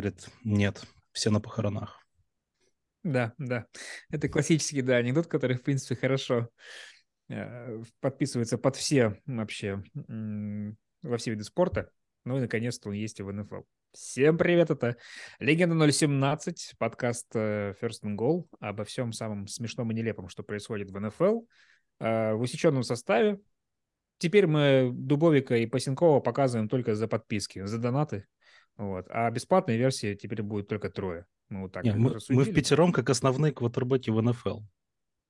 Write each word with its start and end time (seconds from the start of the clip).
говорит, 0.00 0.28
нет, 0.44 0.82
все 1.12 1.30
на 1.30 1.40
похоронах. 1.40 2.00
Да, 3.02 3.32
да. 3.38 3.66
Это 4.10 4.28
классический, 4.28 4.82
да, 4.82 4.96
анекдот, 4.96 5.26
который, 5.26 5.56
в 5.56 5.62
принципе, 5.62 5.94
хорошо 5.94 6.48
э, 7.28 7.82
подписывается 8.00 8.58
под 8.58 8.76
все 8.76 9.20
вообще, 9.26 9.82
во 9.94 11.16
все 11.16 11.30
виды 11.30 11.44
спорта. 11.44 11.90
Ну 12.24 12.36
и, 12.36 12.40
наконец-то, 12.40 12.88
он 12.88 12.94
есть 12.94 13.20
и 13.20 13.22
в 13.22 13.32
НФЛ. 13.32 13.62
Всем 13.92 14.38
привет, 14.38 14.70
это 14.70 14.96
Легенда 15.40 15.90
017, 15.90 16.74
подкаст 16.78 17.26
э, 17.34 17.74
First 17.80 18.04
and 18.04 18.16
Goal 18.16 18.46
обо 18.60 18.84
всем 18.84 19.12
самом 19.12 19.48
смешном 19.48 19.90
и 19.90 19.94
нелепом, 19.94 20.28
что 20.28 20.42
происходит 20.42 20.90
в 20.90 21.00
НФЛ 21.00 21.40
э, 21.98 22.34
в 22.34 22.40
усеченном 22.40 22.84
составе. 22.84 23.40
Теперь 24.18 24.46
мы 24.46 24.90
Дубовика 24.92 25.56
и 25.56 25.66
Пасенкова 25.66 26.20
показываем 26.20 26.68
только 26.68 26.94
за 26.94 27.08
подписки, 27.08 27.64
за 27.64 27.78
донаты. 27.78 28.26
Вот. 28.80 29.06
А 29.10 29.30
бесплатной 29.30 29.76
версии 29.76 30.14
теперь 30.14 30.42
будет 30.42 30.66
только 30.66 30.88
трое. 30.88 31.26
Мы 31.50 31.60
вот 31.60 31.72
так 31.72 31.84
Не, 31.84 31.92
мы, 31.92 32.16
мы 32.30 32.44
в 32.44 32.54
пятером 32.54 32.92
как 32.92 33.10
основные 33.10 33.52
квотербеки 33.52 34.08
в 34.08 34.22
НФЛ. 34.22 34.60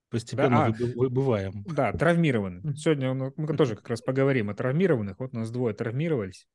Постепенно 0.08 0.50
да, 0.50 0.66
а, 0.66 0.70
выбываем. 0.70 1.64
Да, 1.64 1.92
травмированы. 1.92 2.76
Сегодня 2.76 3.12
мы 3.12 3.56
тоже 3.56 3.74
как 3.74 3.88
раз 3.88 4.02
поговорим 4.02 4.50
о 4.50 4.54
травмированных. 4.54 5.18
Вот 5.18 5.34
у 5.34 5.38
нас 5.38 5.50
двое 5.50 5.74
травмировались. 5.74 6.46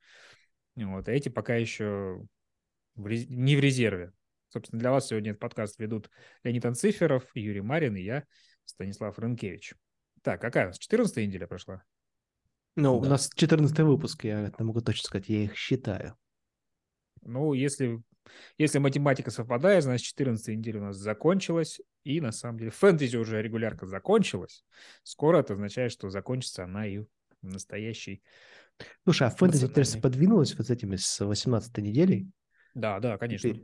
Вот, 0.75 1.09
а 1.09 1.11
эти 1.11 1.27
пока 1.27 1.55
еще 1.55 2.21
в 2.95 3.07
рез... 3.07 3.27
не 3.27 3.57
в 3.57 3.59
резерве. 3.59 4.13
Собственно, 4.47 4.79
для 4.79 4.91
вас 4.91 5.07
сегодня 5.07 5.31
этот 5.31 5.41
подкаст 5.41 5.77
ведут 5.79 6.09
Леонид 6.43 6.65
Анциферов, 6.65 7.25
Юрий 7.33 7.59
Марин 7.59 7.97
и 7.97 8.03
я, 8.03 8.23
Станислав 8.63 9.19
Рынкевич. 9.19 9.73
Так, 10.21 10.39
какая 10.39 10.65
у 10.65 10.67
нас? 10.67 10.79
14 10.79 11.17
неделя 11.17 11.45
прошла? 11.45 11.83
Ну, 12.77 13.01
да. 13.01 13.07
у 13.07 13.09
нас 13.09 13.29
14 13.35 13.77
выпуск, 13.79 14.23
я 14.23 14.47
это 14.47 14.63
могу 14.63 14.79
точно 14.79 15.07
сказать, 15.07 15.27
я 15.27 15.43
их 15.43 15.57
считаю. 15.57 16.15
Ну, 17.25 17.53
если, 17.53 18.01
если 18.57 18.79
математика 18.79 19.31
совпадает, 19.31 19.83
значит, 19.83 20.07
14 20.07 20.57
неделя 20.57 20.79
у 20.79 20.83
нас 20.85 20.97
закончилась, 20.97 21.81
и 22.03 22.21
на 22.21 22.31
самом 22.31 22.59
деле 22.59 22.71
фэнтези 22.71 23.17
уже 23.17 23.41
регулярка 23.41 23.85
закончилась. 23.85 24.63
Скоро 25.03 25.39
это 25.39 25.53
означает, 25.53 25.91
что 25.91 26.09
закончится 26.09 26.63
она 26.63 26.87
и 26.87 26.99
в 26.99 27.07
настоящей 27.41 28.21
Слушай, 29.03 29.27
а 29.27 29.31
фэнтези 29.31 29.67
теперь 29.67 30.01
подвинулась 30.01 30.55
вот 30.57 30.67
с 30.67 30.69
этими 30.69 30.95
с 30.95 31.23
18 31.23 31.77
неделей? 31.77 32.29
Да, 32.73 32.99
да, 32.99 33.17
конечно. 33.17 33.49
Теперь... 33.49 33.63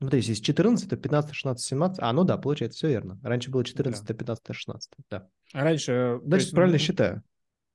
Ну, 0.00 0.10
то 0.10 0.16
есть, 0.16 0.28
из 0.28 0.40
14, 0.40 0.88
то 0.88 0.96
15, 0.96 1.34
16, 1.34 1.66
17. 1.66 1.98
А, 2.00 2.12
ну 2.12 2.24
да, 2.24 2.36
получается, 2.36 2.78
все 2.78 2.88
верно. 2.88 3.18
Раньше 3.22 3.50
было 3.50 3.64
14, 3.64 4.06
да. 4.06 4.14
15, 4.14 4.54
16. 4.54 4.92
Да. 5.10 5.28
А 5.52 5.64
раньше... 5.64 6.20
Значит, 6.22 6.44
есть, 6.44 6.54
правильно 6.54 6.78
ну, 6.78 6.84
считаю. 6.84 7.22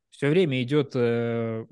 Все 0.09 0.29
время 0.29 0.61
идет... 0.61 0.91
Э, 0.95 1.65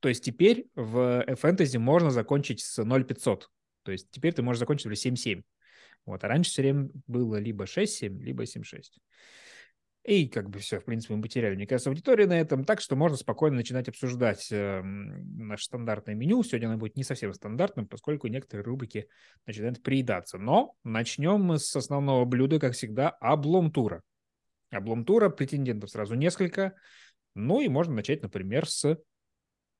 то 0.00 0.08
есть, 0.08 0.24
теперь 0.24 0.66
в 0.74 1.24
фэнтези 1.36 1.76
можно 1.76 2.10
закончить 2.10 2.62
с 2.62 2.82
0,500. 2.82 3.48
То 3.82 3.92
есть, 3.92 4.10
теперь 4.10 4.32
ты 4.32 4.42
можешь 4.42 4.60
закончить 4.60 4.86
в 4.86 4.92
7,7. 4.92 5.42
Вот. 6.06 6.24
А 6.24 6.28
раньше 6.28 6.50
все 6.50 6.62
время 6.62 6.90
было 7.06 7.36
либо 7.36 7.64
6,7, 7.64 8.18
либо 8.20 8.44
7,6. 8.44 8.82
И 10.04 10.28
как 10.28 10.48
бы 10.48 10.58
все, 10.60 10.80
в 10.80 10.84
принципе, 10.86 11.14
мы 11.14 11.22
потеряли, 11.22 11.54
мне 11.54 11.66
кажется, 11.66 11.90
аудиторию 11.90 12.26
на 12.26 12.40
этом, 12.40 12.64
так 12.64 12.80
что 12.80 12.96
можно 12.96 13.18
спокойно 13.18 13.56
начинать 13.56 13.86
обсуждать 13.86 14.50
э, 14.50 14.80
наше 14.82 15.64
стандартное 15.64 16.14
меню. 16.14 16.42
Сегодня 16.42 16.68
оно 16.68 16.78
будет 16.78 16.96
не 16.96 17.04
совсем 17.04 17.34
стандартным, 17.34 17.86
поскольку 17.86 18.26
некоторые 18.28 18.64
рубрики 18.64 19.08
начинают 19.44 19.82
приедаться. 19.82 20.38
Но 20.38 20.74
начнем 20.84 21.42
мы 21.42 21.58
с 21.58 21.76
основного 21.76 22.24
блюда, 22.24 22.58
как 22.58 22.72
всегда, 22.72 23.10
облом-тура. 23.10 24.02
Облом-тура, 24.70 25.28
претендентов 25.28 25.90
сразу 25.90 26.14
несколько. 26.14 26.72
Ну 27.34 27.60
и 27.60 27.68
можно 27.68 27.94
начать, 27.94 28.22
например, 28.22 28.66
с 28.66 28.98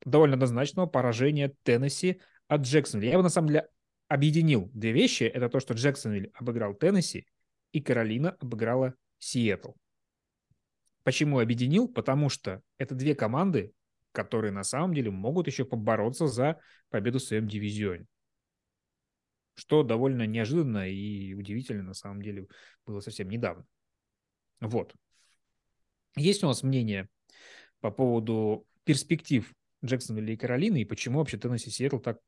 довольно 0.04 0.34
однозначного 0.34 0.86
поражения 0.86 1.54
Теннесси 1.62 2.20
от 2.48 2.62
Джексонвилля. 2.62 3.12
Я 3.12 3.18
бы, 3.18 3.22
на 3.22 3.28
самом 3.28 3.48
деле, 3.48 3.68
объединил 4.08 4.70
две 4.74 4.92
вещи. 4.92 5.24
Это 5.24 5.48
то, 5.48 5.60
что 5.60 5.74
Джексонвиль 5.74 6.30
обыграл 6.34 6.74
Теннесси, 6.74 7.27
и 7.72 7.80
Каролина 7.80 8.30
обыграла 8.40 8.94
Сиэтл. 9.18 9.72
Почему 11.02 11.39
объединил? 11.39 11.89
Потому 11.89 12.28
что 12.28 12.62
это 12.77 12.94
две 12.94 13.14
команды, 13.14 13.72
которые 14.12 14.52
на 14.52 14.64
самом 14.64 14.94
деле 14.94 15.10
могут 15.10 15.46
еще 15.46 15.64
побороться 15.64 16.27
за 16.27 16.60
победу 16.89 17.18
в 17.18 17.22
своем 17.22 17.46
дивизионе. 17.46 18.06
Что 19.55 19.83
довольно 19.83 20.27
неожиданно 20.27 20.89
и 20.89 21.34
удивительно 21.34 21.83
на 21.83 21.94
самом 21.94 22.22
деле 22.22 22.46
было 22.86 23.00
совсем 23.00 23.28
недавно. 23.28 23.64
Вот. 24.60 24.94
Есть 26.16 26.42
у 26.42 26.48
нас 26.48 26.62
мнение 26.62 27.08
по 27.80 27.90
поводу 27.90 28.66
перспектив 28.84 29.52
Джексонвилля 29.85 30.35
и 30.35 30.36
Каролины 30.36 30.83
и 30.83 30.85
почему 30.85 31.18
вообще 31.18 31.39
Теннесси 31.39 31.70
и 31.70 31.73
Сиэтл 31.73 31.98
так 31.98 32.18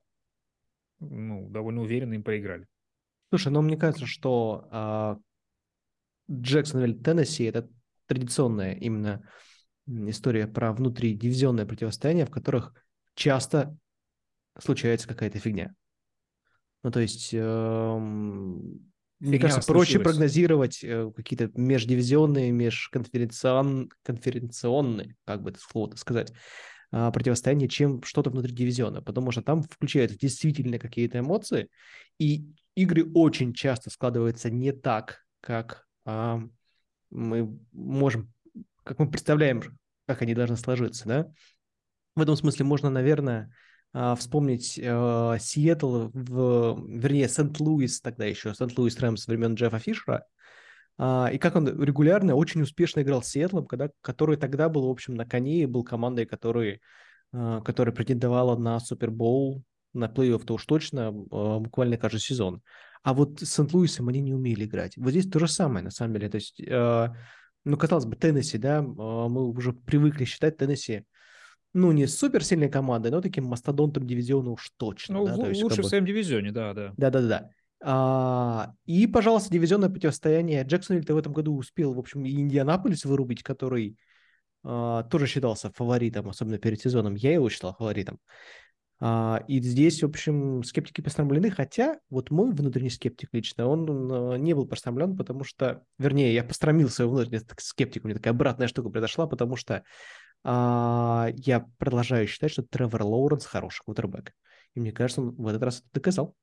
ну, 1.00 1.48
довольно 1.50 1.82
уверенно 1.82 2.14
им 2.14 2.22
проиграли? 2.22 2.66
Слушай, 3.30 3.52
ну 3.52 3.62
мне 3.62 3.76
кажется, 3.76 4.06
что 4.06 4.68
э, 4.70 6.32
Джексонвилл 6.32 7.02
Теннесси 7.02 7.44
это 7.44 7.68
традиционная 8.06 8.74
именно 8.74 9.28
история 9.86 10.46
про 10.46 10.72
внутридивизионное 10.72 11.66
противостояние, 11.66 12.26
в 12.26 12.30
которых 12.30 12.74
часто 13.14 13.76
случается 14.58 15.08
какая-то 15.08 15.38
фигня. 15.38 15.74
Ну, 16.82 16.90
то 16.90 17.00
есть, 17.00 17.30
э, 17.32 17.98
мне 17.98 19.38
кажется, 19.38 19.62
случилась. 19.62 19.88
проще 19.88 20.00
прогнозировать 20.00 20.82
э, 20.82 21.10
какие-то 21.14 21.50
междивизионные, 21.54 22.50
межконференционные, 22.50 23.88
конференционные, 24.02 25.14
как 25.24 25.42
бы 25.42 25.50
это 25.50 25.60
слово 25.60 25.94
сказать, 25.94 26.32
э, 26.92 27.10
противостояния, 27.12 27.68
чем 27.68 28.02
что-то 28.02 28.30
внутри 28.30 28.52
дивизиона, 28.52 29.02
потому 29.02 29.32
что 29.32 29.42
там 29.42 29.62
включаются 29.62 30.18
действительно 30.18 30.78
какие-то 30.78 31.18
эмоции, 31.18 31.68
и 32.18 32.44
игры 32.74 33.10
очень 33.12 33.52
часто 33.52 33.90
складываются 33.90 34.50
не 34.50 34.72
так, 34.72 35.24
как 35.40 35.86
э, 36.06 36.38
мы 37.10 37.58
можем, 37.72 38.32
как 38.84 38.98
мы 38.98 39.10
представляем, 39.10 39.62
как 40.06 40.22
они 40.22 40.34
должны 40.34 40.56
сложиться, 40.56 41.08
да. 41.08 41.32
В 42.14 42.20
этом 42.20 42.36
смысле 42.36 42.66
можно, 42.66 42.90
наверное, 42.90 43.52
а, 43.94 44.14
вспомнить 44.14 44.78
э, 44.78 45.36
Сиэтл, 45.38 46.08
в, 46.12 46.86
вернее, 46.88 47.28
Сент-Луис 47.28 48.00
тогда 48.00 48.24
еще, 48.24 48.54
Сент-Луис 48.54 48.98
Рэмс 48.98 49.26
времен 49.26 49.54
Джеффа 49.54 49.78
Фишера, 49.78 50.14
а, 50.14 50.24
и 50.98 51.38
как 51.38 51.56
он 51.56 51.82
регулярно, 51.82 52.34
очень 52.34 52.62
успешно 52.62 53.00
играл 53.00 53.22
с 53.22 53.28
Сиэтлом, 53.28 53.66
когда, 53.66 53.90
который 54.02 54.36
тогда 54.36 54.68
был, 54.68 54.86
в 54.86 54.90
общем, 54.90 55.14
на 55.14 55.24
коне 55.26 55.62
и 55.62 55.66
был 55.66 55.84
командой, 55.84 56.26
который, 56.26 56.80
а, 57.32 57.60
которая 57.62 57.94
претендовала 57.94 58.56
на 58.56 58.78
Супербоул, 58.78 59.62
на 59.94 60.06
плей-офф-то 60.06 60.54
уж 60.54 60.64
точно, 60.64 61.10
буквально 61.12 61.96
каждый 61.96 62.20
сезон. 62.20 62.62
А 63.02 63.14
вот 63.14 63.40
с 63.40 63.52
Сент-Луисом 63.52 64.08
они 64.08 64.20
не 64.20 64.32
умели 64.32 64.64
играть. 64.64 64.96
Вот 64.96 65.10
здесь 65.10 65.28
то 65.28 65.38
же 65.38 65.48
самое, 65.48 65.84
на 65.84 65.90
самом 65.90 66.14
деле. 66.14 66.28
То 66.28 66.36
есть, 66.36 66.62
ну, 67.64 67.76
казалось 67.76 68.06
бы, 68.06 68.16
Теннесси, 68.16 68.58
да, 68.58 68.80
мы 68.80 69.48
уже 69.48 69.72
привыкли 69.72 70.24
считать 70.24 70.56
Теннесси, 70.56 71.04
ну, 71.74 71.90
не 71.92 72.06
супер 72.06 72.44
сильной 72.44 72.68
командой, 72.68 73.10
но 73.10 73.20
таким 73.20 73.44
мастодонтом 73.46 74.06
дивизиона 74.06 74.50
уж 74.50 74.70
точно. 74.76 75.18
Ну, 75.18 75.26
да? 75.26 75.36
то 75.36 75.48
есть, 75.48 75.62
лучше 75.62 75.76
как 75.76 75.82
бы... 75.82 75.86
в 75.86 75.88
своем 75.88 76.04
дивизионе, 76.04 76.52
да, 76.52 76.74
да. 76.74 76.92
Да-да-да. 76.96 77.50
А, 77.84 78.72
и, 78.86 79.06
пожалуйста, 79.06 79.52
дивизионное 79.52 79.88
противостояние. 79.88 80.62
Джексонвилл-то 80.62 81.14
в 81.14 81.18
этом 81.18 81.32
году 81.32 81.56
успел, 81.56 81.94
в 81.94 81.98
общем, 81.98 82.24
и 82.24 82.30
Индианаполис 82.30 83.04
вырубить, 83.04 83.42
который 83.42 83.98
а, 84.64 85.02
тоже 85.04 85.26
считался 85.26 85.72
фаворитом, 85.72 86.28
особенно 86.28 86.58
перед 86.58 86.80
сезоном. 86.80 87.14
Я 87.14 87.32
его 87.32 87.48
считал 87.48 87.74
фаворитом. 87.74 88.20
А, 89.00 89.42
и 89.48 89.60
здесь, 89.60 90.00
в 90.02 90.06
общем, 90.06 90.62
скептики 90.62 91.00
посрамлены, 91.00 91.50
хотя 91.50 91.98
вот 92.08 92.30
мой 92.30 92.52
внутренний 92.52 92.90
скептик 92.90 93.30
лично, 93.32 93.66
он 93.66 94.40
не 94.40 94.54
был 94.54 94.68
посрамлен, 94.68 95.16
потому 95.16 95.42
что, 95.42 95.82
вернее, 95.98 96.32
я 96.32 96.44
пострамил 96.44 96.88
своего 96.88 97.14
внутреннего 97.14 97.44
скептика, 97.58 98.04
у 98.04 98.08
меня 98.08 98.18
такая 98.18 98.32
обратная 98.32 98.68
штука 98.68 98.90
произошла, 98.90 99.26
потому 99.26 99.56
что 99.56 99.82
а, 100.44 101.30
я 101.34 101.66
продолжаю 101.78 102.28
считать, 102.28 102.52
что 102.52 102.62
Тревор 102.62 103.02
Лоуренс 103.02 103.44
хороший 103.44 103.82
кутербэк. 103.84 104.32
И 104.74 104.80
мне 104.80 104.92
кажется, 104.92 105.22
он 105.22 105.34
в 105.34 105.48
этот 105.48 105.62
раз 105.62 105.80
это 105.80 105.88
доказал. 105.94 106.36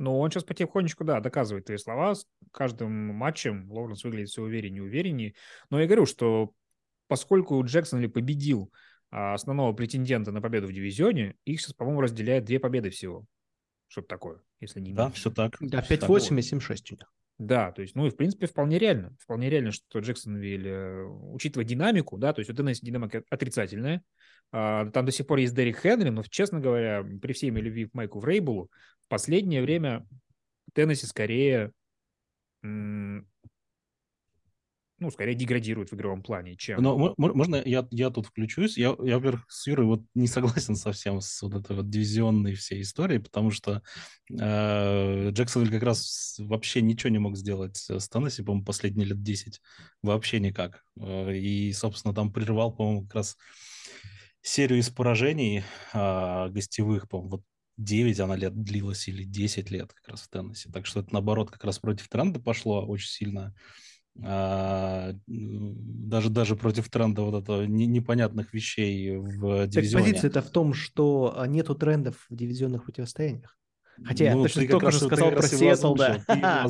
Ну, 0.00 0.18
он 0.18 0.30
сейчас 0.30 0.44
потихонечку, 0.44 1.04
да, 1.04 1.20
доказывает 1.20 1.66
твои 1.66 1.76
слова. 1.76 2.14
С 2.14 2.26
каждым 2.52 2.90
матчем 2.90 3.70
Лоуренс 3.70 4.02
выглядит 4.02 4.30
все 4.30 4.40
увереннее 4.40 4.78
и 4.78 4.86
увереннее. 4.86 5.34
Но 5.68 5.78
я 5.78 5.86
говорю, 5.86 6.06
что 6.06 6.52
поскольку 7.06 7.62
Джексон 7.62 8.00
ли 8.00 8.08
победил 8.08 8.72
а, 9.10 9.34
основного 9.34 9.74
претендента 9.74 10.32
на 10.32 10.40
победу 10.40 10.68
в 10.68 10.72
дивизионе, 10.72 11.34
их 11.44 11.60
сейчас, 11.60 11.74
по-моему, 11.74 12.00
разделяет 12.00 12.46
две 12.46 12.58
победы 12.58 12.88
всего. 12.88 13.26
Что-то 13.88 14.08
такое, 14.08 14.40
если 14.60 14.80
не 14.80 14.94
Да, 14.94 15.10
все 15.10 15.30
так. 15.30 15.58
Да, 15.60 15.82
5-8 15.82 16.38
и 16.38 16.56
7-6 16.56 16.76
у 16.92 16.94
них. 16.94 17.12
Да, 17.40 17.72
то 17.72 17.80
есть, 17.80 17.94
ну 17.94 18.06
и 18.06 18.10
в 18.10 18.16
принципе 18.16 18.46
вполне 18.46 18.78
реально. 18.78 19.16
Вполне 19.18 19.48
реально, 19.48 19.72
что 19.72 20.00
Джексонвилл, 20.00 20.66
э, 20.66 21.04
учитывая 21.32 21.64
динамику, 21.64 22.18
да, 22.18 22.34
то 22.34 22.40
есть 22.40 22.50
у 22.50 22.54
Теннесси 22.54 22.84
динамика 22.84 23.24
отрицательная. 23.30 24.02
А, 24.52 24.90
там 24.90 25.06
до 25.06 25.10
сих 25.10 25.26
пор 25.26 25.38
есть 25.38 25.54
Дерек 25.54 25.80
Хенри, 25.80 26.10
но, 26.10 26.22
честно 26.22 26.60
говоря, 26.60 27.02
при 27.22 27.32
всей 27.32 27.50
моей 27.50 27.64
любви 27.64 27.86
к 27.86 27.94
Майку 27.94 28.20
Врейбулу, 28.20 28.70
в 29.06 29.08
последнее 29.08 29.62
время 29.62 30.06
Теннесси 30.74 31.06
скорее 31.06 31.72
ну, 35.00 35.10
скорее 35.10 35.34
деградируют 35.34 35.90
в 35.90 35.94
игровом 35.94 36.22
плане, 36.22 36.56
чем... 36.56 36.82
Но 36.82 37.14
можно 37.16 37.56
я, 37.64 37.88
я 37.90 38.10
тут 38.10 38.26
включусь? 38.26 38.76
Я, 38.76 38.94
я, 39.02 39.16
во-первых, 39.16 39.46
с 39.48 39.66
Юрой 39.66 39.86
вот 39.86 40.02
не 40.14 40.26
согласен 40.26 40.76
совсем 40.76 41.22
с 41.22 41.40
вот 41.40 41.54
этой 41.54 41.74
вот 41.74 41.88
дивизионной 41.88 42.54
всей 42.54 42.82
историей, 42.82 43.18
потому 43.18 43.50
что 43.50 43.82
э, 44.30 45.30
Джексонвиль 45.30 45.72
как 45.72 45.82
раз 45.82 46.36
вообще 46.38 46.82
ничего 46.82 47.10
не 47.10 47.18
мог 47.18 47.36
сделать 47.36 47.76
с 47.76 48.08
Теннесси, 48.10 48.42
по-моему, 48.42 48.64
последние 48.64 49.06
лет 49.08 49.22
10. 49.22 49.60
Вообще 50.02 50.38
никак. 50.38 50.84
Э, 51.00 51.34
и, 51.34 51.72
собственно, 51.72 52.14
там 52.14 52.30
прервал, 52.30 52.70
по-моему, 52.70 53.06
как 53.06 53.14
раз 53.14 53.38
серию 54.42 54.80
из 54.80 54.90
поражений 54.90 55.62
э, 55.94 56.48
гостевых, 56.50 57.08
по-моему, 57.08 57.30
вот 57.30 57.42
9 57.78 58.20
она 58.20 58.36
лет 58.36 58.62
длилась 58.62 59.08
или 59.08 59.24
10 59.24 59.70
лет 59.70 59.94
как 59.94 60.08
раз 60.08 60.20
в 60.20 60.28
Теннесси. 60.28 60.70
Так 60.70 60.84
что 60.84 61.00
это, 61.00 61.12
наоборот, 61.14 61.50
как 61.50 61.64
раз 61.64 61.78
против 61.78 62.08
тренда 62.08 62.38
пошло 62.38 62.86
очень 62.86 63.08
сильно 63.08 63.54
даже, 64.16 66.30
даже 66.30 66.56
против 66.56 66.90
тренда 66.90 67.22
вот 67.22 67.42
этого 67.42 67.62
непонятных 67.62 68.52
вещей 68.52 69.16
в 69.16 69.66
дивизионе. 69.66 70.04
Так 70.04 70.12
позиция-то 70.12 70.42
в 70.42 70.50
том, 70.50 70.74
что 70.74 71.34
а, 71.36 71.46
нету 71.46 71.74
трендов 71.74 72.26
в 72.28 72.36
дивизионных 72.36 72.84
противостояниях. 72.84 73.56
Хотя 74.04 74.32
ну, 74.32 74.38
я 74.38 74.42
точно 74.42 74.68
только 74.68 74.90
что 74.90 75.06
сказал 75.06 75.30
про 75.30 75.42
Сиэтл, 75.42 75.94
да. 75.94 76.24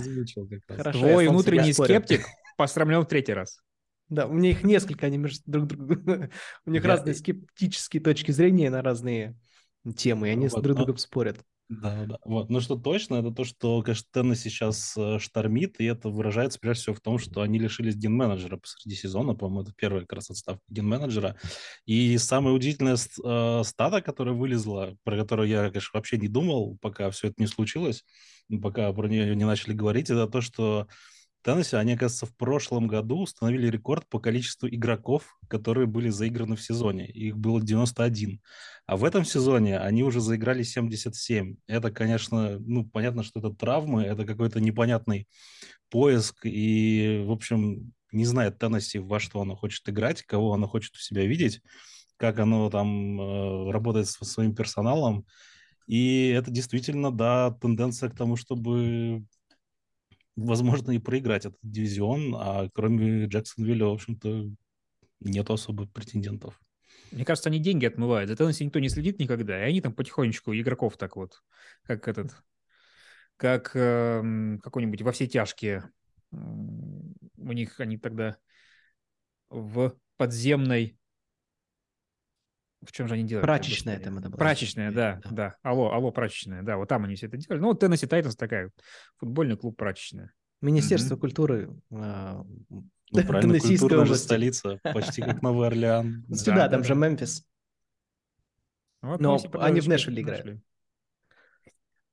Хорошо, 0.68 0.98
Твой 0.98 1.28
внутренний 1.28 1.72
скептик 1.72 2.26
посрамлен 2.56 3.02
в 3.02 3.06
третий 3.06 3.32
раз. 3.32 3.60
Да, 4.08 4.26
у 4.26 4.32
меня 4.32 4.50
их 4.50 4.64
несколько, 4.64 5.06
они 5.06 5.18
между 5.18 5.40
друг 5.46 5.68
другом... 5.68 6.30
У 6.66 6.70
них 6.70 6.84
разные 6.84 7.14
скептические 7.14 8.02
точки 8.02 8.32
зрения 8.32 8.68
на 8.68 8.82
разные 8.82 9.38
темы, 9.96 10.28
и 10.28 10.32
они 10.32 10.48
с 10.48 10.52
друг 10.52 10.76
другом 10.76 10.98
спорят. 10.98 11.38
Да, 11.70 12.04
да. 12.04 12.18
Вот. 12.24 12.50
Но 12.50 12.58
что 12.58 12.74
точно, 12.74 13.16
это 13.16 13.30
то, 13.30 13.44
что, 13.44 13.84
Теннесси 14.12 14.50
сейчас 14.50 14.92
э, 14.96 15.20
штормит, 15.20 15.76
и 15.78 15.84
это 15.84 16.08
выражается 16.08 16.58
прежде 16.58 16.82
всего 16.82 16.96
в 16.96 17.00
том, 17.00 17.18
что 17.18 17.42
они 17.42 17.60
лишились 17.60 17.94
ген-менеджера 17.94 18.56
посреди 18.56 18.96
сезона, 18.96 19.34
по-моему, 19.34 19.62
это 19.62 19.72
первая 19.76 20.00
как 20.00 20.14
раз 20.14 20.30
отставка 20.30 20.62
ген-менеджера. 20.68 21.36
И 21.86 22.18
самая 22.18 22.54
удивительная 22.54 22.96
э, 22.96 23.62
стата, 23.64 24.02
которая 24.02 24.34
вылезла, 24.34 24.96
про 25.04 25.16
которую 25.16 25.48
я, 25.48 25.68
конечно, 25.70 25.90
вообще 25.94 26.18
не 26.18 26.26
думал, 26.26 26.76
пока 26.80 27.08
все 27.12 27.28
это 27.28 27.36
не 27.38 27.46
случилось, 27.46 28.04
пока 28.60 28.92
про 28.92 29.06
нее 29.06 29.36
не 29.36 29.44
начали 29.44 29.72
говорить, 29.72 30.10
это 30.10 30.26
то, 30.26 30.40
что 30.40 30.88
Теннесси, 31.42 31.76
они, 31.76 31.94
оказывается, 31.94 32.26
в 32.26 32.36
прошлом 32.36 32.86
году 32.86 33.20
установили 33.20 33.68
рекорд 33.68 34.06
по 34.08 34.20
количеству 34.20 34.68
игроков, 34.68 35.38
которые 35.48 35.86
были 35.86 36.10
заиграны 36.10 36.56
в 36.56 36.62
сезоне. 36.62 37.06
Их 37.06 37.38
было 37.38 37.62
91. 37.62 38.40
А 38.86 38.96
в 38.96 39.04
этом 39.04 39.24
сезоне 39.24 39.78
они 39.78 40.02
уже 40.02 40.20
заиграли 40.20 40.62
77. 40.62 41.56
Это, 41.66 41.90
конечно, 41.90 42.58
ну, 42.58 42.84
понятно, 42.84 43.22
что 43.22 43.40
это 43.40 43.50
травмы, 43.50 44.02
это 44.02 44.26
какой-то 44.26 44.60
непонятный 44.60 45.26
поиск. 45.88 46.44
И, 46.44 47.24
в 47.26 47.32
общем, 47.32 47.92
не 48.12 48.26
знает 48.26 48.58
Теннесси, 48.58 48.98
во 48.98 49.18
что 49.18 49.40
оно 49.40 49.56
хочет 49.56 49.88
играть, 49.88 50.22
кого 50.22 50.52
оно 50.52 50.68
хочет 50.68 50.94
у 50.94 50.98
себя 50.98 51.24
видеть, 51.24 51.62
как 52.18 52.38
оно 52.38 52.68
там 52.68 53.20
э, 53.20 53.70
работает 53.70 54.08
со 54.08 54.26
своим 54.26 54.54
персоналом. 54.54 55.24
И 55.86 56.28
это 56.28 56.50
действительно, 56.50 57.10
да, 57.10 57.50
тенденция 57.60 58.10
к 58.10 58.16
тому, 58.16 58.36
чтобы 58.36 59.24
возможно, 60.46 60.92
и 60.92 60.98
проиграть 60.98 61.46
этот 61.46 61.60
дивизион, 61.62 62.34
а 62.36 62.68
кроме 62.72 63.26
Джексонвилля, 63.26 63.86
в 63.86 63.92
общем-то, 63.92 64.50
нет 65.20 65.50
особо 65.50 65.86
претендентов. 65.86 66.60
Мне 67.12 67.24
кажется, 67.24 67.48
они 67.48 67.58
деньги 67.58 67.86
отмывают. 67.86 68.30
За 68.30 68.36
Теннесси 68.36 68.64
никто 68.64 68.78
не 68.78 68.88
следит 68.88 69.18
никогда, 69.18 69.58
и 69.60 69.68
они 69.68 69.80
там 69.80 69.92
потихонечку 69.92 70.54
игроков 70.54 70.96
так 70.96 71.16
вот, 71.16 71.42
как 71.82 72.06
этот, 72.08 72.32
как 73.36 73.72
э, 73.74 74.58
какой-нибудь 74.62 75.02
во 75.02 75.12
все 75.12 75.26
тяжкие. 75.26 75.90
У 76.30 77.52
них 77.52 77.80
они 77.80 77.98
тогда 77.98 78.36
в 79.48 79.96
подземной 80.16 80.99
в 82.84 82.92
чем 82.92 83.08
же 83.08 83.14
они 83.14 83.24
делали? 83.24 83.44
Прачечная 83.44 83.98
там 83.98 84.18
это 84.18 84.28
была. 84.28 84.38
Прачечная, 84.38 84.90
да, 84.92 85.20
да, 85.24 85.30
да. 85.30 85.56
Алло, 85.62 85.92
алло, 85.92 86.10
прачечная, 86.10 86.62
да, 86.62 86.76
вот 86.76 86.88
там 86.88 87.04
они 87.04 87.14
все 87.14 87.26
это 87.26 87.36
делали. 87.36 87.60
Ну, 87.60 87.68
вот 87.68 87.80
Теннесси 87.80 88.06
Тайтанс 88.06 88.36
такая, 88.36 88.70
футбольный 89.18 89.56
клуб 89.56 89.76
прачечная. 89.76 90.32
Министерство 90.60 91.14
mm-hmm. 91.14 91.20
культуры 91.20 91.70
а, 91.90 92.44
ну, 93.12 93.24
правильно, 93.24 93.58
культура 93.58 94.04
же 94.04 94.14
столица, 94.14 94.78
почти 94.82 95.22
как 95.22 95.42
Новый 95.42 95.66
Орлеан. 95.66 96.24
Сюда, 96.32 96.68
там 96.68 96.84
же 96.84 96.94
Мемфис. 96.94 97.44
Но 99.02 99.38
они 99.54 99.80
в 99.80 99.88
Нэшвилле 99.88 100.22
играют. 100.22 100.62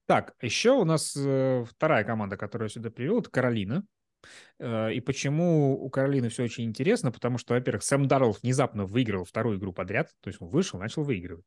Так, 0.05 0.35
еще 0.41 0.71
у 0.71 0.85
нас 0.85 1.13
э, 1.17 1.65
вторая 1.69 2.05
команда, 2.05 2.37
которую 2.37 2.67
я 2.67 2.73
сюда 2.73 2.89
привел, 2.89 3.19
это 3.19 3.29
Каролина. 3.29 3.83
Э, 4.59 4.93
и 4.93 4.99
почему 4.99 5.73
у 5.73 5.89
Каролины 5.89 6.29
все 6.29 6.43
очень 6.43 6.65
интересно? 6.65 7.11
Потому 7.11 7.37
что, 7.37 7.53
во-первых, 7.53 7.83
Сэм 7.83 8.07
Даррелл 8.07 8.37
внезапно 8.41 8.85
выиграл 8.85 9.25
вторую 9.25 9.57
игру 9.57 9.73
подряд, 9.73 10.11
то 10.21 10.29
есть 10.29 10.41
он 10.41 10.49
вышел, 10.49 10.79
начал 10.79 11.03
выигрывать. 11.03 11.45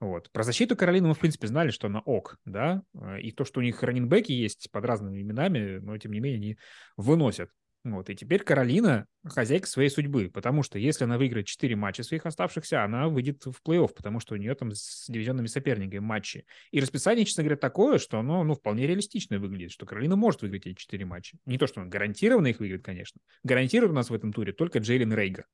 Вот. 0.00 0.30
Про 0.30 0.44
защиту 0.44 0.76
Каролины 0.76 1.08
мы, 1.08 1.14
в 1.14 1.18
принципе, 1.18 1.48
знали, 1.48 1.70
что 1.70 1.88
она 1.88 2.00
ок, 2.00 2.38
да, 2.44 2.82
э, 2.94 3.20
и 3.20 3.32
то, 3.32 3.44
что 3.44 3.60
у 3.60 3.62
них 3.62 3.82
раненбеки 3.82 4.32
есть 4.32 4.70
под 4.70 4.84
разными 4.84 5.20
именами, 5.20 5.78
но, 5.78 5.96
тем 5.98 6.12
не 6.12 6.20
менее, 6.20 6.36
они 6.36 6.58
выносят. 6.96 7.50
Вот. 7.88 8.10
И 8.10 8.16
теперь 8.16 8.42
Каролина 8.42 9.06
хозяйка 9.24 9.66
своей 9.66 9.88
судьбы, 9.88 10.30
потому 10.32 10.62
что 10.62 10.78
если 10.78 11.04
она 11.04 11.16
выиграет 11.16 11.46
4 11.46 11.74
матча 11.76 12.02
своих 12.02 12.26
оставшихся, 12.26 12.84
она 12.84 13.08
выйдет 13.08 13.44
в 13.44 13.56
плей-офф, 13.64 13.92
потому 13.94 14.20
что 14.20 14.34
у 14.34 14.36
нее 14.36 14.54
там 14.54 14.72
с 14.72 15.06
дивизионными 15.08 15.46
соперниками 15.46 16.00
матчи. 16.00 16.44
И 16.70 16.80
расписание, 16.80 17.24
честно 17.24 17.44
говоря, 17.44 17.56
такое, 17.56 17.98
что 17.98 18.18
оно 18.18 18.44
ну, 18.44 18.54
вполне 18.54 18.86
реалистично 18.86 19.38
выглядит, 19.38 19.72
что 19.72 19.86
Каролина 19.86 20.16
может 20.16 20.42
выиграть 20.42 20.66
эти 20.66 20.76
4 20.76 21.04
матча. 21.04 21.38
Не 21.46 21.58
то, 21.58 21.66
что 21.66 21.80
он 21.80 21.88
гарантированно 21.88 22.48
их 22.48 22.60
выиграет, 22.60 22.84
конечно. 22.84 23.20
Гарантирует 23.42 23.92
у 23.92 23.94
нас 23.94 24.10
в 24.10 24.14
этом 24.14 24.32
туре 24.32 24.52
только 24.52 24.78
Джейлен 24.78 25.12
Рейгер. 25.12 25.46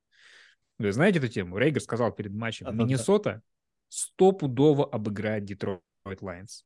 Вы 0.79 0.93
знаете 0.93 1.19
эту 1.19 1.29
тему? 1.29 1.57
Рейгер 1.57 1.81
сказал 1.81 2.13
перед 2.13 2.33
матчем, 2.33 2.67
Миннесота 2.77 3.43
стопудово 3.89 4.85
обыграет 4.85 5.45
Детройт 5.45 5.81
Лайонс. 6.21 6.65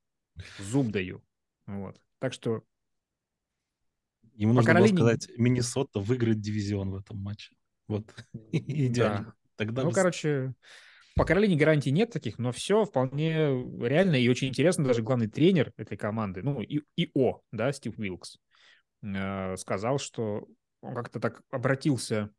Зуб 0.59 0.89
даю. 0.89 1.23
Вот. 1.67 2.01
Так 2.19 2.33
что 2.33 2.63
Ему 4.39 4.53
нужно 4.53 4.73
Каролине... 4.73 4.93
было 4.97 5.09
сказать, 5.09 5.29
Миннесота 5.37 5.99
выиграет 5.99 6.41
дивизион 6.41 6.93
в 6.93 6.97
этом 6.97 7.19
матче. 7.19 7.57
Вот, 7.89 8.05
идеально. 8.53 9.25
Да. 9.25 9.35
Тогда 9.57 9.83
ну, 9.83 9.91
короче, 9.91 10.55
по 11.17 11.25
Каролине 11.25 11.57
гарантий 11.57 11.91
нет 11.91 12.13
таких, 12.13 12.39
но 12.39 12.53
все 12.53 12.85
вполне 12.85 13.49
реально 13.81 14.15
и 14.15 14.29
очень 14.29 14.47
интересно. 14.47 14.85
Даже 14.85 15.03
главный 15.03 15.27
тренер 15.27 15.73
этой 15.77 15.97
команды, 15.97 16.43
ну, 16.45 16.63
и, 16.63 16.83
ИО, 16.97 17.43
да, 17.51 17.73
Стив 17.73 17.99
Уилкс, 17.99 18.39
э, 19.03 19.57
сказал, 19.57 19.99
что 19.99 20.47
он 20.83 20.95
как-то 20.95 21.19
так 21.19 21.43
обратился 21.51 22.31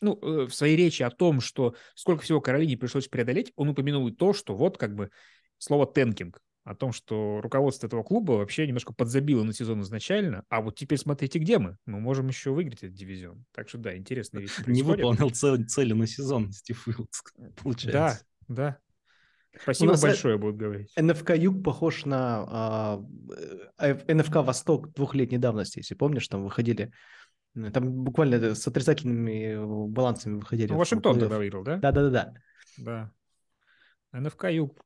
ну, 0.00 0.18
э, 0.20 0.46
в 0.46 0.52
своей 0.52 0.76
речи 0.76 1.04
о 1.04 1.10
том, 1.10 1.40
что 1.40 1.76
сколько 1.94 2.24
всего 2.24 2.40
Каролине 2.40 2.76
пришлось 2.76 3.06
преодолеть, 3.06 3.52
он 3.54 3.68
упомянул 3.68 4.08
и 4.08 4.12
то, 4.12 4.32
что 4.32 4.56
вот 4.56 4.78
как 4.78 4.96
бы 4.96 5.10
слово 5.58 5.86
«тенкинг», 5.86 6.40
о 6.64 6.74
том, 6.74 6.92
что 6.92 7.40
руководство 7.42 7.86
этого 7.86 8.02
клуба 8.02 8.32
вообще 8.32 8.66
немножко 8.66 8.94
подзабило 8.94 9.44
на 9.44 9.52
сезон 9.52 9.82
изначально, 9.82 10.44
а 10.48 10.62
вот 10.62 10.76
теперь 10.76 10.98
смотрите, 10.98 11.38
где 11.38 11.58
мы. 11.58 11.76
Мы 11.84 12.00
можем 12.00 12.28
еще 12.28 12.50
выиграть 12.50 12.82
этот 12.82 12.94
дивизион. 12.94 13.44
Так 13.52 13.68
что 13.68 13.78
да, 13.78 13.96
интересные 13.96 14.42
вещи 14.42 14.62
Не 14.66 14.82
выполнил 14.82 15.30
цель, 15.30 15.66
цели 15.66 15.92
на 15.92 16.06
сезон 16.06 16.52
Стив 16.52 16.86
Уилкс, 16.88 17.22
получается. 17.62 18.24
Да, 18.48 18.54
да. 18.54 18.78
Спасибо 19.62 19.92
У 19.92 20.00
большое, 20.00 20.36
будут 20.36 20.56
говорить. 20.56 20.92
НФК 20.96 21.36
Юг 21.36 21.62
похож 21.62 22.06
на 22.06 22.44
а, 22.48 23.04
э, 23.78 24.14
НФК 24.14 24.36
Восток 24.36 24.92
двухлетней 24.94 25.38
давности, 25.38 25.78
если 25.78 25.94
помнишь, 25.94 26.26
там 26.26 26.42
выходили 26.42 26.92
там 27.72 27.92
буквально 28.02 28.54
с 28.54 28.66
отрицательными 28.66 29.88
балансами 29.88 30.38
выходили. 30.38 30.72
Ну, 30.72 30.78
Вашингтон 30.78 31.20
тогда 31.20 31.38
выиграл, 31.38 31.62
да? 31.62 31.76
Да-да-да. 31.76 32.34
Да. 32.78 33.12
НФК 34.12 34.46
Юг 34.46 34.76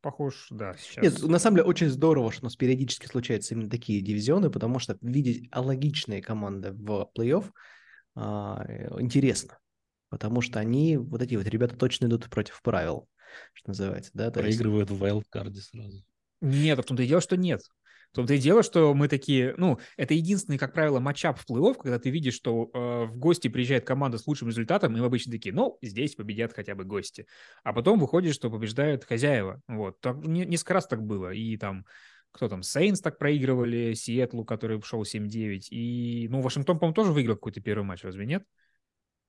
похож, 0.00 0.48
да, 0.50 0.74
сейчас. 0.78 1.02
Нет, 1.02 1.22
на 1.22 1.38
самом 1.38 1.56
деле 1.56 1.68
очень 1.68 1.88
здорово, 1.88 2.32
что 2.32 2.42
у 2.42 2.46
нас 2.46 2.56
периодически 2.56 3.06
случаются 3.06 3.54
именно 3.54 3.70
такие 3.70 4.00
дивизионы, 4.00 4.50
потому 4.50 4.78
что 4.78 4.96
видеть 5.00 5.48
алогичные 5.52 6.22
команды 6.22 6.72
в 6.72 7.10
плей-офф 7.16 7.44
а, 8.14 8.64
интересно, 8.98 9.58
потому 10.08 10.40
что 10.40 10.58
они, 10.58 10.96
вот 10.96 11.22
эти 11.22 11.34
вот 11.36 11.46
ребята 11.46 11.76
точно 11.76 12.06
идут 12.06 12.28
против 12.30 12.60
правил, 12.62 13.08
что 13.52 13.70
называется, 13.70 14.10
да? 14.14 14.30
Проигрывают 14.30 14.90
есть... 14.90 14.98
в 14.98 15.02
вайлдкарде 15.02 15.60
сразу. 15.60 16.04
Нет, 16.40 16.78
в 16.78 16.82
том-то 16.82 17.02
и 17.02 17.06
дело, 17.06 17.20
что 17.20 17.36
нет. 17.36 17.62
В 18.12 18.16
том-то 18.16 18.34
и 18.34 18.38
дело, 18.38 18.62
что 18.62 18.94
мы 18.94 19.08
такие, 19.08 19.54
ну, 19.56 19.78
это 19.96 20.14
единственный, 20.14 20.58
как 20.58 20.72
правило, 20.72 20.98
матчап 20.98 21.38
в 21.38 21.44
плей-офф, 21.48 21.76
когда 21.82 21.98
ты 21.98 22.10
видишь, 22.10 22.34
что 22.34 22.70
э, 22.72 23.04
в 23.04 23.16
гости 23.16 23.48
приезжает 23.48 23.84
команда 23.84 24.18
с 24.18 24.26
лучшим 24.26 24.48
результатом, 24.48 24.96
и 24.96 25.00
мы 25.00 25.06
обычно 25.06 25.32
такие, 25.32 25.54
ну, 25.54 25.78
здесь 25.82 26.14
победят 26.14 26.52
хотя 26.54 26.74
бы 26.74 26.84
гости. 26.84 27.26
А 27.64 27.72
потом 27.72 27.98
выходит, 27.98 28.34
что 28.34 28.50
побеждают 28.50 29.04
хозяева. 29.04 29.60
Вот. 29.68 30.00
Так, 30.00 30.16
не, 30.16 30.46
несколько 30.46 30.74
раз 30.74 30.86
так 30.86 31.02
было. 31.02 31.32
И 31.32 31.56
там 31.56 31.84
кто 32.32 32.48
там, 32.48 32.62
Сейнс 32.62 33.00
так 33.00 33.18
проигрывали, 33.18 33.94
Сиэтлу, 33.94 34.44
который 34.44 34.80
шел 34.82 35.02
7-9. 35.02 35.68
И, 35.70 36.28
ну, 36.30 36.40
Вашингтон, 36.40 36.78
по-моему, 36.78 36.94
тоже 36.94 37.12
выиграл 37.12 37.36
какой-то 37.36 37.60
первый 37.60 37.84
матч, 37.84 38.04
разве 38.04 38.26
нет? 38.26 38.44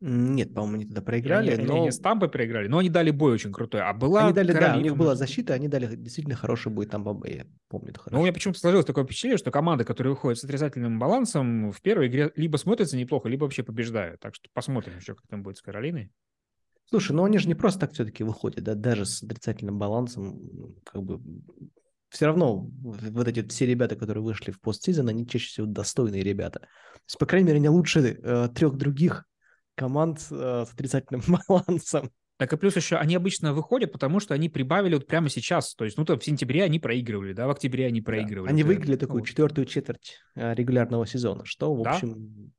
Нет, 0.01 0.53
по-моему, 0.53 0.75
они 0.75 0.86
тогда 0.86 1.01
проиграли, 1.01 1.51
они, 1.51 1.65
но... 1.65 1.82
Они 1.82 1.91
с 1.91 2.00
Тампой 2.00 2.29
проиграли, 2.29 2.68
но 2.68 2.77
они 2.77 2.89
дали 2.89 3.12
бой 3.12 3.34
очень 3.34 3.51
крутой. 3.51 3.82
А 3.82 3.94
была 3.94 4.25
Они 4.25 4.34
дали, 4.34 4.53
Каролина, 4.53 4.74
да, 4.74 4.79
у 4.79 4.82
них 4.82 4.96
была 4.96 5.15
защита, 5.15 5.53
они 5.53 5.68
дали 5.68 5.94
действительно 5.94 6.38
хороший 6.38 6.72
бой 6.72 6.86
там 6.86 7.03
Бомбей, 7.03 7.36
я 7.36 7.46
помню 7.68 7.89
это 7.89 8.00
Но 8.00 8.01
у 8.01 8.03
хорошо. 8.06 8.22
меня 8.24 8.34
почему-то 8.34 8.60
сложилось 8.60 8.86
такое 8.86 9.03
впечатление, 9.03 9.38
что 9.38 9.51
команды, 9.51 9.84
которые 9.84 10.13
выходят 10.13 10.39
с 10.39 10.44
отрицательным 10.46 11.00
балансом, 11.00 11.72
в 11.74 11.82
первой 11.82 12.08
игре 12.08 12.32
либо 12.38 12.56
смотрятся 12.56 12.96
неплохо, 12.96 13.27
либо 13.27 13.44
вообще 13.44 13.62
побеждают. 13.62 14.22
Так 14.22 14.36
что 14.36 14.48
посмотрим 14.53 14.98
еще, 14.98 15.15
как 15.15 15.27
там 15.27 15.44
будет 15.44 15.58
с 15.58 15.62
Каролиной. 15.62 16.12
Слушай, 16.86 17.12
ну 17.12 17.25
они 17.25 17.38
же 17.38 17.50
не 17.50 17.56
просто 17.56 17.82
так 17.82 17.91
все-таки 17.91 18.24
выходят, 18.24 18.63
да, 18.63 18.75
даже 18.75 19.06
с 19.06 19.22
отрицательным 19.22 19.77
балансом, 19.77 20.75
как 20.86 21.03
бы 21.03 21.22
все 22.10 22.25
равно 22.25 22.70
вот 22.82 23.27
эти 23.27 23.48
все 23.48 23.65
ребята, 23.65 23.96
которые 23.96 24.24
вышли 24.24 24.51
в 24.51 24.60
постсезон, 24.60 25.10
они 25.10 25.27
чаще 25.27 25.48
всего 25.48 25.68
достойные 25.68 26.24
ребята. 26.24 26.62
То 26.62 26.68
есть, 27.06 27.20
по 27.20 27.25
крайней 27.25 27.48
мере, 27.48 27.58
они 27.58 27.70
лучше 27.70 28.00
э, 28.00 28.50
трех 28.56 28.75
других 28.77 29.25
команд 29.79 30.19
э, 30.29 30.65
с 30.67 30.74
отрицательным 30.74 31.21
балансом. 31.48 32.12
Так 32.38 32.53
и 32.53 32.57
плюс 32.57 32.75
еще 32.75 32.95
они 32.95 33.15
обычно 33.15 33.53
выходят, 33.53 33.91
потому 33.91 34.19
что 34.19 34.33
они 34.33 34.48
прибавили 34.48 34.93
вот 34.93 35.07
прямо 35.07 35.27
сейчас. 35.29 35.75
То 35.75 35.83
есть, 35.83 35.98
ну, 35.98 36.05
то 36.05 36.17
в 36.17 36.24
сентябре 36.24 36.63
они 36.63 36.79
проигрывали, 36.79 37.33
да, 37.33 37.48
в 37.48 37.50
октябре 37.50 37.86
они 37.88 38.00
Да. 38.00 38.05
проигрывали. 38.05 38.50
Они 38.50 38.62
Это, 38.62 38.67
выиграли 38.67 38.95
такую 38.95 39.19
вот. 39.21 39.27
четвертую 39.27 39.65
четверть 39.65 40.17
э, 40.36 40.53
регулярного 40.53 41.05
сезона, 41.05 41.43
что, 41.45 41.74
в 41.74 41.83
Да. 41.83 41.91
общем, 41.95 42.53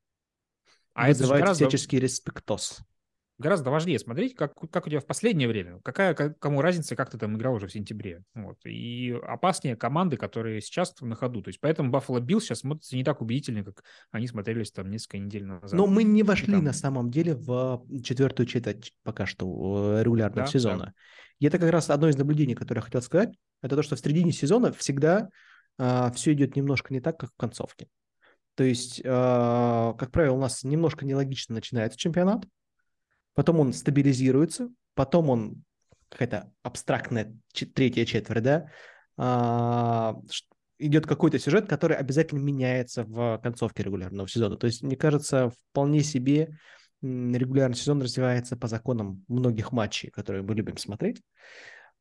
А 0.92 1.08
это 1.08 1.24
же 1.24 1.32
гораздо, 1.32 1.68
всяческий 1.68 1.98
респектос. 1.98 2.80
Гораздо 3.40 3.70
важнее 3.70 3.98
смотреть, 3.98 4.34
как, 4.34 4.54
как 4.70 4.86
у 4.86 4.90
тебя 4.90 5.00
в 5.00 5.06
последнее 5.06 5.48
время. 5.48 5.80
Какая, 5.82 6.14
как- 6.14 6.38
кому 6.38 6.60
разница, 6.62 6.94
как 6.94 7.10
ты 7.10 7.18
там 7.18 7.36
играл 7.36 7.54
уже 7.54 7.66
в 7.66 7.72
сентябре. 7.72 8.22
Вот. 8.34 8.58
И 8.64 9.18
опаснее 9.26 9.76
команды, 9.76 10.16
которые 10.16 10.60
сейчас 10.60 10.94
на 11.00 11.16
ходу. 11.16 11.42
То 11.42 11.48
есть 11.48 11.60
поэтому 11.60 11.90
Buffalo 11.90 12.20
Bills 12.20 12.40
сейчас 12.40 12.60
смотрятся 12.60 12.96
не 12.96 13.02
так 13.04 13.20
убедительно, 13.20 13.64
как 13.64 13.82
они 14.12 14.28
смотрелись 14.28 14.70
там 14.70 14.90
несколько 14.90 15.18
недель 15.18 15.44
назад. 15.44 15.72
Но 15.72 15.86
мы 15.86 16.04
не 16.04 16.22
вошли 16.22 16.52
там- 16.52 16.64
на 16.64 16.72
самом 16.72 17.10
деле 17.10 17.34
в 17.34 17.84
четвертую 18.04 18.46
четверть 18.46 18.92
пока 19.02 19.26
что 19.26 19.96
э, 19.98 20.02
регулярного 20.04 20.46
Да, 20.46 20.52
сезона. 20.52 20.94
И 21.38 21.46
это 21.46 21.58
как 21.58 21.70
раз 21.70 21.90
одно 21.90 22.08
из 22.08 22.16
наблюдений, 22.16 22.54
которое 22.54 22.80
я 22.80 22.84
хотел 22.84 23.02
сказать. 23.02 23.34
Это 23.62 23.74
то, 23.74 23.82
что 23.82 23.96
в 23.96 24.00
середине 24.00 24.32
сезона 24.32 24.72
всегда 24.72 25.30
все 25.78 26.34
идет 26.34 26.56
немножко 26.56 26.92
не 26.92 27.00
так, 27.00 27.18
как 27.18 27.30
в 27.30 27.36
концовке. 27.36 27.88
То 28.54 28.64
есть, 28.64 29.00
а, 29.06 29.94
как 29.94 30.10
правило, 30.10 30.34
у 30.34 30.40
нас 30.40 30.62
немножко 30.64 31.06
нелогично 31.06 31.54
начинается 31.54 31.98
чемпионат, 31.98 32.44
потом 33.34 33.60
он 33.60 33.72
стабилизируется, 33.72 34.70
потом 34.94 35.30
он 35.30 35.62
какая-то 36.08 36.52
абстрактная 36.62 37.36
третья 37.74 38.04
четверть, 38.04 38.42
да, 38.42 38.66
а, 39.16 40.16
идет 40.78 41.06
какой-то 41.06 41.38
сюжет, 41.38 41.68
который 41.68 41.96
обязательно 41.96 42.40
меняется 42.40 43.04
в 43.04 43.38
концовке 43.42 43.82
регулярного 43.82 44.28
сезона. 44.28 44.56
То 44.56 44.66
есть, 44.66 44.82
мне 44.82 44.96
кажется, 44.96 45.50
вполне 45.70 46.02
себе 46.02 46.58
регулярный 47.02 47.76
сезон 47.76 48.02
развивается 48.02 48.56
по 48.56 48.68
законам 48.68 49.24
многих 49.28 49.72
матчей, 49.72 50.10
которые 50.10 50.42
мы 50.42 50.54
любим 50.54 50.76
смотреть. 50.76 51.22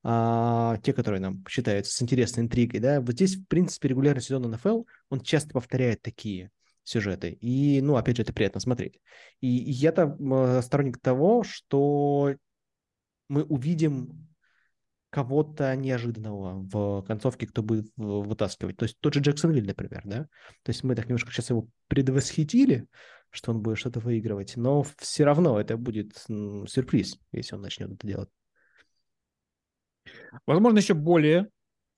А, 0.02 0.78
те, 0.78 0.94
которые 0.94 1.20
нам 1.20 1.46
считаются 1.48 1.94
с 1.94 2.02
интересной 2.02 2.44
интригой, 2.44 2.80
да, 2.80 3.02
вот 3.02 3.12
здесь, 3.12 3.36
в 3.36 3.46
принципе, 3.48 3.90
регулярный 3.90 4.22
сезон 4.22 4.50
НФЛ, 4.50 4.84
он 5.10 5.22
часто 5.22 5.50
повторяет 5.52 6.02
такие 6.02 6.52
сюжеты. 6.90 7.32
И, 7.32 7.82
ну, 7.82 7.96
опять 7.96 8.18
же, 8.18 8.24
это 8.24 8.34
приятно 8.34 8.60
смотреть. 8.60 9.00
И 9.40 9.48
я-то 9.48 10.18
м, 10.20 10.62
сторонник 10.62 11.00
того, 11.00 11.44
что 11.44 12.36
мы 13.28 13.44
увидим 13.44 14.28
кого-то 15.12 15.76
неожиданного 15.76 16.68
в 16.72 17.04
концовке, 17.04 17.48
кто 17.48 17.64
будет 17.64 17.92
вытаскивать. 17.96 18.78
То 18.78 18.84
есть 18.84 18.98
тот 19.00 19.14
же 19.14 19.22
Джексонвиль, 19.22 19.66
например, 19.66 20.02
да? 20.06 20.24
То 20.64 20.70
есть 20.70 20.84
мы 20.84 20.96
так 20.96 21.06
немножко 21.08 21.32
сейчас 21.32 21.50
его 21.50 21.68
предвосхитили, 21.88 22.86
что 23.32 23.52
он 23.52 23.62
будет 23.62 23.78
что-то 23.78 24.00
выигрывать, 24.00 24.56
но 24.56 24.84
все 24.98 25.24
равно 25.24 25.60
это 25.60 25.78
будет 25.78 26.16
сюрприз, 26.18 27.18
если 27.32 27.56
он 27.56 27.62
начнет 27.62 27.92
это 27.92 28.06
делать. 28.06 28.30
Возможно, 30.46 30.78
еще 30.78 30.94
более 30.94 31.50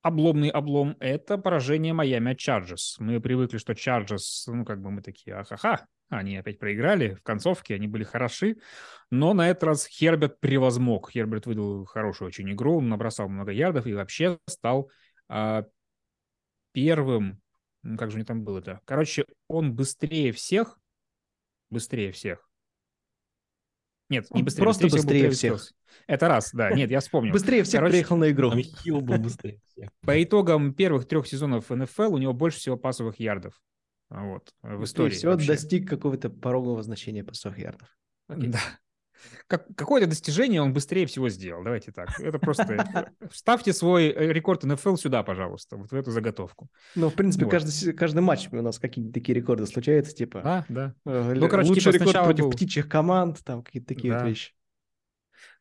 обломный 0.01 0.49
облом– 0.49 0.97
это 0.99 1.37
поражение 1.37 1.93
Майами 1.93 2.31
от 2.31 2.39
Чарджес. 2.39 2.95
Мы 2.99 3.19
привыкли, 3.19 3.57
что 3.57 3.75
Чарджес, 3.75 4.45
ну, 4.47 4.65
как 4.65 4.81
бы 4.81 4.91
мы 4.91 5.01
такие, 5.01 5.35
ахаха, 5.35 5.87
они 6.09 6.37
опять 6.37 6.59
проиграли 6.59 7.13
в 7.13 7.23
концовке, 7.23 7.75
они 7.75 7.87
были 7.87 8.03
хороши, 8.03 8.57
но 9.09 9.33
на 9.33 9.49
этот 9.49 9.63
раз 9.63 9.87
Херберт 9.87 10.39
превозмог. 10.39 11.11
Херберт 11.11 11.45
выдал 11.45 11.85
хорошую 11.85 12.27
очень 12.27 12.51
игру, 12.51 12.77
он 12.77 12.89
набросал 12.89 13.29
много 13.29 13.51
ярдов 13.51 13.87
и 13.87 13.93
вообще 13.93 14.37
стал 14.47 14.89
а, 15.29 15.65
первым, 16.73 17.41
как 17.97 18.11
же 18.11 18.17
мне 18.17 18.25
там 18.25 18.43
было-то? 18.43 18.81
Короче, 18.85 19.25
он 19.47 19.73
быстрее 19.73 20.31
всех, 20.31 20.77
быстрее 21.69 22.11
всех. 22.11 22.50
Нет, 24.11 24.29
не 24.31 24.39
Он 24.41 24.45
быстрее. 24.45 24.63
просто 24.63 24.83
быстрее 24.87 25.19
Трэвис 25.21 25.37
всех. 25.37 25.51
Келси. 25.53 25.73
Это 26.07 26.27
раз, 26.27 26.51
да. 26.53 26.71
Нет, 26.71 26.91
я 26.91 26.99
вспомнил. 26.99 27.31
Быстрее 27.31 27.63
всех 27.63 27.79
Короче, 27.79 27.91
приехал 27.93 28.17
на 28.17 28.29
игру. 28.29 28.49
Там 28.51 28.61
Хилл 28.61 29.01
был 29.01 29.17
быстрее 29.17 29.59
всех. 29.65 29.89
По 30.01 30.21
итогам 30.21 30.73
первых 30.73 31.07
трех 31.07 31.25
сезонов 31.27 31.69
НФЛ 31.69 32.13
у 32.13 32.17
него 32.17 32.33
больше 32.33 32.59
всего 32.59 32.77
пассовых 32.77 33.19
ярдов. 33.19 33.59
А 34.09 34.23
Вот, 34.25 34.53
в 34.61 34.83
истории. 34.83 35.11
всего, 35.13 35.31
вообще. 35.31 35.47
достиг 35.47 35.87
какого-то 35.89 36.29
порогового 36.29 36.83
значения 36.83 37.25
100 37.31 37.53
ярдов. 37.55 37.87
Окей. 38.27 38.49
Да. 38.49 38.59
Как, 39.47 39.65
какое-то 39.75 40.07
достижение 40.07 40.61
он 40.61 40.73
быстрее 40.73 41.05
всего 41.05 41.29
сделал. 41.29 41.63
Давайте 41.63 41.91
так. 41.91 42.19
Это 42.19 42.39
просто... 42.39 43.11
Вставьте 43.31 43.73
свой 43.73 44.07
э, 44.07 44.31
рекорд 44.33 44.63
НФЛ 44.63 44.95
сюда, 44.95 45.23
пожалуйста, 45.23 45.77
вот 45.77 45.91
в 45.91 45.95
эту 45.95 46.11
заготовку. 46.11 46.69
Ну, 46.95 47.09
в 47.09 47.13
принципе, 47.13 47.45
Вот. 47.45 47.51
каждый, 47.51 47.93
каждый 47.93 48.21
матч 48.21 48.47
у 48.51 48.61
нас 48.61 48.79
какие-то 48.79 49.11
такие 49.13 49.35
рекорды 49.35 49.65
случаются, 49.67 50.15
типа 50.15 50.41
Да, 50.43 50.65
да. 50.69 50.93
э, 51.05 51.33
Ну, 51.35 51.47
короче, 51.49 51.69
лучший 51.69 51.91
типа, 51.93 52.03
рекорд 52.03 52.25
против 52.25 52.43
был- 52.45 52.51
птичьих 52.51 52.87
команд, 52.89 53.43
там 53.43 53.63
какие-то 53.63 53.87
такие 53.87 54.13
вот 54.13 54.21
Да. 54.23 54.27
вещи. 54.29 54.53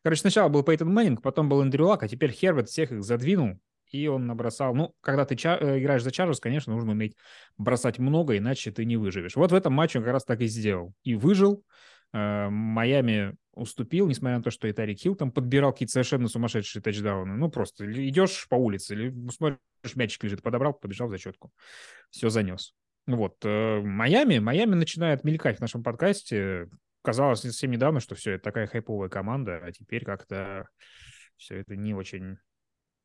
Короче, 0.03 0.21
сначала 0.21 0.49
был 0.49 0.63
Пейтон 0.63 0.89
Мэннинг, 0.93 1.21
потом 1.21 1.49
был 1.49 1.61
Эндрю 1.61 1.87
Лак, 1.87 2.03
а 2.03 2.07
теперь 2.07 2.31
Херберт 2.31 2.69
всех 2.69 2.91
их 2.91 3.03
задвинул, 3.03 3.59
и 3.91 4.07
он 4.07 4.25
набросал... 4.25 4.73
Ну, 4.73 4.95
когда 5.01 5.25
ты 5.25 5.35
ча- 5.35 5.57
э, 5.59 5.79
играешь 5.79 6.03
за 6.03 6.11
Чарджерс, 6.11 6.39
конечно, 6.39 6.73
нужно 6.73 6.91
уметь 6.91 7.15
бросать 7.57 7.99
много, 7.99 8.37
иначе 8.37 8.71
ты 8.71 8.85
не 8.85 8.97
выживешь. 8.97 9.35
Вот 9.35 9.51
в 9.51 9.55
этом 9.55 9.73
матче 9.73 9.99
он 9.99 10.05
как 10.05 10.13
раз 10.13 10.23
так 10.23 10.39
и 10.41 10.47
сделал. 10.47 10.93
И 11.03 11.15
выжил. 11.15 11.63
Э, 12.13 12.49
Майами 12.49 13.35
уступил, 13.53 14.07
несмотря 14.07 14.37
на 14.37 14.43
то, 14.43 14.51
что 14.51 14.67
и 14.67 14.73
Тайрик 14.73 14.99
Хилл 14.99 15.15
там 15.15 15.31
подбирал 15.31 15.71
какие-то 15.71 15.93
совершенно 15.93 16.27
сумасшедшие 16.27 16.81
тачдауны. 16.81 17.35
Ну, 17.35 17.49
просто 17.49 17.85
идешь 18.07 18.47
по 18.49 18.55
улице, 18.55 18.93
или 18.93 19.29
смотришь, 19.29 19.59
мячик 19.95 20.23
лежит, 20.23 20.41
подобрал, 20.41 20.73
побежал 20.73 21.07
в 21.07 21.11
зачетку. 21.11 21.51
Все 22.09 22.29
занес. 22.29 22.73
Вот. 23.07 23.37
э, 23.43 23.81
Майами, 23.81 24.39
Майами 24.39 24.75
начинает 24.75 25.23
мелькать 25.23 25.57
в 25.57 25.61
нашем 25.61 25.83
подкасте. 25.83 26.69
Казалось 27.03 27.41
совсем 27.41 27.71
недавно, 27.71 27.99
что 27.99 28.15
все, 28.15 28.33
это 28.33 28.43
такая 28.43 28.67
хайповая 28.67 29.09
команда, 29.09 29.59
а 29.63 29.71
теперь 29.71 30.05
как-то 30.05 30.67
все 31.35 31.57
это 31.57 31.75
не 31.75 31.95
очень 31.95 32.37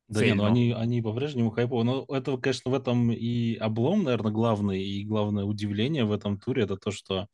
Да 0.07 0.23
не, 0.23 0.33
ну 0.33 0.45
они, 0.45 0.71
они 0.71 1.01
по-прежнему 1.01 1.49
хайповые. 1.49 1.83
Но 1.83 2.05
это, 2.15 2.37
конечно, 2.37 2.71
в 2.71 2.75
этом 2.75 3.11
и 3.11 3.55
облом, 3.55 4.03
наверное, 4.03 4.31
главный, 4.31 4.83
и 4.83 5.03
главное 5.03 5.43
удивление 5.43 6.05
в 6.05 6.11
этом 6.11 6.39
туре, 6.39 6.63
это 6.63 6.77
то, 6.77 6.91
что 6.91 7.27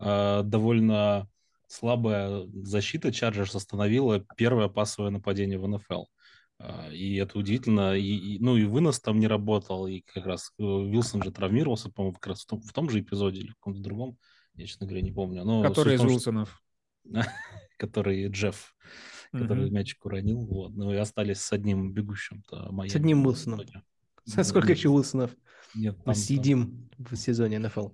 э, 0.00 0.42
довольно 0.44 1.28
слабая 1.68 2.46
защита 2.64 3.12
Чарджерс 3.12 3.54
остановила 3.54 4.24
первое 4.36 4.68
пасовое 4.68 5.10
нападение 5.10 5.58
в 5.58 5.68
НФЛ. 5.68 6.04
Э, 6.58 6.92
И 6.92 7.14
это 7.16 7.38
удивительно. 7.38 7.96
И, 7.96 8.02
и- 8.02 8.38
ну 8.40 8.56
и 8.56 8.64
вынос 8.64 8.98
там 9.00 9.20
не 9.20 9.28
работал, 9.28 9.86
и 9.86 10.00
как 10.00 10.26
раз 10.26 10.50
э, 10.58 10.62
Вилсон 10.62 11.22
же 11.22 11.30
травмировался, 11.30 11.90
по-моему, 11.90 12.14
как 12.14 12.26
раз 12.28 12.42
в 12.42 12.46
том, 12.46 12.60
в 12.60 12.72
том 12.72 12.90
же 12.90 12.98
эпизоде 13.00 13.40
или 13.42 13.50
в 13.50 13.54
каком-то 13.56 13.80
другом, 13.80 14.18
я, 14.54 14.66
честно 14.66 14.86
говоря, 14.86 15.02
не 15.02 15.12
помню. 15.12 15.44
Но 15.44 15.62
Который 15.62 15.94
из 15.94 16.00
том, 16.00 16.08
что- 16.08 16.14
Уилсонов. 16.16 16.62
который 17.78 18.28
Джефф, 18.28 18.74
который 19.32 19.70
мячик 19.70 20.04
уронил. 20.04 20.44
Вот. 20.46 20.74
Ну 20.74 20.92
и 20.92 20.96
остались 20.96 21.40
с 21.40 21.52
одним 21.52 21.92
бегущим-то 21.92 22.72
Майами. 22.72 22.92
С 22.92 22.96
одним 22.96 23.24
Уилсоном. 23.26 23.60
Итоге. 23.62 23.82
Сколько 24.44 24.72
еще 24.72 24.88
Уилсонов 24.90 25.30
Нет, 25.74 25.96
там- 26.04 26.14
съедим 26.14 26.90
в 26.98 27.14
сезоне 27.16 27.58
НФЛ? 27.60 27.90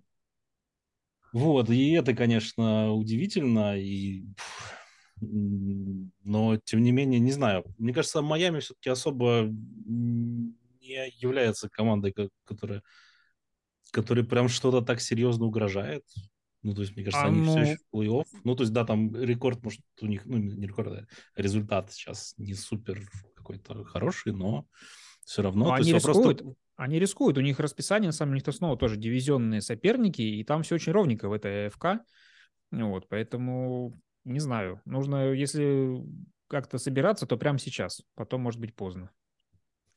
Вот, 1.35 1.69
и 1.69 1.91
это, 1.91 2.15
конечно, 2.15 2.93
удивительно, 2.93 3.77
и... 3.77 4.25
но, 5.21 6.57
тем 6.59 6.81
не 6.81 6.93
менее, 6.93 7.19
не 7.19 7.33
знаю. 7.33 7.65
Мне 7.77 7.93
кажется, 7.93 8.23
Майами 8.23 8.61
все-таки 8.61 8.89
особо 8.89 9.49
не 9.49 10.55
является 11.19 11.69
командой, 11.69 12.13
ко- 12.13 12.31
которая, 12.45 12.85
которая 13.91 14.25
прям 14.25 14.49
что-то 14.49 14.81
так 14.81 15.01
серьезно 15.01 15.47
угрожает. 15.47 16.05
Ну, 16.63 16.73
то 16.73 16.83
есть, 16.83 16.95
мне 16.95 17.05
кажется, 17.05 17.25
А, 17.27 17.29
они 17.29 17.43
все 17.43 17.53
ну- 17.53 17.61
еще 17.63 17.77
в 17.79 17.97
плей-офф. 17.97 18.41
Ну, 18.45 18.55
то 18.55 18.63
есть, 18.63 18.73
да, 18.73 18.85
там 18.85 19.13
рекорд, 19.17 19.61
может, 19.65 19.81
у 20.01 20.07
них, 20.07 20.27
ну, 20.27 20.37
не 20.39 20.69
рекорд, 20.69 20.93
а 20.93 21.07
результат 21.43 21.93
сейчас 21.93 22.35
не 22.39 22.55
супер 22.55 23.03
какой-то 23.35 23.83
хороший, 23.83 24.33
но 24.33 24.69
все 25.25 25.43
равно. 25.43 25.73
Они 25.73 25.91
есть 25.91 26.05
вопрос 26.05 26.17
рискуют. 26.19 26.39
только- 26.39 26.57
Они 26.77 26.99
рискуют. 26.99 27.39
У 27.39 27.41
них 27.41 27.61
расписание, 27.61 28.09
на 28.09 28.13
самом 28.13 28.33
деле, 28.33 28.43
у 28.45 28.49
них 28.49 28.57
снова 28.57 28.77
тоже 28.77 28.97
дивизионные 28.97 29.61
соперники, 29.61 30.23
и 30.23 30.43
там 30.45 30.63
все 30.63 30.75
очень 30.75 30.93
ровненько 30.93 31.29
в 31.29 31.33
этой 31.33 31.69
АФК. 31.69 32.01
Вот, 32.73 33.07
поэтому, 33.09 34.01
не 34.25 34.41
знаю, 34.41 34.81
нужно, 34.85 35.33
если 35.33 36.03
как-то 36.49 36.79
собираться, 36.79 37.27
то 37.27 37.37
прямо 37.37 37.59
сейчас. 37.59 38.03
Потом, 38.17 38.41
может 38.43 38.61
быть, 38.61 38.75
поздно. 38.75 39.11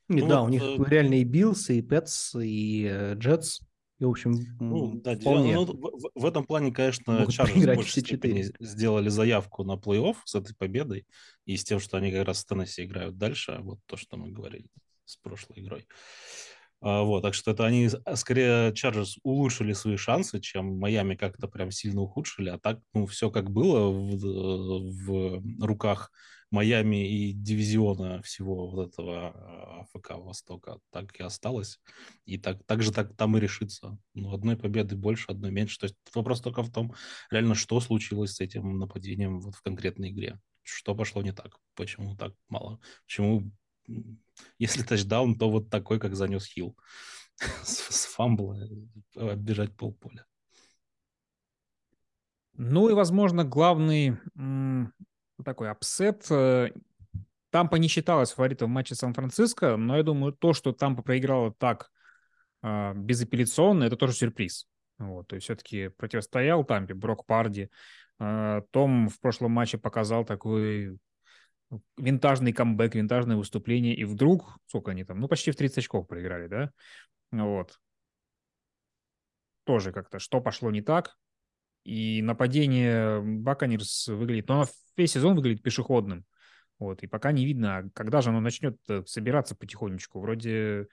Ну 0.08 0.28
да, 0.28 0.42
у 0.44 0.50
них 0.50 0.62
э, 0.64 0.84
реально 0.90 1.16
и 1.16 1.24
Биллс, 1.24 1.70
и 1.70 1.82
Пэтс, 1.82 2.36
и 2.36 2.88
э, 2.90 3.16
Джетс. 3.16 3.60
И, 4.00 4.06
в 4.06 4.10
общем, 4.10 4.34
ну, 4.60 5.02
да, 5.02 5.16
вполне. 5.18 5.56
Ну, 5.56 5.66
в, 5.66 6.12
в 6.14 6.26
этом 6.26 6.46
плане, 6.46 6.72
конечно, 6.72 7.26
Чарджерс 7.32 7.64
в 7.64 7.76
большей 7.76 8.02
степени 8.04 8.46
сделали 8.60 9.10
заявку 9.10 9.64
на 9.64 9.74
плей-офф 9.74 10.16
с 10.24 10.36
этой 10.36 10.56
победой 10.56 11.08
и 11.46 11.58
с 11.58 11.64
тем, 11.64 11.80
что 11.80 11.98
они 11.98 12.12
как 12.12 12.28
раз 12.28 12.40
с 12.40 12.46
Теннесси 12.46 12.84
играют 12.86 13.18
дальше. 13.18 13.58
Вот 13.62 13.80
то, 13.88 13.98
что 13.98 14.16
мы 14.18 14.30
говорили 14.32 14.70
с 15.08 15.18
прошлой 15.18 15.60
игрой. 15.60 15.88
А, 16.80 17.02
вот, 17.02 17.22
так 17.22 17.34
что 17.34 17.52
это 17.52 17.66
они 17.66 17.90
скорее 18.16 18.74
Чарджерс 18.74 19.18
улучшили 19.24 19.74
свои 19.74 19.98
шансы, 19.98 20.40
чем 20.40 20.78
Майами 20.78 21.16
как-то 21.16 21.48
прям 21.48 21.72
сильно 21.72 22.02
ухудшили, 22.02 22.50
а 22.50 22.60
так, 22.60 22.80
ну, 22.94 23.08
все 23.08 23.32
как 23.32 23.50
было 23.50 23.90
в, 23.90 25.42
в 25.42 25.66
руках 25.66 26.12
Майами 26.50 27.08
и 27.08 27.34
дивизиона 27.34 28.22
всего 28.22 28.70
вот 28.70 28.94
этого 28.94 29.82
АФК 29.82 30.12
Востока, 30.12 30.80
так 30.92 31.20
и 31.20 31.24
осталось. 31.24 31.82
И 32.26 32.38
так, 32.38 32.64
так 32.66 32.84
же 32.84 32.94
так 32.94 33.16
там 33.18 33.36
и 33.36 33.40
решится. 33.42 33.98
Ну, 34.14 34.34
одной 34.34 34.56
победы 34.56 34.96
больше, 34.96 35.26
одной 35.28 35.52
меньше. 35.52 35.78
То 35.78 35.86
есть 35.88 35.96
вопрос 36.14 36.40
только 36.42 36.64
в 36.64 36.72
том, 36.72 36.94
реально, 37.32 37.54
что 37.54 37.82
случилось 37.82 38.36
с 38.36 38.40
этим 38.40 38.80
нападением 38.80 39.42
вот 39.42 39.56
в 39.56 39.62
конкретной 39.62 40.12
игре. 40.12 40.40
Что 40.64 40.96
пошло 40.96 41.22
не 41.22 41.34
так? 41.34 41.58
Почему 41.76 42.16
так 42.16 42.34
мало? 42.48 42.80
Почему 43.06 43.52
если 44.58 44.84
тачдаун, 44.84 45.38
то 45.38 45.50
вот 45.50 45.70
такой, 45.70 46.00
как 46.00 46.16
занес 46.16 46.46
Хилл. 46.46 46.76
с, 47.64 47.96
с 47.96 48.06
фамбла 48.06 48.58
оббежать 49.16 49.76
полполя. 49.76 50.26
Ну 52.54 52.90
и, 52.90 52.94
возможно, 52.94 53.44
главный 53.44 54.18
такой 55.44 55.70
upset. 55.70 56.26
Э, 56.32 56.72
Тампа 57.52 57.76
не 57.76 57.88
считалась 57.88 58.32
фаворитом 58.32 58.70
в 58.70 58.74
матче 58.74 58.96
Сан-Франциско, 58.96 59.78
но 59.78 59.98
я 59.98 60.04
думаю, 60.04 60.34
то, 60.34 60.54
что 60.54 60.74
Тампа 60.74 61.04
проиграла 61.04 61.54
так 61.54 61.92
э, 62.64 62.94
безапелляционно, 62.96 63.84
это 63.84 63.96
тоже 63.96 64.14
сюрприз. 64.14 64.68
Вот, 64.98 65.28
то 65.28 65.36
есть 65.36 65.46
все-таки 65.46 65.90
противостоял 65.90 66.64
Тампе 66.64 66.96
Брок 66.96 67.28
Парди. 67.28 67.70
Э, 68.20 68.62
Том 68.72 69.10
в 69.10 69.20
прошлом 69.20 69.52
матче 69.52 69.78
показал 69.78 70.26
такой 70.26 70.98
винтажный 71.98 72.54
камбэк, 72.54 72.96
винтажное 72.96 73.36
выступление, 73.36 73.96
и 73.96 74.06
вдруг, 74.06 74.58
сколько 74.68 74.92
они 74.92 75.04
там, 75.04 75.20
ну, 75.20 75.28
почти 75.28 75.52
в 75.52 75.56
30 75.56 75.80
очков 75.80 76.08
проиграли, 76.08 76.48
да? 76.48 76.72
Вот. 77.32 77.80
Тоже 79.66 79.92
как-то, 79.92 80.20
что 80.20 80.40
пошло 80.40 80.72
не 80.72 80.82
так, 80.82 81.18
и 81.84 82.22
нападение 82.22 83.22
Баканерс 83.22 84.08
выглядит, 84.10 84.48
но 84.50 84.56
оно 84.56 84.66
весь 84.96 85.12
сезон 85.12 85.36
выглядит 85.36 85.64
пешеходным. 85.64 86.26
Вот, 86.80 87.02
и 87.02 87.08
пока 87.08 87.32
не 87.32 87.46
видно, 87.46 87.90
когда 87.94 88.22
же 88.22 88.30
оно 88.30 88.40
начнет 88.40 88.78
э, 88.88 89.04
собираться 89.06 89.56
потихонечку. 89.56 90.20
Вроде, 90.20 90.88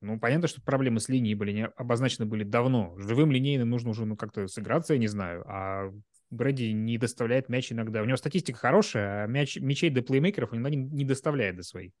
ну, 0.00 0.20
понятно, 0.20 0.46
что 0.46 0.62
проблемы 0.62 1.00
с 1.00 1.08
линией 1.08 1.34
были 1.34 1.52
не 1.52 1.66
обозначены 1.66 2.26
были 2.26 2.44
давно. 2.44 2.96
Живым 2.98 3.32
линейным 3.32 3.70
нужно 3.70 3.90
уже 3.90 4.04
ну, 4.04 4.16
как-то 4.16 4.46
сыграться, 4.46 4.92
я 4.92 5.00
не 5.00 5.08
знаю. 5.08 5.44
А 5.48 5.90
Брэди 6.30 6.72
не 6.72 6.98
доставляет 6.98 7.48
мяч 7.48 7.72
иногда. 7.72 8.02
У 8.02 8.04
него 8.04 8.16
статистика 8.16 8.58
хорошая, 8.58 9.24
а 9.24 9.26
мяч, 9.26 9.56
мячей 9.56 9.90
до 9.90 10.02
плеймейкеров 10.02 10.52
он 10.52 10.58
иногда 10.58 10.76
не, 10.76 10.84
не 10.84 11.04
доставляет 11.04 11.56
до 11.56 11.62
своих. 11.62 11.92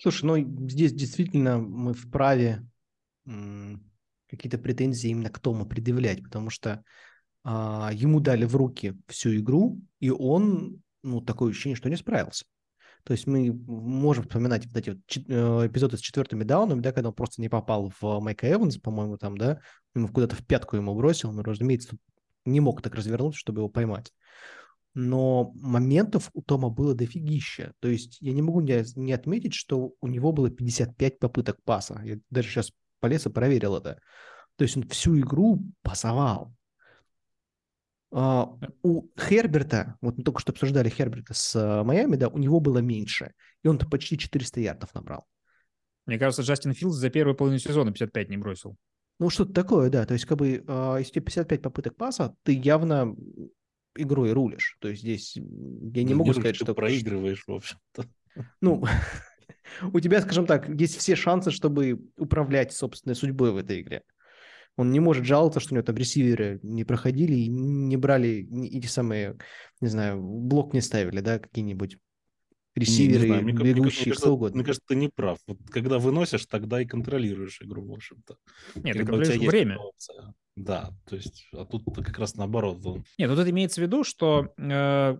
Слушай, 0.00 0.24
ну 0.24 0.68
здесь 0.68 0.92
действительно 0.92 1.58
мы 1.58 1.92
вправе 1.92 2.64
какие-то 4.28 4.58
претензии 4.58 5.10
именно 5.10 5.30
к 5.30 5.38
Тому 5.38 5.66
предъявлять, 5.66 6.22
потому 6.22 6.50
что 6.50 6.84
а, 7.44 7.90
ему 7.92 8.20
дали 8.20 8.44
в 8.44 8.56
руки 8.56 8.94
всю 9.06 9.36
игру, 9.36 9.80
и 10.00 10.10
он, 10.10 10.82
ну, 11.02 11.20
такое 11.20 11.50
ощущение, 11.50 11.76
что 11.76 11.88
не 11.88 11.96
справился. 11.96 12.44
То 13.04 13.12
есть 13.12 13.26
мы 13.26 13.52
можем 13.52 14.24
вспоминать 14.24 14.66
вот 14.66 14.76
эти 14.76 14.90
вот 14.90 14.98
э, 15.16 15.66
эпизоды 15.66 15.96
с 15.96 16.00
четвертыми 16.00 16.44
даунами, 16.44 16.80
да, 16.80 16.92
когда 16.92 17.08
он 17.08 17.14
просто 17.14 17.40
не 17.40 17.48
попал 17.48 17.90
в 18.00 18.20
Майка 18.20 18.52
Эванс, 18.52 18.76
по-моему, 18.76 19.16
там, 19.16 19.38
да, 19.38 19.60
ему 19.94 20.08
куда-то 20.08 20.36
в 20.36 20.44
пятку 20.44 20.76
ему 20.76 20.94
бросил, 20.94 21.32
но, 21.32 21.42
разумеется, 21.42 21.96
не 22.48 22.60
мог 22.60 22.82
так 22.82 22.94
развернуться, 22.94 23.38
чтобы 23.38 23.60
его 23.60 23.68
поймать. 23.68 24.12
Но 24.94 25.52
моментов 25.54 26.30
у 26.32 26.42
Тома 26.42 26.70
было 26.70 26.94
дофигища. 26.94 27.72
То 27.80 27.88
есть 27.88 28.18
я 28.20 28.32
не 28.32 28.42
могу 28.42 28.60
не, 28.60 29.12
отметить, 29.12 29.54
что 29.54 29.92
у 30.00 30.08
него 30.08 30.32
было 30.32 30.50
55 30.50 31.18
попыток 31.18 31.62
паса. 31.64 32.00
Я 32.04 32.18
даже 32.30 32.48
сейчас 32.48 32.72
полез 33.00 33.26
и 33.26 33.30
проверил 33.30 33.76
это. 33.76 34.00
То 34.56 34.64
есть 34.64 34.76
он 34.76 34.88
всю 34.88 35.18
игру 35.20 35.62
пасовал. 35.82 36.52
Uh, 38.10 38.58
у 38.82 39.10
Херберта, 39.20 39.98
вот 40.00 40.16
мы 40.16 40.24
только 40.24 40.40
что 40.40 40.52
обсуждали 40.52 40.88
Херберта 40.88 41.34
с 41.34 41.54
uh, 41.54 41.84
Майами, 41.84 42.16
да, 42.16 42.28
у 42.28 42.38
него 42.38 42.58
было 42.58 42.78
меньше, 42.78 43.34
и 43.62 43.68
он-то 43.68 43.86
почти 43.86 44.16
400 44.16 44.60
ярдов 44.60 44.94
набрал. 44.94 45.26
Мне 46.06 46.18
кажется, 46.18 46.40
Джастин 46.40 46.72
Филдс 46.72 46.96
за 46.96 47.10
первую 47.10 47.36
половину 47.36 47.58
сезона 47.58 47.92
55 47.92 48.30
не 48.30 48.38
бросил. 48.38 48.78
Ну, 49.18 49.30
что-то 49.30 49.52
такое, 49.52 49.90
да. 49.90 50.06
То 50.06 50.14
есть, 50.14 50.26
как 50.26 50.38
бы, 50.38 50.64
э, 50.66 50.96
если 50.98 51.12
тебе 51.12 51.24
55 51.24 51.62
попыток 51.62 51.96
паса, 51.96 52.34
ты 52.44 52.52
явно 52.52 53.16
игрой 53.96 54.32
рулишь. 54.32 54.76
То 54.80 54.88
есть 54.88 55.02
здесь 55.02 55.36
я 55.36 56.02
не 56.04 56.14
ну, 56.14 56.20
могу 56.20 56.32
сказать, 56.32 56.56
что... 56.56 56.74
проигрываешь, 56.74 57.44
в 57.46 57.52
общем-то. 57.52 58.04
Ну, 58.60 58.84
у 59.92 60.00
тебя, 60.00 60.20
скажем 60.20 60.46
так, 60.46 60.68
есть 60.68 60.96
все 60.98 61.16
шансы, 61.16 61.50
чтобы 61.50 62.00
управлять 62.16 62.72
собственной 62.72 63.16
судьбой 63.16 63.52
в 63.52 63.56
этой 63.56 63.80
игре. 63.80 64.02
Он 64.76 64.92
не 64.92 65.00
может 65.00 65.24
жаловаться, 65.24 65.58
что 65.58 65.74
у 65.74 65.76
него 65.76 65.84
там 65.84 65.96
ресиверы 65.96 66.60
не 66.62 66.84
проходили 66.84 67.34
и 67.34 67.48
не 67.48 67.96
брали 67.96 68.48
эти 68.72 68.86
самые, 68.86 69.36
не 69.80 69.88
знаю, 69.88 70.22
блок 70.22 70.72
не 70.72 70.80
ставили, 70.80 71.20
да, 71.20 71.40
какие-нибудь 71.40 71.98
ресиверы, 72.78 73.20
не, 73.20 73.22
не 73.22 73.26
знаю, 73.26 73.44
мне, 73.44 73.52
бегущие, 73.52 73.72
мне, 73.72 73.84
кажется, 73.84 74.14
что 74.14 74.34
угодно. 74.34 74.56
Мне 74.56 74.64
кажется, 74.64 74.86
ты 74.88 74.96
не 74.96 75.08
прав. 75.08 75.38
Вот 75.46 75.58
когда 75.70 75.98
выносишь, 75.98 76.46
тогда 76.46 76.80
и 76.80 76.86
контролируешь 76.86 77.60
игру, 77.62 77.84
в 77.84 77.92
общем-то. 77.92 78.36
Нет, 78.76 78.96
когда 78.96 79.12
ты 79.12 79.18
контролируешь 79.18 79.50
время. 79.50 79.78
Да, 80.56 80.90
то 81.08 81.16
есть, 81.16 81.48
а 81.52 81.64
тут 81.64 81.84
как 81.94 82.18
раз 82.18 82.34
наоборот. 82.34 82.84
Он... 82.84 83.04
Нет, 83.16 83.30
тут 83.30 83.38
это 83.38 83.50
имеется 83.50 83.80
в 83.80 83.84
виду, 83.84 84.02
что 84.02 84.52
э, 84.58 85.18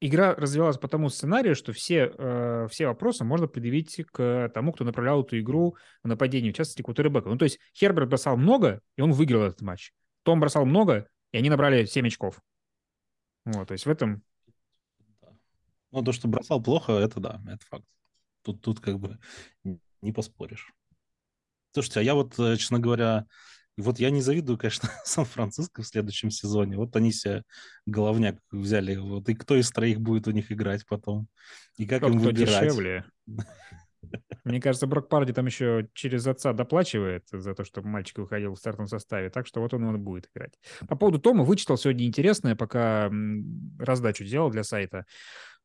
игра 0.00 0.34
развивалась 0.34 0.78
по 0.78 0.88
тому 0.88 1.08
сценарию, 1.08 1.54
что 1.54 1.72
все, 1.72 2.12
э, 2.16 2.68
все 2.70 2.86
вопросы 2.86 3.24
можно 3.24 3.48
предъявить 3.48 4.04
к 4.12 4.50
тому, 4.54 4.72
кто 4.72 4.84
направлял 4.84 5.22
эту 5.22 5.38
игру 5.40 5.76
в 6.02 6.08
нападении, 6.08 6.52
в 6.52 6.54
частности, 6.54 6.82
кутербека. 6.82 7.28
Ну, 7.28 7.38
то 7.38 7.44
есть 7.44 7.58
Херберт 7.74 8.08
бросал 8.08 8.36
много, 8.36 8.80
и 8.96 9.00
он 9.00 9.12
выиграл 9.12 9.42
этот 9.42 9.62
матч. 9.62 9.92
Том 10.22 10.40
бросал 10.40 10.64
много, 10.64 11.08
и 11.32 11.38
они 11.38 11.50
набрали 11.50 11.84
7 11.84 12.06
очков. 12.06 12.40
Вот, 13.44 13.68
то 13.68 13.72
есть 13.72 13.86
в 13.86 13.90
этом 13.90 14.22
ну, 15.92 16.02
то, 16.02 16.12
что 16.12 16.28
бросал 16.28 16.62
плохо, 16.62 16.92
это 16.92 17.20
да, 17.20 17.42
это 17.46 17.64
факт. 17.66 17.84
Тут, 18.42 18.60
тут 18.60 18.80
как 18.80 18.98
бы 18.98 19.18
не 20.02 20.12
поспоришь. 20.12 20.72
Слушайте, 21.72 22.00
а 22.00 22.02
я 22.02 22.14
вот, 22.14 22.38
э, 22.38 22.56
честно 22.56 22.78
говоря, 22.78 23.26
вот 23.76 23.98
я 23.98 24.10
не 24.10 24.22
завидую, 24.22 24.58
конечно, 24.58 24.88
Сан-Франциско 25.04 25.82
в 25.82 25.86
следующем 25.86 26.30
сезоне. 26.30 26.76
Вот 26.76 26.96
они 26.96 27.12
себе 27.12 27.42
головняк 27.84 28.38
взяли. 28.50 28.96
Вот 28.96 29.28
и 29.28 29.34
кто 29.34 29.56
из 29.56 29.70
троих 29.70 30.00
будет 30.00 30.26
у 30.28 30.30
них 30.30 30.50
играть 30.50 30.86
потом? 30.86 31.28
И 31.76 31.86
как 31.86 32.00
Тот, 32.00 32.12
им 32.12 32.18
выбирать? 32.18 32.64
дешевле. 32.64 33.04
Мне 34.44 34.60
кажется, 34.60 34.86
Брок 34.86 35.08
Парди 35.08 35.32
там 35.32 35.46
еще 35.46 35.88
через 35.92 36.26
отца 36.26 36.52
доплачивает 36.52 37.24
за 37.30 37.54
то, 37.54 37.64
чтобы 37.64 37.88
мальчик 37.88 38.18
выходил 38.18 38.54
в 38.54 38.58
стартовом 38.58 38.86
составе, 38.86 39.30
так 39.30 39.46
что 39.46 39.60
вот 39.60 39.74
он, 39.74 39.84
он 39.84 40.00
будет 40.00 40.30
играть. 40.32 40.52
По 40.88 40.96
поводу 40.96 41.18
Тома 41.18 41.42
вычитал 41.42 41.76
сегодня 41.76 42.06
интересное, 42.06 42.54
пока 42.54 43.10
раздачу 43.78 44.24
делал 44.24 44.50
для 44.50 44.62
сайта. 44.62 45.04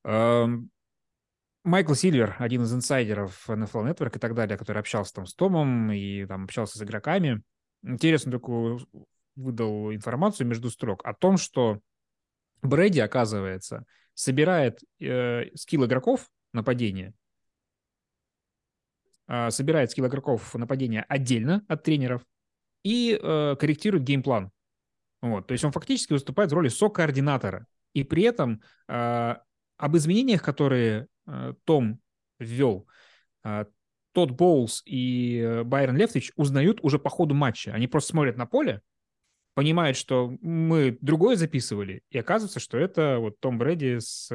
Майкл 0.03 1.93
Сильвер, 1.93 2.35
один 2.39 2.63
из 2.63 2.73
инсайдеров 2.73 3.47
NFL 3.47 3.91
Network 3.91 4.15
и 4.15 4.19
так 4.19 4.33
далее, 4.33 4.57
который 4.57 4.79
общался 4.79 5.13
там 5.13 5.25
с 5.27 5.35
Томом 5.35 5.91
и 5.91 6.25
там 6.25 6.45
общался 6.45 6.79
с 6.79 6.81
игроками, 6.81 7.43
интересно 7.83 8.31
такую 8.31 8.87
выдал 9.35 9.93
информацию 9.93 10.47
между 10.47 10.69
строк 10.69 11.05
о 11.05 11.13
том, 11.13 11.37
что 11.37 11.79
Брэди, 12.61 12.99
оказывается, 12.99 13.85
собирает 14.13 14.81
э, 14.99 15.55
скилл 15.55 15.85
игроков 15.85 16.29
нападения, 16.53 17.13
э, 19.27 19.49
собирает 19.51 19.91
скилл 19.91 20.07
игроков 20.07 20.53
нападения 20.55 21.05
отдельно 21.07 21.63
от 21.67 21.83
тренеров 21.83 22.23
и 22.83 23.19
э, 23.21 23.55
корректирует 23.59 24.03
game 24.03 24.24
plan. 24.24 24.51
Вот, 25.21 25.47
то 25.47 25.51
есть 25.53 25.63
он 25.63 25.71
фактически 25.71 26.13
выступает 26.13 26.51
в 26.51 26.55
роли 26.55 26.69
со-координатора. 26.69 27.67
И 27.93 28.03
при 28.03 28.23
этом 28.23 28.61
э, 28.87 29.35
об 29.81 29.97
изменениях, 29.97 30.43
которые 30.43 31.07
э, 31.25 31.53
Том 31.63 31.99
ввел, 32.39 32.87
э, 33.43 33.65
Тодд 34.11 34.31
Боулс 34.31 34.83
и 34.85 35.39
э, 35.39 35.63
Байрон 35.63 35.97
Лефтвич 35.97 36.33
узнают 36.35 36.79
уже 36.83 36.99
по 36.99 37.09
ходу 37.09 37.33
матча. 37.33 37.73
Они 37.73 37.87
просто 37.87 38.11
смотрят 38.11 38.37
на 38.37 38.45
поле, 38.45 38.81
понимают, 39.55 39.97
что 39.97 40.37
мы 40.41 40.99
другое 41.01 41.35
записывали, 41.35 42.03
и 42.11 42.19
оказывается, 42.19 42.59
что 42.59 42.77
это 42.77 43.17
вот 43.17 43.39
Том 43.39 43.57
Брэди 43.57 43.97
с, 43.99 44.27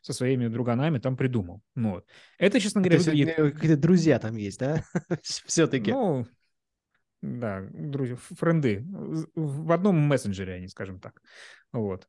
со 0.00 0.12
своими 0.12 0.48
друганами 0.48 0.98
там 0.98 1.14
придумал. 1.14 1.60
Ну, 1.74 1.90
вот. 1.96 2.06
Это, 2.38 2.58
честно 2.58 2.80
говоря, 2.80 2.98
То 2.98 3.10
выглядит... 3.10 3.36
Какие-то 3.36 3.76
друзья 3.76 4.18
там 4.18 4.34
есть, 4.36 4.60
да? 4.60 4.82
Все-таки. 5.22 5.92
Ну, 5.92 6.26
да, 7.20 7.66
друзья, 7.70 8.16
френды. 8.16 8.82
В 9.34 9.72
одном 9.72 9.96
мессенджере 9.98 10.54
они, 10.54 10.68
скажем 10.68 11.00
так. 11.00 11.20
Вот. 11.70 12.08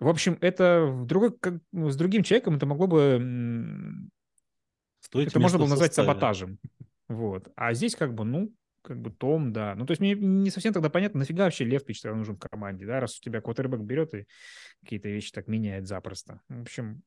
В 0.00 0.08
общем, 0.08 0.38
это 0.40 0.86
в 0.86 1.06
другой, 1.06 1.36
как, 1.38 1.54
ну, 1.72 1.90
с 1.90 1.96
другим 1.96 2.22
человеком 2.22 2.56
это 2.56 2.66
могло 2.66 2.86
бы... 2.86 4.10
Стоить 5.00 5.28
это 5.28 5.40
можно 5.40 5.58
было 5.58 5.68
назвать 5.68 5.94
составе. 5.94 6.08
саботажем. 6.08 6.58
Вот. 7.08 7.48
А 7.56 7.74
здесь 7.74 7.94
как 7.94 8.14
бы, 8.14 8.24
ну, 8.24 8.52
как 8.82 9.00
бы 9.00 9.10
Том, 9.10 9.52
да. 9.52 9.74
Ну, 9.74 9.86
то 9.86 9.92
есть 9.92 10.00
мне 10.00 10.14
не 10.14 10.50
совсем 10.50 10.72
тогда 10.72 10.90
понятно, 10.90 11.20
нафига 11.20 11.44
вообще 11.44 11.64
Лев 11.64 11.84
тогда 11.84 12.16
нужен 12.16 12.36
в 12.36 12.38
команде, 12.38 12.86
да, 12.86 13.00
раз 13.00 13.18
у 13.18 13.22
тебя 13.22 13.40
квотербек 13.40 13.80
берет 13.80 14.14
и 14.14 14.26
какие-то 14.82 15.08
вещи 15.08 15.32
так 15.32 15.48
меняет 15.48 15.86
запросто. 15.86 16.40
В 16.48 16.62
общем, 16.62 17.02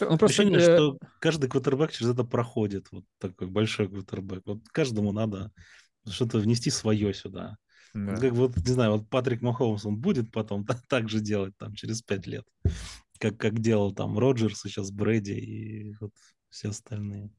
ну, 0.00 0.18
просто, 0.18 0.42
Ощущение, 0.42 0.58
э... 0.58 0.76
что 0.76 0.98
каждый 1.20 1.48
квотербек 1.48 1.92
через 1.92 2.12
это 2.12 2.24
проходит, 2.24 2.86
вот 2.90 3.04
такой 3.18 3.46
большой 3.48 3.88
квотербек. 3.88 4.42
Вот 4.46 4.68
каждому 4.70 5.12
надо 5.12 5.52
что-то 6.08 6.38
внести 6.38 6.70
свое 6.70 7.12
сюда. 7.14 7.56
Да. 7.94 8.16
Как 8.16 8.32
вот, 8.32 8.56
не 8.56 8.72
знаю, 8.72 8.92
вот 8.92 9.08
Патрик 9.08 9.42
Махомс, 9.42 9.84
он 9.84 9.98
будет 9.98 10.30
потом 10.32 10.64
так, 10.88 11.08
же 11.08 11.20
делать 11.20 11.56
там 11.58 11.74
через 11.74 12.02
пять 12.02 12.26
лет, 12.26 12.46
как, 13.18 13.36
как 13.36 13.60
делал 13.60 13.92
там 13.94 14.18
Роджерс, 14.18 14.62
сейчас 14.62 14.90
Брэди 14.90 15.32
и 15.32 15.94
вот 16.00 16.12
все 16.48 16.70
остальные. 16.70 17.30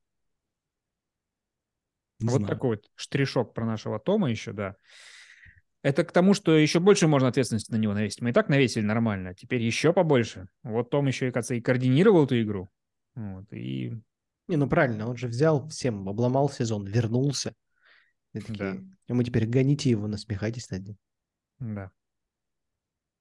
Не 2.19 2.29
вот 2.29 2.37
знаю. 2.37 2.47
такой 2.47 2.69
вот 2.71 2.85
штришок 2.95 3.53
про 3.53 3.65
нашего 3.65 3.99
Тома 3.99 4.29
еще, 4.29 4.53
да. 4.53 4.75
Это 5.81 6.05
к 6.05 6.13
тому, 6.13 6.33
что 6.33 6.55
еще 6.55 6.79
больше 6.79 7.07
можно 7.07 7.27
ответственности 7.27 7.71
на 7.71 7.75
него 7.75 7.93
навесить. 7.93 8.21
Мы 8.21 8.29
и 8.29 8.33
так 8.33 8.47
навесили 8.47 8.85
нормально, 8.85 9.31
а 9.31 9.33
теперь 9.33 9.61
еще 9.61 9.91
побольше. 9.91 10.47
Вот 10.63 10.89
Том 10.89 11.07
еще, 11.07 11.31
кажется, 11.31 11.55
и 11.55 11.61
координировал 11.61 12.25
эту 12.25 12.41
игру. 12.41 12.69
Вот, 13.15 13.51
и... 13.51 13.93
Не, 14.47 14.57
ну 14.57 14.69
правильно, 14.69 15.07
он 15.09 15.17
же 15.17 15.27
взял 15.27 15.67
всем, 15.69 16.07
обломал 16.07 16.49
сезон, 16.49 16.85
вернулся. 16.85 17.53
И 18.33 18.39
такие, 18.39 18.57
да. 18.57 18.77
И 19.07 19.13
мы 19.13 19.23
теперь 19.23 19.47
гоните 19.47 19.89
его, 19.89 20.07
насмехайтесь 20.07 20.69
над 20.71 20.87
ним. 20.87 20.97
Да. 21.59 21.91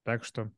Так 0.03 0.23
что 0.23 0.51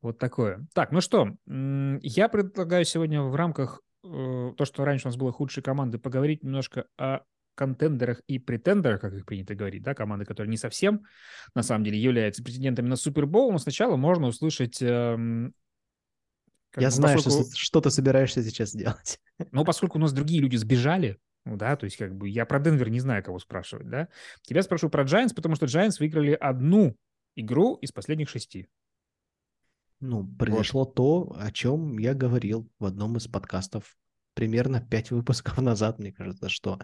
вот 0.00 0.18
такое. 0.18 0.66
Так, 0.74 0.92
ну 0.92 1.00
что, 1.00 1.36
я 1.46 2.28
предлагаю 2.28 2.84
сегодня 2.84 3.22
в 3.22 3.34
рамках 3.34 3.80
э, 4.04 4.52
то, 4.56 4.64
что 4.64 4.84
раньше 4.84 5.06
у 5.06 5.08
нас 5.08 5.16
было 5.16 5.32
худшие 5.32 5.62
команды, 5.62 5.98
поговорить 5.98 6.42
немножко 6.42 6.86
о 6.98 7.20
контендерах 7.54 8.20
и 8.26 8.38
претендерах, 8.38 9.00
как 9.00 9.14
их 9.14 9.26
принято 9.26 9.54
говорить, 9.54 9.82
да, 9.82 9.94
команды, 9.94 10.24
которые 10.24 10.50
не 10.50 10.56
совсем, 10.56 11.04
на 11.54 11.62
самом 11.62 11.84
деле, 11.84 11.98
являются 12.00 12.42
претендентами 12.42 12.88
на 12.88 12.96
Супербол, 12.96 13.52
но 13.52 13.58
сначала 13.58 13.96
можно 13.96 14.26
услышать... 14.26 14.80
Эм, 14.80 15.54
Я 16.76 16.90
знаю, 16.90 17.18
поскольку... 17.18 17.50
что, 17.50 17.56
что 17.56 17.80
ты 17.80 17.90
собираешься 17.90 18.42
сейчас 18.42 18.72
делать. 18.72 19.20
Ну, 19.50 19.64
поскольку 19.64 19.98
у 19.98 20.00
нас 20.00 20.12
другие 20.12 20.40
люди 20.40 20.56
сбежали, 20.56 21.18
ну, 21.44 21.56
да, 21.56 21.76
то 21.76 21.84
есть 21.84 21.96
как 21.96 22.14
бы 22.14 22.28
я 22.28 22.46
про 22.46 22.60
Денвер 22.60 22.88
не 22.88 23.00
знаю, 23.00 23.22
кого 23.24 23.38
спрашивать, 23.38 23.88
да. 23.88 24.08
Тебя 24.42 24.62
спрошу 24.62 24.88
про 24.88 25.04
Giants, 25.04 25.34
потому 25.34 25.56
что 25.56 25.66
Giants 25.66 25.98
выиграли 25.98 26.32
одну 26.32 26.96
игру 27.34 27.76
из 27.76 27.90
последних 27.90 28.28
шести. 28.28 28.68
Ну, 30.00 30.26
произошло 30.26 30.84
вот. 30.84 30.94
то, 30.94 31.36
о 31.38 31.50
чем 31.52 31.98
я 31.98 32.14
говорил 32.14 32.68
в 32.78 32.84
одном 32.86 33.16
из 33.16 33.28
подкастов 33.28 33.96
примерно 34.34 34.80
пять 34.80 35.10
выпусков 35.10 35.58
назад, 35.58 35.98
мне 35.98 36.12
кажется, 36.12 36.48
что 36.48 36.78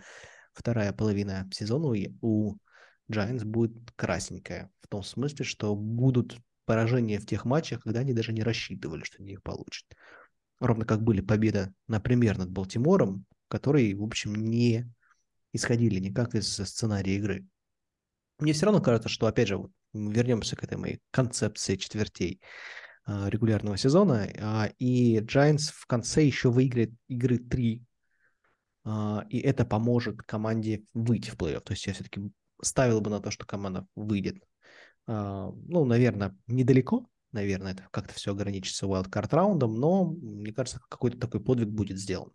вторая 0.53 0.93
половина 0.93 1.49
сезона 1.53 1.95
у 2.21 2.57
Giants 3.11 3.45
будет 3.45 3.93
красненькая. 3.97 4.71
В 4.81 4.89
том 4.89 5.03
смысле, 5.03 5.45
что 5.45 5.75
будут 5.77 6.37
поражения 6.65 7.19
в 7.19 7.27
тех 7.27 7.45
матчах, 7.45 7.83
когда 7.83 8.01
они 8.01 8.13
даже 8.13 8.33
не 8.33 8.43
рассчитывали, 8.43 9.03
что 9.05 9.23
они 9.23 9.33
их 9.33 9.43
получат. 9.43 9.87
Ровно 10.61 10.85
как 10.85 11.03
были 11.03 11.21
победа, 11.21 11.73
например, 11.87 12.39
над 12.39 12.51
Балтимором, 12.51 13.25
которые, 13.49 13.95
в 13.95 14.03
общем, 14.03 14.35
не 14.35 14.87
исходили 15.53 15.99
никак 15.99 16.35
из 16.35 16.49
сценария 16.55 17.17
игры. 17.17 17.47
Мне 18.39 18.53
все 18.53 18.67
равно 18.67 18.81
кажется, 18.81 19.09
что, 19.09 19.27
опять 19.27 19.49
же, 19.49 19.57
вот, 19.57 19.73
вернемся 19.93 20.57
к 20.57 20.65
этой 20.65 20.77
моей 20.77 21.01
концепции 21.11 21.77
четвертей 21.77 22.41
а, 23.05 23.29
регулярного 23.29 23.77
сезона, 23.77 24.29
а, 24.39 24.71
и 24.79 25.19
Giants 25.19 25.73
в 25.73 25.87
конце 25.87 26.25
еще 26.25 26.51
выиграет 26.51 26.93
игры 27.09 27.39
3, 27.39 27.83
а, 28.85 29.25
и 29.29 29.39
это 29.39 29.65
поможет 29.65 30.23
команде 30.23 30.85
выйти 30.95 31.31
в 31.31 31.37
плей-офф. 31.37 31.61
То 31.61 31.73
есть 31.73 31.87
я 31.87 31.95
все-таки 31.95 32.31
ставил 32.63 33.01
бы 33.01 33.11
на 33.11 33.21
то, 33.21 33.31
что 33.31 33.47
команда 33.47 33.87
выйдет. 33.95 34.43
Ну, 35.07 35.87
наверное, 35.87 36.37
недалеко, 36.49 37.09
наверное, 37.33 37.73
это 37.73 37.89
как-то 37.91 38.13
все 38.13 38.33
ограничится 38.33 38.85
wildcard 38.85 39.29
раундом, 39.31 39.75
но, 39.75 40.05
мне 40.05 40.53
кажется, 40.53 40.83
какой-то 40.91 41.19
такой 41.19 41.41
подвиг 41.41 41.69
будет 41.69 41.99
сделан. 41.99 42.31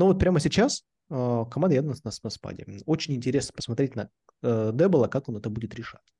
Но 0.00 0.06
вот 0.06 0.18
прямо 0.18 0.40
сейчас 0.40 0.82
э, 1.10 1.44
команда 1.50 1.74
явно 1.74 1.92
на, 1.92 2.10
на 2.22 2.30
спаде. 2.30 2.66
Очень 2.86 3.16
интересно 3.16 3.52
посмотреть 3.54 3.96
на 3.96 4.08
э, 4.40 4.70
Дебела, 4.72 5.08
как 5.08 5.28
он 5.28 5.36
это 5.36 5.50
будет 5.50 5.74
решать. 5.74 6.14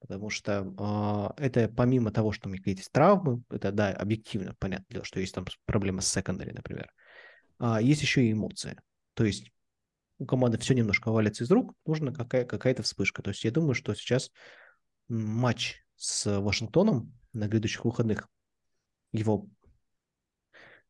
Потому 0.00 0.30
что 0.30 1.32
э, 1.38 1.44
это 1.44 1.68
помимо 1.68 2.10
того, 2.10 2.32
что 2.32 2.48
у 2.48 2.50
меня 2.50 2.58
какие-то 2.58 2.82
травмы, 2.90 3.44
это, 3.50 3.70
да, 3.70 3.92
объективно, 3.92 4.56
понятно, 4.58 5.04
что 5.04 5.20
есть 5.20 5.32
там 5.32 5.46
проблемы 5.64 6.02
с 6.02 6.08
секондари, 6.08 6.50
например, 6.50 6.90
э, 7.60 7.76
есть 7.82 8.02
еще 8.02 8.26
и 8.26 8.32
эмоции. 8.32 8.80
То 9.14 9.24
есть 9.24 9.52
у 10.18 10.26
команды 10.26 10.58
все 10.58 10.74
немножко 10.74 11.12
валится 11.12 11.44
из 11.44 11.50
рук, 11.52 11.72
нужна 11.86 12.10
какая- 12.12 12.44
какая-то 12.44 12.82
вспышка. 12.82 13.22
То 13.22 13.30
есть 13.30 13.44
я 13.44 13.52
думаю, 13.52 13.74
что 13.74 13.94
сейчас 13.94 14.32
матч 15.06 15.84
с 15.94 16.40
Вашингтоном 16.40 17.16
на 17.32 17.46
грядущих 17.46 17.84
выходных, 17.84 18.28
его 19.12 19.46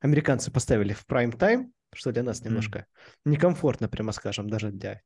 американцы 0.01 0.51
поставили 0.51 0.95
в 0.95 1.05
прайм-тайм, 1.05 1.71
что 1.95 2.13
для 2.13 2.23
нас 2.23 2.43
немножко 2.43 2.79
mm. 2.79 3.31
некомфортно, 3.31 3.89
прямо 3.89 4.13
скажем, 4.13 4.49
даже 4.49 4.71
для 4.71 5.01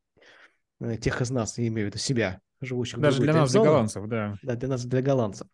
э, 0.80 0.96
тех 0.96 1.20
из 1.20 1.30
нас, 1.30 1.58
я 1.58 1.68
имею 1.68 1.88
в 1.88 1.90
виду 1.90 1.98
себя, 1.98 2.40
живущих 2.60 2.98
Даже 2.98 3.22
для 3.22 3.32
нас, 3.32 3.52
для 3.52 3.62
голландцев, 3.62 4.08
да. 4.08 4.36
Да, 4.42 4.54
для 4.54 4.68
нас, 4.68 4.84
для 4.84 5.02
голландцев. 5.02 5.48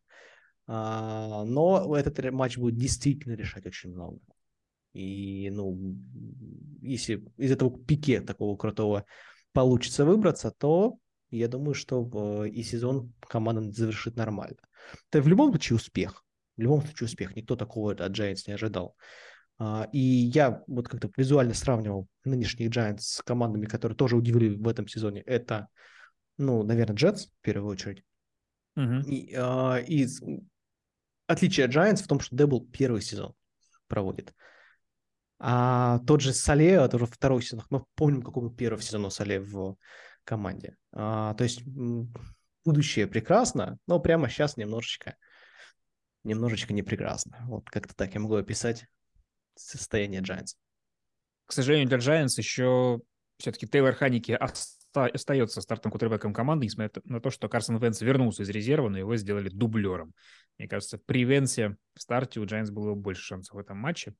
А, 0.66 1.44
но 1.44 1.96
этот 1.96 2.32
матч 2.32 2.56
будет 2.56 2.76
действительно 2.76 3.34
решать 3.34 3.66
очень 3.66 3.90
много. 3.90 4.18
И, 4.94 5.50
ну, 5.50 5.96
если 6.80 7.24
из 7.36 7.50
этого 7.50 7.76
пике 7.84 8.20
такого 8.20 8.56
крутого 8.56 9.04
получится 9.52 10.04
выбраться, 10.04 10.52
то 10.52 10.98
я 11.30 11.48
думаю, 11.48 11.74
что 11.74 12.44
и 12.44 12.62
сезон 12.62 13.12
команда 13.20 13.72
завершит 13.72 14.16
нормально. 14.16 14.58
Это 15.10 15.20
в 15.20 15.28
любом 15.28 15.50
случае 15.50 15.76
успех. 15.76 16.24
В 16.56 16.60
любом 16.60 16.82
случае 16.82 17.06
успех. 17.06 17.34
Никто 17.34 17.56
такого 17.56 17.92
от 17.92 18.16
Giants 18.16 18.44
не 18.46 18.52
ожидал. 18.52 18.94
А, 19.58 19.88
и 19.92 19.98
я 19.98 20.62
вот 20.66 20.88
как-то 20.88 21.10
визуально 21.16 21.54
сравнивал 21.54 22.08
нынешних 22.24 22.70
Giants 22.70 23.00
с 23.00 23.22
командами, 23.22 23.66
которые 23.66 23.96
тоже 23.96 24.16
удивили 24.16 24.56
в 24.56 24.66
этом 24.68 24.88
сезоне. 24.88 25.20
Это, 25.22 25.68
ну, 26.38 26.62
наверное, 26.62 26.96
Jets 26.96 27.28
в 27.28 27.40
первую 27.42 27.70
очередь. 27.72 28.04
Uh-huh. 28.76 29.04
И, 29.04 29.34
а, 29.36 29.76
и 29.76 30.06
отличие 31.26 31.66
от 31.66 31.72
Giants 31.72 32.02
в 32.02 32.08
том, 32.08 32.20
что 32.20 32.36
Дебл 32.36 32.66
первый 32.66 33.02
сезон 33.02 33.34
проводит. 33.86 34.34
А 35.38 35.98
тот 36.00 36.20
же 36.20 36.32
Сале, 36.32 36.72
это 36.72 36.96
уже 36.96 37.06
второй 37.06 37.42
сезон. 37.42 37.64
Мы 37.70 37.84
помним, 37.94 38.22
какой 38.22 38.44
был 38.44 38.54
первый 38.54 38.80
сезон 38.80 39.04
у 39.04 39.10
Сале 39.10 39.40
в 39.40 39.76
команде. 40.24 40.76
А, 40.92 41.34
то 41.34 41.44
есть 41.44 41.62
будущее 42.64 43.06
прекрасно, 43.06 43.78
но 43.86 44.00
прямо 44.00 44.28
сейчас 44.28 44.56
немножечко, 44.56 45.16
немножечко 46.24 46.72
не 46.72 46.82
прекрасно. 46.82 47.38
Вот 47.46 47.68
как-то 47.70 47.94
так 47.94 48.14
я 48.14 48.20
могу 48.20 48.34
описать 48.34 48.86
состояние 49.54 50.20
Giants. 50.20 50.54
К 51.46 51.52
сожалению, 51.52 51.88
для 51.88 51.98
Giants 51.98 52.34
еще 52.38 53.00
все-таки 53.38 53.66
Тейлор 53.66 53.94
Ханики 53.94 54.38
остается 54.92 55.60
стартовым 55.60 55.92
кутербеком 55.92 56.32
команды, 56.32 56.66
несмотря 56.66 57.02
на 57.04 57.20
то, 57.20 57.30
что 57.30 57.48
Карсон 57.48 57.78
Венс 57.78 58.00
вернулся 58.00 58.42
из 58.42 58.48
резерва, 58.48 58.88
но 58.88 58.98
его 58.98 59.16
сделали 59.16 59.48
дублером. 59.48 60.14
Мне 60.58 60.68
кажется, 60.68 60.98
при 60.98 61.24
Венсе 61.24 61.76
в 61.94 62.02
старте 62.02 62.40
у 62.40 62.44
Giants 62.44 62.70
было 62.70 62.94
больше 62.94 63.22
шансов 63.22 63.54
в 63.54 63.58
этом 63.58 63.76
матче. 63.76 64.14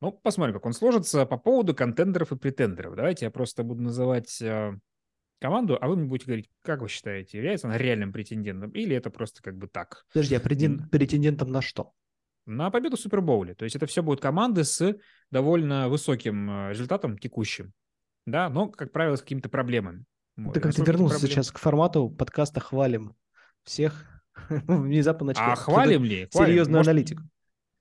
Ну, 0.00 0.12
посмотрим, 0.12 0.54
как 0.54 0.66
он 0.66 0.72
сложится. 0.72 1.26
По 1.26 1.36
поводу 1.38 1.74
контендеров 1.74 2.32
и 2.32 2.36
претендеров. 2.36 2.96
Давайте 2.96 3.26
я 3.26 3.30
просто 3.30 3.62
буду 3.62 3.82
называть 3.82 4.40
э, 4.42 4.72
команду, 5.40 5.78
а 5.80 5.88
вы 5.88 5.96
мне 5.96 6.06
будете 6.06 6.26
говорить, 6.26 6.50
как 6.62 6.80
вы 6.80 6.88
считаете, 6.88 7.38
является 7.38 7.66
она 7.66 7.78
реальным 7.78 8.12
претендентом 8.12 8.70
или 8.70 8.96
это 8.96 9.10
просто 9.10 9.42
как 9.42 9.56
бы 9.56 9.68
так? 9.68 10.04
Подожди, 10.12 10.34
а 10.34 10.40
претендентом 10.40 11.50
на 11.50 11.62
что? 11.62 11.92
На 12.46 12.70
победу 12.70 12.96
в 12.96 13.00
Супербоуле. 13.00 13.54
То 13.54 13.64
есть 13.64 13.76
это 13.76 13.86
все 13.86 14.02
будут 14.02 14.20
команды 14.20 14.64
с 14.64 14.96
довольно 15.30 15.88
высоким 15.88 16.50
э, 16.50 16.70
результатом 16.70 17.18
текущим, 17.18 17.72
да, 18.24 18.48
но, 18.48 18.68
как 18.68 18.92
правило, 18.92 19.16
с 19.16 19.22
какими-то 19.22 19.48
проблемами. 19.48 20.04
Ты 20.52 20.60
как-то 20.60 20.82
вернулся 20.82 21.18
проблем... 21.18 21.30
сейчас 21.30 21.50
к 21.50 21.58
формату 21.58 22.10
подкаста 22.10 22.60
«Хвалим 22.60 23.14
всех». 23.64 24.06
Внезапно 24.66 25.26
начал. 25.26 25.42
А 25.42 25.56
хвалим 25.56 26.04
ли? 26.04 26.28
Серьезную 26.32 26.78
Может... 26.78 26.88
аналитику. 26.88 27.22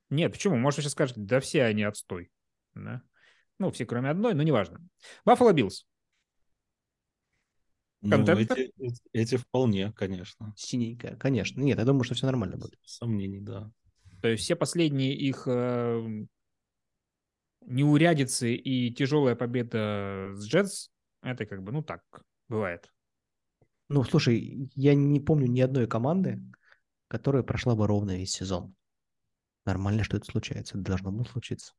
Нет, 0.10 0.32
почему? 0.32 0.56
Может, 0.58 0.82
сейчас 0.82 0.94
скажете, 0.94 1.20
да 1.22 1.40
все 1.40 1.64
они 1.64 1.84
отстой. 1.84 2.32
Да? 2.74 3.02
Ну, 3.60 3.72
все, 3.72 3.86
кроме 3.86 4.10
одной, 4.10 4.34
но 4.34 4.44
неважно. 4.44 4.80
Баффало 5.26 5.54
Биллс. 5.54 5.86
Ну, 8.02 8.24
эти, 8.24 8.72
эти 9.14 9.36
вполне, 9.38 9.92
конечно. 9.94 10.54
Синенькая, 10.56 11.16
конечно. 11.16 11.60
Нет, 11.60 11.80
я 11.80 11.86
думаю, 11.86 12.04
что 12.04 12.14
все 12.14 12.28
нормально 12.28 12.58
будет. 12.58 12.80
Сомнений, 12.84 13.40
да. 13.40 13.72
То 14.26 14.30
есть 14.30 14.44
все 14.44 14.56
последние 14.56 15.14
их 15.14 15.44
э, 15.46 16.26
неурядицы 17.62 18.56
и 18.56 18.92
тяжелая 18.92 19.36
победа 19.36 20.32
с 20.34 20.48
Джетс, 20.48 20.88
это 21.22 21.46
как 21.46 21.62
бы, 21.62 21.72
ну 21.72 21.84
так, 21.84 22.02
бывает. 22.50 22.92
Ну, 23.88 24.04
слушай, 24.04 24.68
я 24.74 24.96
не 24.96 25.20
помню 25.20 25.46
ни 25.46 25.62
одной 25.62 25.86
команды, 25.86 26.42
которая 27.08 27.44
прошла 27.44 27.76
бы 27.76 27.86
ровно 27.86 28.18
весь 28.18 28.32
сезон. 28.32 28.74
Нормально, 29.64 30.04
что 30.04 30.18
это 30.18 30.26
случается. 30.26 30.80
Должно 30.80 31.12
было 31.12 31.26
случиться. 31.26 31.76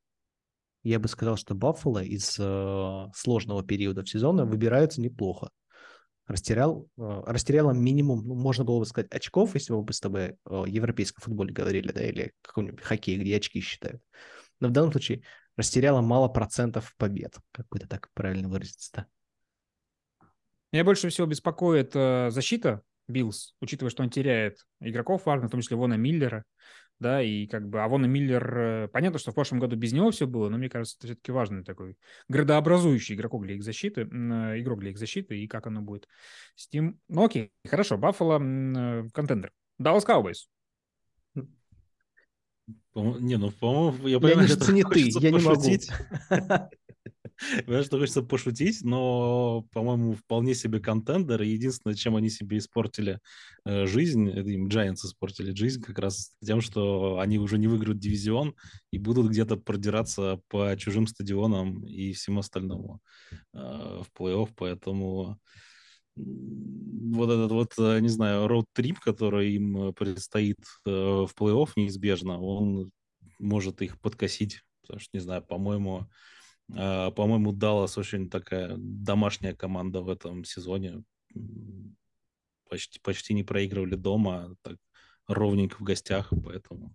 Я 0.85 1.01
бы 1.01 1.09
сказал, 1.09 1.37
что 1.37 1.57
Баффало 1.57 2.05
из 2.05 2.39
э, 2.39 3.11
сложного 3.13 3.65
периода 3.65 4.05
в 4.05 4.09
сезона 4.09 4.45
выбираются 4.45 5.01
неплохо. 5.01 5.51
Растерял, 6.27 6.89
э, 6.99 7.23
растеряла 7.27 7.73
минимум, 7.73 8.27
ну, 8.27 8.35
можно 8.35 8.65
было 8.65 8.81
бы 8.81 8.87
сказать, 8.87 9.11
очков, 9.13 9.55
если 9.55 9.73
бы 9.73 9.85
мы 9.85 9.93
с 9.93 10.01
тобой 10.01 10.37
о 10.45 10.67
европейском 10.67 11.23
футболе 11.23 11.53
говорили, 11.53 11.93
да, 11.93 12.05
или 12.05 12.33
каком-нибудь 12.43 12.83
хоккее, 12.83 13.19
где 13.19 13.37
очки 13.37 13.61
считают. 13.61 14.03
Но 14.61 14.69
в 14.69 14.73
данном 14.73 14.93
случае 14.93 15.23
растеряла 15.57 16.01
мало 16.01 16.29
процентов 16.29 16.95
побед, 16.97 17.37
как 17.53 17.69
бы 17.69 17.79
это 17.79 17.89
так 17.89 18.11
правильно 18.15 18.49
выразиться-то. 18.49 19.07
Меня 20.73 20.85
больше 20.85 21.09
всего 21.09 21.27
беспокоит 21.27 21.93
э, 21.95 22.31
защита 22.31 22.83
Биллс, 23.09 23.55
учитывая, 23.61 23.91
что 23.91 24.03
он 24.03 24.11
теряет 24.11 24.67
игроков 24.81 25.27
важных, 25.27 25.49
в 25.49 25.53
том 25.53 25.61
числе 25.61 25.77
Вона 25.77 25.97
Миллера, 25.97 26.45
да, 26.99 27.23
и 27.23 27.47
как 27.47 27.69
бы 27.69 27.83
а 27.83 27.89
Вон 27.89 28.07
Миллер, 28.07 28.59
э, 28.59 28.89
понятно, 28.89 29.19
что 29.19 29.33
в 29.33 29.35
прошлом 29.35 29.59
году 29.59 29.77
без 29.77 29.93
него 29.93 30.11
все 30.11 30.27
было, 30.27 30.49
но 30.49 30.59
мне 30.59 30.69
кажется, 30.69 30.97
это 30.99 31.09
все-таки 31.09 31.33
важный 31.33 31.65
такой 31.65 31.97
градообразующий 32.29 33.15
игрок 33.15 33.45
для 33.45 33.55
их 33.55 33.63
защиты, 33.63 34.03
э, 34.03 34.61
игрок 34.61 34.81
для 34.81 34.91
их 34.91 34.99
защиты, 34.99 35.39
и 35.39 35.47
как 35.47 35.67
оно 35.67 35.83
будет 35.83 36.09
с 36.55 36.73
ним. 36.73 36.99
Ну 37.09 37.25
окей, 37.25 37.53
хорошо, 37.67 37.99
Баффало 37.99 38.41
э, 38.41 39.09
contender. 39.13 39.53
Даллас 39.79 40.07
Cowboys. 40.07 40.49
Не, 42.95 43.37
ну, 43.37 43.51
по-моему, 43.51 44.09
я 44.09 44.19
понимаю, 44.19 44.49
что 44.49 44.73
не 44.73 44.83
ты, 44.83 45.09
я 45.21 45.31
не 45.31 45.39
могу. 45.39 45.63
Понимаешь, 47.67 47.87
что 47.87 47.99
хочется 47.99 48.23
пошутить, 48.23 48.83
но, 48.83 49.67
по-моему, 49.73 50.15
вполне 50.15 50.55
себе 50.55 50.81
контендер. 50.81 51.43
И 51.43 51.49
единственное, 51.49 51.95
чем 51.95 52.17
они 52.17 52.31
себе 52.31 52.59
испортили 52.59 53.21
э, 53.65 53.87
жизнь, 53.87 54.29
им 54.29 54.69
Giants 54.69 55.05
испортили 55.05 55.55
жизнь 55.55 55.83
как 55.83 55.99
раз 55.99 56.33
тем, 56.43 56.61
что 56.61 57.19
они 57.19 57.39
уже 57.39 57.59
не 57.59 57.67
выиграют 57.67 57.99
дивизион 57.99 58.55
и 58.91 58.99
будут 58.99 59.31
где-то 59.31 59.57
продираться 59.57 60.41
по 60.49 60.75
чужим 60.77 61.07
стадионам 61.07 61.85
и 61.85 62.13
всему 62.13 62.41
остальному 62.41 63.01
э, 63.53 63.59
в 63.59 64.07
плей-офф. 64.19 64.51
Поэтому 64.57 65.39
вот 66.17 67.31
этот 67.31 67.53
вот, 67.53 67.75
э, 67.79 68.01
не 68.01 68.09
знаю, 68.09 68.47
роуд-трип, 68.49 68.99
который 69.01 69.53
им 69.53 69.93
предстоит 69.93 70.59
в 70.85 71.31
плей-офф 71.39 71.69
неизбежно, 71.77 72.41
он 72.41 72.91
может 73.39 73.83
их 73.83 74.01
подкосить, 74.01 74.63
потому 74.81 75.01
что, 75.01 75.11
не 75.13 75.21
знаю, 75.21 75.43
по-моему, 75.43 76.07
по-моему, 76.69 77.53
Даллас 77.53 77.99
очень 77.99 78.29
такая 78.29 78.75
домашняя 78.79 79.55
команда 79.55 80.01
в 80.01 80.09
этом 80.09 80.45
сезоне. 80.45 81.03
Почти, 82.69 82.99
почти 83.01 83.35
не 83.35 83.45
проигрывали 83.45 83.95
дома, 83.95 84.45
а 84.45 84.55
так 84.63 84.77
ровненько 85.29 85.77
в 85.77 85.83
гостях, 85.83 86.33
поэтому... 86.45 86.95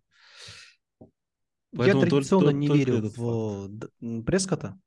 поэтому 1.75 2.03
Я 2.03 2.09
традиционно 2.09 2.45
только, 2.47 2.57
не 2.57 2.67
только 2.67 2.83
верю 2.83 3.11
в 3.15 4.23
Прескота. 4.23 4.79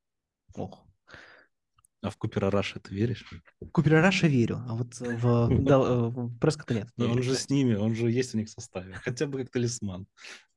Ох. 0.54 0.86
А 2.04 2.10
в 2.10 2.18
Купера 2.18 2.50
Раша 2.50 2.80
ты 2.80 2.94
веришь? 2.94 3.24
В 3.62 3.70
Купера 3.70 4.02
Раша 4.02 4.26
верю, 4.26 4.62
а 4.68 4.74
вот 4.74 5.00
в, 5.00 5.48
да, 5.64 5.78
в 5.78 6.38
Прескота 6.38 6.74
нет. 6.74 6.88
Но 6.98 7.10
он 7.10 7.22
же 7.22 7.34
с 7.34 7.48
ними, 7.48 7.76
он 7.76 7.94
же 7.94 8.10
есть 8.10 8.34
у 8.34 8.38
них 8.38 8.48
в 8.48 8.50
составе. 8.50 8.92
Хотя 9.04 9.26
бы 9.26 9.38
как 9.38 9.50
талисман. 9.50 10.06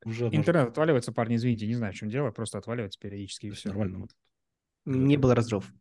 Уже 0.03 0.25
Интернет 0.25 0.63
может... 0.63 0.71
отваливается, 0.71 1.13
парни, 1.13 1.37
извините, 1.37 1.65
не 1.65 1.75
знаю, 1.75 1.93
в 1.93 1.95
чем 1.95 2.09
дело, 2.09 2.31
просто 2.31 2.57
отваливается 2.57 2.99
периодически 2.99 3.45
и 3.45 3.51
все. 3.51 3.69
Нормально. 3.69 4.07
Не 4.83 5.15
было 5.15 5.35
разрыв. 5.35 5.71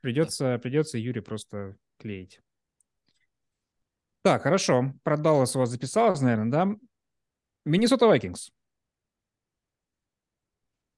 Придется, 0.00 0.58
придется 0.58 0.98
Юре 0.98 1.22
просто 1.22 1.76
клеить. 1.98 2.40
Так, 4.22 4.42
хорошо. 4.42 4.92
Про 5.04 5.16
Даллас 5.16 5.54
у 5.54 5.60
вас 5.60 5.70
записалось, 5.70 6.20
наверное, 6.20 6.50
да? 6.50 6.76
Миннесота 7.64 8.08
Вайкингс. 8.08 8.50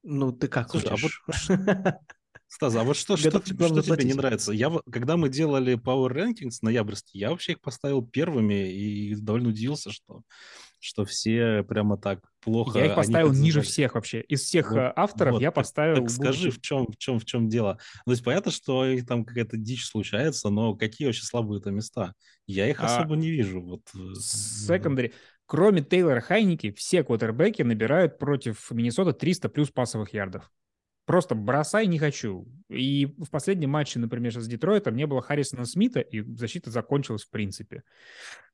Ну, 0.01 0.31
ты 0.31 0.47
как 0.47 0.71
Слушай, 0.71 0.89
хочешь? 0.89 1.21
а 1.27 1.55
вот 1.55 1.95
Стас, 2.49 2.75
а 2.75 2.83
вот 2.83 2.97
что, 2.97 3.15
что, 3.15 3.29
что 3.29 3.39
тебе 3.39 4.05
не 4.05 4.15
нравится? 4.15 4.51
Я, 4.51 4.71
когда 4.91 5.17
мы 5.17 5.29
делали 5.29 5.77
Power 5.77 6.11
Rankings 6.11 6.57
ноябрьский, 6.63 7.19
я 7.19 7.29
вообще 7.29 7.51
их 7.51 7.61
поставил 7.61 8.03
первыми 8.03 8.71
и 8.73 9.15
довольно 9.15 9.49
удивился, 9.49 9.91
что, 9.91 10.23
что 10.79 11.05
все 11.05 11.61
прямо 11.61 11.95
так 11.95 12.21
плохо. 12.41 12.79
Я 12.79 12.87
их 12.87 12.95
поставил 12.95 13.33
ниже 13.33 13.61
всех 13.61 13.93
вообще. 13.93 14.21
Из 14.21 14.41
всех 14.41 14.71
вот, 14.71 14.79
э, 14.79 14.93
авторов 14.95 15.33
вот, 15.33 15.43
я 15.43 15.51
поставил... 15.51 15.97
Так, 15.97 16.05
так 16.05 16.11
скажи, 16.11 16.49
в 16.49 16.59
чем, 16.59 16.87
в, 16.87 16.97
чем, 16.97 17.19
в 17.19 17.25
чем 17.25 17.49
дело? 17.49 17.77
Ну, 18.05 18.05
то 18.05 18.11
есть 18.13 18.23
понятно, 18.23 18.51
что 18.51 18.83
там 19.07 19.25
какая-то 19.25 19.55
дичь 19.55 19.85
случается, 19.85 20.49
но 20.49 20.73
какие 20.73 21.05
вообще 21.05 21.23
слабые-то 21.23 21.69
места? 21.69 22.15
Я 22.47 22.67
их 22.67 22.81
а, 22.81 22.85
особо 22.87 23.15
не 23.15 23.29
вижу. 23.29 23.61
Вот. 23.61 23.81
Секондари. 24.19 25.13
Кроме 25.45 25.83
Тейлора 25.83 26.21
Хайники, 26.21 26.71
все 26.71 27.03
квотербеки 27.03 27.61
набирают 27.61 28.17
против 28.17 28.71
Миннесота 28.71 29.13
300 29.13 29.49
плюс 29.49 29.69
пасовых 29.69 30.13
ярдов. 30.13 30.49
Просто 31.09 31.33
бросай 31.33 31.87
не 31.87 31.97
хочу. 31.97 32.47
И 32.69 33.07
в 33.17 33.31
последнем 33.31 33.71
матче, 33.71 33.97
например, 33.97 34.39
с 34.39 34.45
Детройтом 34.45 34.95
не 34.95 35.07
было 35.07 35.23
Харрисона 35.23 35.65
Смита, 35.65 36.01
и 36.01 36.21
защита 36.35 36.69
закончилась 36.69 37.23
в 37.23 37.31
принципе. 37.31 37.81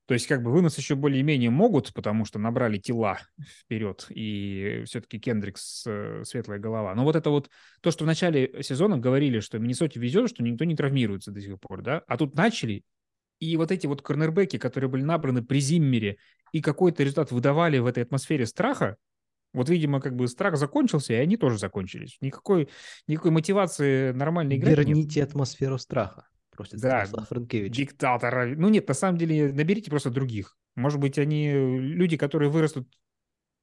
То 0.06 0.14
есть 0.14 0.26
как 0.26 0.42
бы 0.42 0.50
вынос 0.50 0.78
еще 0.78 0.94
более-менее 0.94 1.50
могут, 1.50 1.92
потому 1.92 2.24
что 2.24 2.38
набрали 2.38 2.78
тела 2.78 3.18
вперед, 3.38 4.06
и 4.08 4.84
все-таки 4.86 5.18
Кендрикс 5.18 5.84
э, 5.86 6.22
светлая 6.24 6.58
голова. 6.58 6.94
Но 6.94 7.04
вот 7.04 7.14
это 7.14 7.28
вот 7.28 7.50
то, 7.82 7.90
что 7.90 8.04
в 8.04 8.06
начале 8.06 8.62
сезона 8.62 8.96
говорили, 8.96 9.40
что 9.40 9.58
Миннесоте 9.58 10.00
везет, 10.00 10.30
что 10.30 10.42
никто 10.42 10.64
не 10.64 10.74
травмируется 10.74 11.32
до 11.32 11.42
сих 11.42 11.60
пор, 11.60 11.82
да, 11.82 12.04
а 12.06 12.16
тут 12.16 12.36
начали, 12.36 12.84
и 13.38 13.54
вот 13.58 13.70
эти 13.70 13.86
вот 13.86 14.00
корнербеки, 14.00 14.56
которые 14.56 14.88
были 14.88 15.02
набраны 15.02 15.44
при 15.44 15.60
Зиммере, 15.60 16.16
и 16.52 16.62
какой-то 16.62 17.02
результат 17.02 17.32
выдавали 17.32 17.76
в 17.76 17.86
этой 17.86 18.02
атмосфере 18.02 18.46
страха, 18.46 18.96
вот, 19.56 19.70
видимо, 19.70 20.02
как 20.02 20.14
бы 20.14 20.28
страх 20.28 20.58
закончился, 20.58 21.14
и 21.14 21.16
они 21.16 21.38
тоже 21.38 21.56
закончились. 21.58 22.18
Никакой, 22.20 22.68
никакой 23.08 23.30
мотивации 23.30 24.12
нормальной 24.12 24.56
игры 24.56 24.72
Верните 24.72 25.20
нет. 25.20 25.30
атмосферу 25.30 25.78
страха, 25.78 26.28
просит 26.50 26.78
да, 26.78 27.06
Франкевич. 27.06 27.74
Диктатора. 27.74 28.54
Ну 28.54 28.68
нет, 28.68 28.86
на 28.86 28.92
самом 28.92 29.16
деле, 29.16 29.50
наберите 29.50 29.90
просто 29.90 30.10
других. 30.10 30.58
Может 30.74 31.00
быть, 31.00 31.18
они 31.18 31.50
люди, 31.52 32.18
которые 32.18 32.50
вырастут 32.50 32.86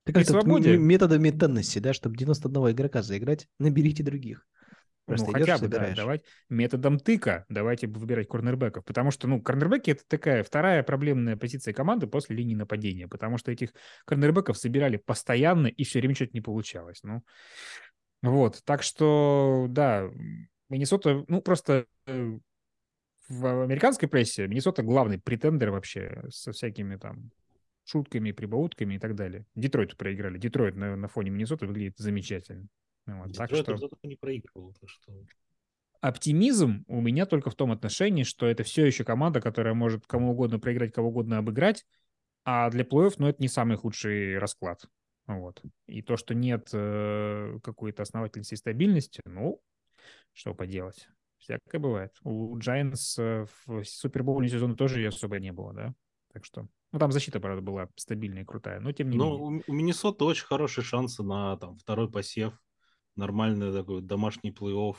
так 0.04 0.16
при 0.16 0.24
свободе. 0.24 0.78
Методами 0.78 1.30
Теннесси, 1.30 1.80
да, 1.80 1.94
чтобы 1.94 2.18
91 2.18 2.72
игрока 2.72 3.04
заиграть, 3.04 3.48
наберите 3.60 4.02
других. 4.02 4.48
Просто 5.06 5.28
ну, 5.28 5.34
хотя 5.34 5.58
бы, 5.58 5.68
да, 5.68 5.94
давать 5.94 6.24
методом 6.50 6.98
тыка 6.98 7.46
давайте 7.50 7.88
выбирать 7.88 8.28
корнербеков, 8.28 8.86
потому 8.86 9.12
что, 9.12 9.28
ну, 9.28 9.42
корнербеки— 9.42 9.92
это 9.92 10.04
такая 10.08 10.44
вторая 10.44 10.82
проблемная 10.82 11.36
позиция 11.36 11.74
команды 11.74 12.08
после 12.08 12.38
линии 12.38 12.56
нападения, 12.56 13.08
потому 13.10 13.38
что 13.38 13.52
этих 13.52 13.74
корнербеков 14.06 14.58
собирали 14.58 14.96
постоянно, 14.96 15.68
и 15.68 15.84
все 15.84 16.00
время 16.00 16.16
что-то 16.16 16.32
не 16.34 16.42
получалось, 16.42 17.02
ну. 17.04 17.22
Вот, 18.22 18.62
так 18.64 18.82
что, 18.84 19.68
да, 19.70 20.10
Миннесота, 20.70 21.26
ну, 21.28 21.42
просто 21.42 21.86
э, 22.08 22.38
в 23.28 23.64
американской 23.64 24.08
прессе 24.08 24.48
Миннесота 24.48 24.84
главный 24.84 25.20
претендер 25.20 25.72
вообще 25.72 26.24
со 26.30 26.54
всякими 26.54 26.96
там 26.96 27.32
шутками, 27.86 28.32
прибаутками 28.32 28.96
и 28.96 29.00
так 29.00 29.16
далее. 29.16 29.46
Детройт 29.56 29.98
проиграли. 29.98 30.38
Детройт 30.38 30.76
на, 30.76 30.96
на 30.96 31.08
фоне 31.10 31.32
Миннесоты 31.32 31.68
выглядит 31.68 31.98
замечательно. 31.98 32.68
Вот, 33.06 33.36
так 33.36 33.54
что... 33.54 33.78
не 34.04 34.16
проигрывал. 34.16 34.74
Так 34.80 34.90
что... 34.90 35.14
Оптимизм 36.02 36.84
у 36.88 37.00
меня 37.02 37.26
только 37.26 37.50
в 37.50 37.56
том 37.56 37.72
отношении, 37.72 38.24
что 38.24 38.46
это 38.46 38.64
все 38.64 38.86
еще 38.86 39.04
команда, 39.04 39.40
которая 39.42 39.74
может 39.74 40.06
кому 40.06 40.32
угодно 40.32 40.60
проиграть, 40.60 40.94
кого 40.94 41.10
угодно 41.10 41.38
обыграть, 41.38 41.86
а 42.46 42.70
для 42.70 42.84
плей-офф, 42.84 43.16
ну, 43.20 43.28
это 43.28 43.42
не 43.42 43.48
самый 43.48 43.78
худший 43.78 44.38
расклад. 44.38 44.86
Вот. 45.28 45.62
И 45.88 46.02
то, 46.02 46.18
что 46.18 46.36
нет 46.36 46.70
э, 46.74 47.58
какой-то 47.64 48.02
основательности 48.04 48.56
и 48.56 48.58
стабильности, 48.58 49.22
ну, 49.26 49.62
что 50.34 50.54
поделать. 50.54 51.08
Всякое 51.38 51.80
бывает. 51.80 52.12
У 52.24 52.58
Giants 52.58 53.16
э, 53.18 53.46
в 53.66 53.84
супербоуле 53.86 54.50
сезона 54.50 54.76
тоже 54.76 55.06
особо 55.08 55.40
не 55.40 55.54
было, 55.54 55.74
да? 55.74 55.94
Так 56.34 56.44
что... 56.44 56.68
Ну, 56.92 57.00
там 57.00 57.12
защита, 57.12 57.40
правда, 57.40 57.62
была 57.62 57.90
стабильная 57.96 58.44
и 58.44 58.46
крутая, 58.46 58.80
но 58.80 58.92
тем 58.92 59.10
не 59.10 59.18
ну, 59.18 59.24
менее. 59.24 59.40
Ну, 59.40 59.64
у 59.66 59.74
Миннесоты 59.74 60.26
очень 60.26 60.46
хорошие 60.46 60.84
шансы 60.84 61.24
на 61.24 61.58
там, 61.58 61.78
второй 61.78 62.12
посев 62.12 62.54
нормальный 63.16 63.72
такой 63.72 64.02
домашний 64.02 64.52
плей-офф, 64.52 64.96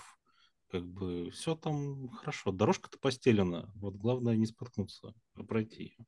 как 0.71 0.85
бы 0.85 1.31
все 1.31 1.55
там 1.55 2.09
хорошо. 2.09 2.53
Дорожка-то 2.53 2.99
постелена. 2.99 3.71
Вот 3.77 3.97
главное 3.97 4.37
не 4.37 4.47
споткнуться, 4.47 5.15
а 5.35 5.43
пройти 5.45 5.83
ее. 5.85 6.07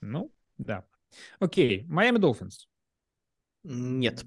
Ну, 0.00 0.32
да. 0.58 0.86
Окей, 1.38 1.84
Майами 1.84 2.18
Долфинс. 2.18 2.68
Нет. 3.62 4.24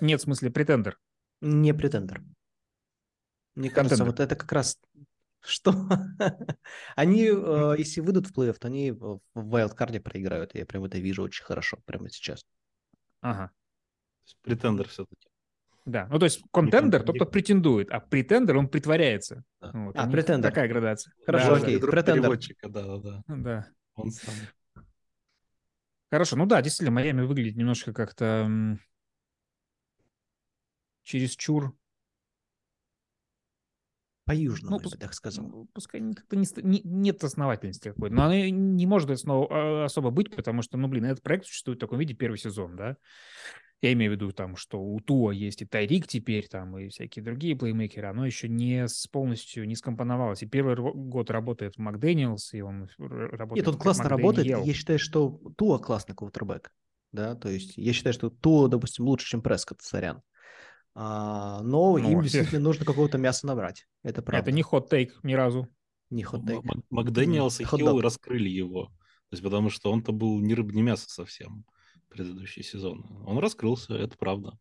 Нет, 0.00 0.20
в 0.20 0.24
смысле, 0.24 0.50
претендер. 0.50 0.98
Не 1.40 1.72
претендер. 1.74 2.22
Мне 3.54 3.70
кажется, 3.70 4.04
вот 4.04 4.20
это 4.20 4.36
как 4.36 4.52
раз 4.52 4.78
что 5.44 5.72
они, 6.96 7.24
э, 7.24 7.74
если 7.78 8.00
выйдут 8.00 8.28
в 8.28 8.32
плей-офф, 8.32 8.58
то 8.58 8.68
они 8.68 8.92
в 8.92 9.20
вайлдкарде 9.34 10.00
проиграют. 10.00 10.54
Я 10.54 10.64
прям 10.66 10.84
это 10.84 10.98
вижу 10.98 11.22
очень 11.22 11.44
хорошо 11.44 11.78
прямо 11.84 12.08
сейчас. 12.10 12.46
Ага. 13.20 13.50
Претендер 14.42 14.88
все-таки. 14.88 15.28
Да, 15.84 16.06
ну 16.10 16.18
то 16.18 16.26
есть 16.26 16.42
контендер, 16.52 17.02
тот, 17.02 17.16
кто 17.16 17.26
претендует, 17.26 17.90
а 17.90 17.98
претендер, 18.00 18.56
он 18.56 18.68
притворяется. 18.68 19.42
Да. 19.60 19.70
Вот, 19.74 19.96
а, 19.98 20.08
претендер. 20.08 20.50
Такая 20.50 20.68
градация. 20.68 21.12
Хорошо, 21.26 21.56
да, 21.56 21.62
окей, 21.62 21.80
да. 21.80 21.86
претендер. 21.88 22.38
Да, 22.62 22.68
да, 22.68 22.98
да. 22.98 23.22
Да. 23.26 23.66
Он 23.94 24.10
сам. 24.10 24.34
Хорошо, 26.10 26.36
ну 26.36 26.46
да, 26.46 26.62
действительно, 26.62 26.94
Майами 26.94 27.22
выглядит 27.22 27.56
немножко 27.56 27.92
как-то 27.92 28.24
м- 28.46 28.80
чересчур 31.02 31.74
По-южному, 34.24 34.76
Ну, 34.76 34.82
я 34.84 34.88
бы 34.88 34.96
так 34.96 35.14
сказал. 35.14 35.48
Ну, 35.48 35.68
Пускай 35.74 36.00
как-то 36.14 36.36
не, 36.36 36.46
не- 36.62 36.82
нет 36.84 37.24
основательности 37.24 37.88
какой-то. 37.88 38.14
Но 38.14 38.24
она 38.26 38.48
не 38.50 38.86
может 38.86 39.10
основ- 39.10 39.48
а, 39.50 39.84
особо 39.86 40.10
быть, 40.10 40.34
потому 40.34 40.62
что, 40.62 40.78
ну, 40.78 40.86
блин, 40.86 41.06
этот 41.06 41.24
проект 41.24 41.46
существует 41.46 41.78
в 41.78 41.80
таком 41.80 41.98
виде 41.98 42.14
первый 42.14 42.36
сезон, 42.36 42.76
да. 42.76 42.96
Я 43.82 43.92
имею 43.94 44.12
в 44.12 44.14
виду 44.14 44.30
там, 44.30 44.54
что 44.54 44.80
у 44.80 45.00
Туа 45.00 45.32
есть 45.32 45.60
и 45.60 45.64
Тайрик 45.66 46.06
теперь, 46.06 46.46
там, 46.46 46.78
и 46.78 46.88
всякие 46.88 47.24
другие 47.24 47.56
плеймейкеры. 47.56 48.06
Оно 48.06 48.24
еще 48.24 48.48
не 48.48 48.86
с, 48.86 49.08
полностью 49.08 49.66
не 49.66 49.74
скомпоновалось. 49.74 50.40
И 50.44 50.46
первый 50.46 50.76
год 50.76 51.30
работает 51.30 51.76
Макдэниелс, 51.78 52.54
и 52.54 52.60
он 52.60 52.88
работает... 52.98 53.56
Нет, 53.56 53.68
он 53.68 53.76
классно 53.78 54.08
работает. 54.08 54.46
Я 54.46 54.72
считаю, 54.72 55.00
что 55.00 55.40
Туа 55.56 55.78
классный 55.80 56.14
квотербек. 56.14 56.72
Да, 57.10 57.34
то 57.34 57.48
есть 57.50 57.76
я 57.76 57.92
считаю, 57.92 58.12
что 58.14 58.30
Туа, 58.30 58.68
допустим, 58.68 59.04
лучше, 59.04 59.26
чем 59.26 59.42
Прескотт, 59.42 59.82
сорян. 59.82 60.22
А, 60.94 61.60
но 61.62 61.98
Ну, 61.98 61.98
им 61.98 62.04
вообще- 62.18 62.22
действительно 62.22 62.62
нужно 62.62 62.84
какого-то 62.84 63.18
мяса 63.18 63.48
набрать. 63.48 63.86
Это 64.04 64.22
правда. 64.22 64.42
Это 64.48 64.52
не 64.52 64.62
хот-тейк 64.62 65.10
ни 65.24 65.34
разу. 65.34 65.66
не 66.08 66.22
хот-тейк. 66.22 66.62
Мак- 66.62 66.84
Макдэниелс 66.90 67.60
и. 67.60 67.64
Хилл 67.64 68.00
раскрыли 68.00 68.48
его. 68.48 68.84
То 68.84 69.34
есть 69.34 69.42
потому 69.42 69.70
что 69.70 69.90
он-то 69.90 70.12
был 70.12 70.38
ни 70.40 70.52
рыба, 70.52 70.72
ни 70.72 70.82
мясо 70.82 71.06
совсем 71.08 71.64
предыдущий 72.12 72.62
сезон. 72.62 73.04
Он 73.26 73.38
раскрылся, 73.38 73.94
это 73.94 74.16
правда. 74.16 74.58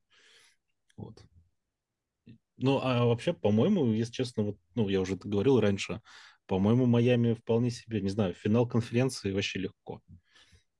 Вот. 0.97 1.23
Ну, 2.57 2.79
а 2.81 3.05
вообще, 3.05 3.33
по-моему, 3.33 3.91
если 3.93 4.13
честно, 4.13 4.43
вот, 4.43 4.57
ну, 4.75 4.87
я 4.87 5.01
уже 5.01 5.15
это 5.15 5.27
говорил 5.27 5.59
раньше, 5.59 6.01
по-моему, 6.45 6.85
Майами 6.85 7.33
вполне 7.33 7.71
себе, 7.71 8.01
не 8.01 8.09
знаю, 8.09 8.33
финал 8.33 8.67
конференции 8.67 9.31
вообще 9.31 9.59
легко. 9.59 10.01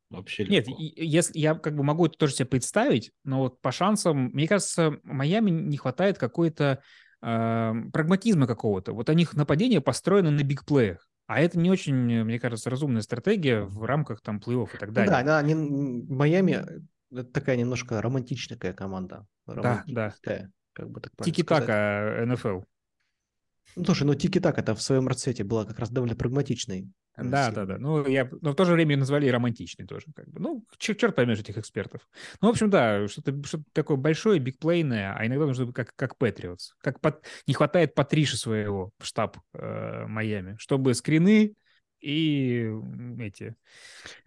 Вообще 0.09 0.45
Нет, 0.45 0.67
легко. 0.67 0.81
и- 0.81 1.05
если 1.05 1.39
я 1.39 1.55
как 1.55 1.75
бы 1.75 1.83
могу 1.83 2.05
это 2.05 2.17
тоже 2.17 2.35
себе 2.35 2.45
представить, 2.47 3.11
но 3.23 3.39
вот 3.39 3.61
по 3.61 3.71
шансам, 3.71 4.31
мне 4.33 4.47
кажется, 4.47 4.99
Майами 5.03 5.49
не 5.49 5.77
хватает 5.77 6.17
какой-то 6.17 6.81
э, 7.23 7.73
прагматизма 7.93 8.47
какого-то. 8.47 8.93
Вот 8.93 9.07
у 9.09 9.13
них 9.13 9.33
нападение 9.33 9.79
построено 9.79 10.31
на 10.31 10.43
бигплеях. 10.43 11.07
А 11.27 11.39
это 11.39 11.57
не 11.57 11.69
очень, 11.71 11.95
мне 12.23 12.39
кажется, 12.39 12.69
разумная 12.69 13.01
стратегия 13.01 13.61
в 13.61 13.83
рамках 13.85 14.21
там 14.21 14.37
плей-офф 14.39 14.75
и 14.75 14.77
так 14.77 14.89
Ну 14.89 14.95
далее. 14.95 15.11
да, 15.11 15.19
она 15.19 15.41
не, 15.41 15.55
Майами 15.55 16.51
э, 16.51 16.81
это 17.19 17.31
такая 17.31 17.55
немножко 17.57 18.01
романтичная 18.01 18.57
команда. 18.73 19.25
да. 19.45 19.53
Романтическая, 19.55 20.51
как 20.73 20.89
бы 20.89 21.01
так. 21.01 21.13
Тики-така 21.23 22.25
НФЛ. 22.25 22.61
Ну, 23.75 23.85
слушай, 23.85 24.03
ну 24.03 24.13
Тики-Так 24.13 24.57
это 24.57 24.75
в 24.75 24.81
своем 24.81 25.07
расцвете 25.07 25.43
была 25.43 25.65
как 25.65 25.79
раз 25.79 25.89
довольно 25.89 26.15
прагматичной. 26.15 26.89
э, 27.17 27.23
Да, 27.23 27.51
да, 27.51 27.65
да. 27.65 27.77
Ну, 27.77 28.05
я, 28.07 28.29
но 28.41 28.51
в 28.51 28.55
то 28.55 28.65
же 28.65 28.73
время 28.73 28.91
ее 28.91 28.97
назвали 28.97 29.27
романтичной 29.27 29.87
тоже. 29.87 30.07
Как 30.15 30.29
бы. 30.29 30.39
Ну, 30.39 30.65
черт, 30.77 30.99
черт 30.99 31.15
поймешь 31.15 31.39
этих 31.39 31.57
экспертов. 31.57 32.07
Ну, 32.41 32.49
в 32.49 32.51
общем, 32.51 32.69
да, 32.69 33.07
что-то 33.07 33.41
что 33.43 33.61
такое 33.73 33.97
большое, 33.97 34.39
бигплейное, 34.39 35.15
а 35.15 35.25
иногда 35.25 35.45
нужно 35.45 35.71
как, 35.71 35.95
как 35.95 36.17
Патриотс. 36.17 36.73
Как 36.81 36.99
Пат- 36.99 37.23
не 37.47 37.53
хватает 37.53 37.95
Патриши 37.95 38.37
своего 38.37 38.91
в 38.99 39.05
штаб 39.05 39.37
э, 39.53 40.05
Майами, 40.07 40.55
чтобы 40.59 40.93
скрины 40.93 41.55
и 42.01 42.69
эти... 43.19 43.55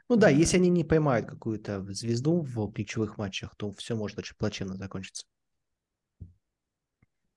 Ну 0.09 0.16
да, 0.16 0.29
если 0.29 0.59
они 0.59 0.68
не 0.68 0.85
поймают 0.85 1.27
какую-то 1.27 1.83
звезду 1.92 2.40
в 2.42 2.73
ключевых 2.73 3.18
матчах, 3.18 3.55
то 3.57 3.73
все 3.73 3.97
может 3.97 4.18
очень 4.18 4.37
плачевно 4.37 4.77
закончиться. 4.77 5.25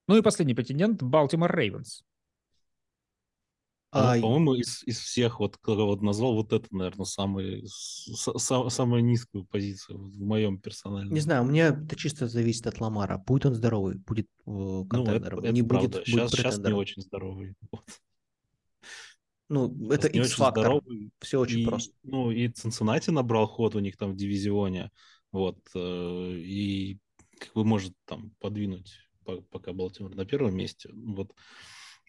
Ну 0.08 0.18
и 0.18 0.22
последний 0.22 0.54
претендент— 0.56 1.02
Балтимор 1.04 1.54
Рейвенс. 1.56 2.04
Ну, 3.94 4.22
по-моему, 4.22 4.54
из, 4.54 4.84
из 4.84 5.00
всех, 5.00 5.40
вот, 5.40 5.58
кого 5.58 5.86
вот 5.88 6.02
назвал, 6.02 6.36
вот 6.36 6.52
это, 6.54 6.68
наверное, 6.76 7.06
самый, 7.06 7.64
с- 7.68 8.10
са- 8.38 8.70
самая 8.70 9.02
низкую 9.02 9.46
позицию 9.46 9.98
в 9.98 10.20
моем 10.20 10.60
персональном. 10.60 11.14
Не 11.14 11.22
знаю, 11.22 11.44
у 11.44 11.48
меня 11.48 11.70
это 11.70 11.96
чисто 11.96 12.28
зависит 12.28 12.68
от 12.68 12.80
Ламара. 12.82 13.18
Будет 13.18 13.46
он 13.48 13.54
здоровый, 13.56 13.96
будет 13.96 14.28
э, 14.46 14.52
Ну, 14.52 14.84
это, 15.06 15.28
это 15.38 15.52
не 15.52 15.64
правда. 15.64 15.88
будет, 15.88 15.92
будет 15.94 16.06
сейчас, 16.06 16.32
сейчас 16.32 16.58
не 16.60 16.74
очень 16.74 17.02
здоровый. 17.02 17.56
Вот. 17.72 17.86
Ну, 19.50 19.68
это 19.92 20.10
Сейчас 20.10 20.12
очень 20.12 20.22
X-фактор. 20.24 20.64
здоровый. 20.64 21.10
Все 21.22 21.40
очень 21.40 21.60
и, 21.62 21.66
просто. 21.66 21.94
Ну, 22.04 22.32
и 22.32 22.50
Цинциннати 22.50 23.10
набрал 23.12 23.48
ход 23.48 23.76
у 23.76 23.80
них 23.80 23.96
там 23.96 24.12
в 24.12 24.16
дивизионе. 24.18 24.92
Вот. 25.32 25.58
э, 25.74 26.34
И 26.36 27.00
как 27.40 27.54
бы 27.54 27.64
может 27.64 27.94
там 28.06 28.32
подвинуть 28.40 28.92
по- 28.92 29.07
пока 29.50 29.74
Балтимор 29.74 30.16
на 30.16 30.26
первом 30.26 30.56
месте. 30.56 30.90
Вот 30.94 31.34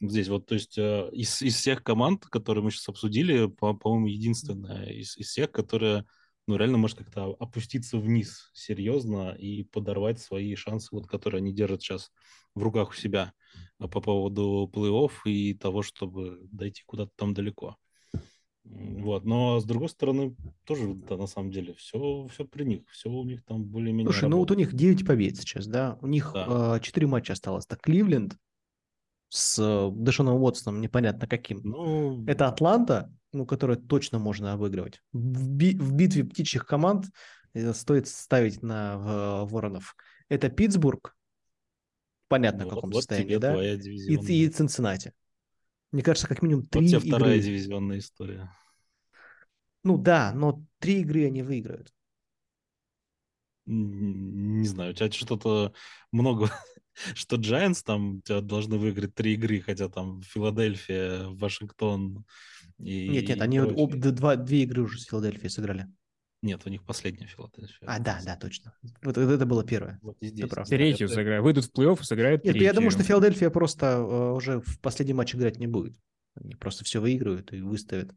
здесь 0.01 0.29
вот, 0.29 0.47
то 0.47 0.55
есть 0.55 0.79
э, 0.79 1.09
из, 1.13 1.43
из 1.43 1.57
всех 1.57 1.83
команд, 1.83 2.27
которые 2.27 2.65
мы 2.65 2.71
сейчас 2.71 2.89
обсудили, 2.89 3.47
по- 3.47 3.75
по-моему, 3.75 4.07
единственная 4.07 4.87
из, 4.87 5.17
из 5.17 5.29
всех, 5.29 5.51
которая 5.51 6.07
ну, 6.47 6.57
реально 6.57 6.79
может 6.79 6.99
как-то 6.99 7.37
опуститься 7.39 7.99
вниз 7.99 8.51
серьезно 8.55 9.35
и 9.39 9.65
подорвать 9.65 10.19
свои 10.19 10.55
шансы, 10.55 10.89
вот, 10.93 11.07
которые 11.07 11.41
они 11.41 11.53
держат 11.53 11.83
сейчас 11.83 12.11
в 12.55 12.63
руках 12.63 12.91
у 12.91 12.95
себя 12.95 13.35
а, 13.79 13.87
по 13.87 14.01
поводу 14.01 14.71
плей-офф 14.73 15.13
и 15.27 15.53
того, 15.53 15.83
чтобы 15.83 16.39
дойти 16.51 16.83
куда-то 16.87 17.13
там 17.17 17.35
далеко. 17.35 17.77
Вот. 18.71 19.25
Но 19.25 19.61
с 19.61 19.65
другой 19.65 19.89
стороны, 19.89 20.37
тоже 20.65 20.95
да, 20.95 21.17
на 21.17 21.27
самом 21.27 21.51
деле 21.51 21.75
все, 21.75 22.27
все 22.29 22.45
при 22.45 22.65
них, 22.65 22.83
все 22.91 23.11
у 23.11 23.25
них 23.25 23.45
там 23.45 23.65
более-менее 23.65 24.13
Слушай, 24.13 24.29
ну 24.29 24.39
вот 24.39 24.51
у 24.51 24.55
работает. 24.55 24.73
них 24.73 24.79
9 24.79 25.07
побед 25.07 25.37
сейчас, 25.37 25.67
да? 25.67 25.99
У 26.01 26.07
них 26.07 26.31
Да. 26.35 26.79
4 26.81 27.07
матча 27.07 27.33
осталось. 27.33 27.67
Так, 27.67 27.81
Кливленд 27.81 28.37
с 29.31 29.59
э, 29.59 29.91
Дэшоном 29.95 30.43
Уотсоном, 30.43 30.81
непонятно 30.81 31.27
каким. 31.27 31.61
Ну, 31.63 32.25
Это 32.27 32.49
Атланта, 32.49 33.13
ну, 33.33 33.47
которую 33.47 33.79
точно 33.79 34.19
можно 34.19 34.53
обыгрывать. 34.53 35.03
В, 35.13 35.49
би- 35.51 35.77
в 35.77 35.93
битве 35.93 36.25
птичьих 36.25 36.67
команд 36.67 37.07
э, 37.55 37.73
стоит 37.75 38.09
ставить 38.09 38.63
на 38.63 38.95
э, 38.95 39.51
Воронов. 39.51 39.97
Это 40.29 40.49
Питтсбург, 40.49 41.15
понятно, 42.29 42.65
в 42.65 42.65
вот, 42.65 42.75
каком 42.75 42.91
вот 42.91 42.97
состоянии, 42.97 43.37
да? 43.37 43.63
И, 43.63 44.15
и 44.15 44.49
Цинциннати. 44.49 45.13
Мне 45.91 46.03
кажется, 46.03 46.29
как 46.29 46.43
минимум 46.43 46.63
Вот 46.63 46.71
три 46.71 46.89
тебе 46.89 47.01
вторая 47.01 47.37
игры. 47.37 47.47
дивизионная 47.47 47.99
история. 47.99 48.51
Ну 49.85 49.97
да, 49.97 50.33
но 50.35 50.63
три 50.81 51.01
игры 51.01 51.27
они 51.27 51.43
выиграют. 51.43 51.93
Не 53.67 54.67
знаю, 54.67 54.93
у 54.93 54.95
тебя 54.95 55.11
что-то 55.11 55.75
много, 56.11 56.51
что 57.15 57.37
Giants 57.37 57.83
там 57.85 58.23
тебя 58.23 58.41
должны 58.41 58.79
выиграть 58.79 59.15
три 59.15 59.35
игры, 59.35 59.61
хотя 59.61 59.89
там 59.89 60.23
Филадельфия, 60.23 61.29
Вашингтон 61.29 62.25
и 62.79 63.09
Нет, 63.09 63.29
нет, 63.29 63.39
и 63.39 63.41
они 63.41 63.61
вот 63.61 63.71
об- 63.73 63.91
прочие. 63.91 64.13
два, 64.13 64.37
две 64.37 64.63
игры 64.63 64.83
уже 64.83 64.99
с 64.99 65.05
Филадельфией 65.05 65.51
сыграли. 65.51 65.87
Нет, 66.41 66.63
у 66.65 66.71
них 66.71 66.85
последняя 66.85 67.27
Филадельфия. 67.27 67.87
А, 67.89 67.99
да, 67.99 68.21
да, 68.25 68.37
точно. 68.37 68.73
Вот 69.03 69.19
это 69.19 69.45
было 69.47 69.65
первое. 69.65 69.99
Вот 70.03 70.17
и 70.21 70.29
здесь. 70.29 70.49
Третью 70.69 71.07
это- 71.07 71.15
сыграют. 71.17 71.45
Выйдут 71.45 71.65
в 71.67 71.73
плей-офф 71.77 72.01
и 72.01 72.05
сыграют 72.05 72.45
Нет, 72.45 72.57
я 72.57 72.73
думаю, 72.73 72.91
что. 72.91 73.03
Филадельфия 73.03 73.51
просто 73.51 73.87
э, 73.87 74.31
уже 74.33 74.61
в 74.61 74.81
последний 74.81 75.15
матч 75.15 75.35
играть 75.35 75.59
не 75.59 75.67
будет. 75.67 75.97
Они 76.41 76.55
просто 76.55 76.85
все 76.85 77.01
выиграют 77.01 77.53
и 77.53 77.61
выставят 77.61 78.13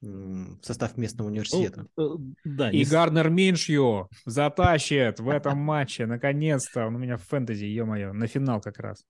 в 0.00 0.58
состав 0.62 0.96
местного 0.98 1.28
Ну, 1.28 1.32
университета. 1.34 1.86
э, 1.96 2.02
да, 2.44 2.70
И 2.70 2.78
не 2.78 2.84
Гарнер 2.84 3.30
Миншью 3.30 4.08
затащит 4.26 5.20
в 5.20 5.28
этом 5.30 5.56
матче. 5.58 6.06
Наконец-то. 6.06 6.86
Он 6.86 6.96
у 6.96 6.98
меня 6.98 7.16
в 7.16 7.22
фэнтези, 7.22 7.64
ё-моё, 7.64 8.12
на 8.12 8.26
финал 8.26 8.60
как 8.60 8.78
раз. 8.80 9.04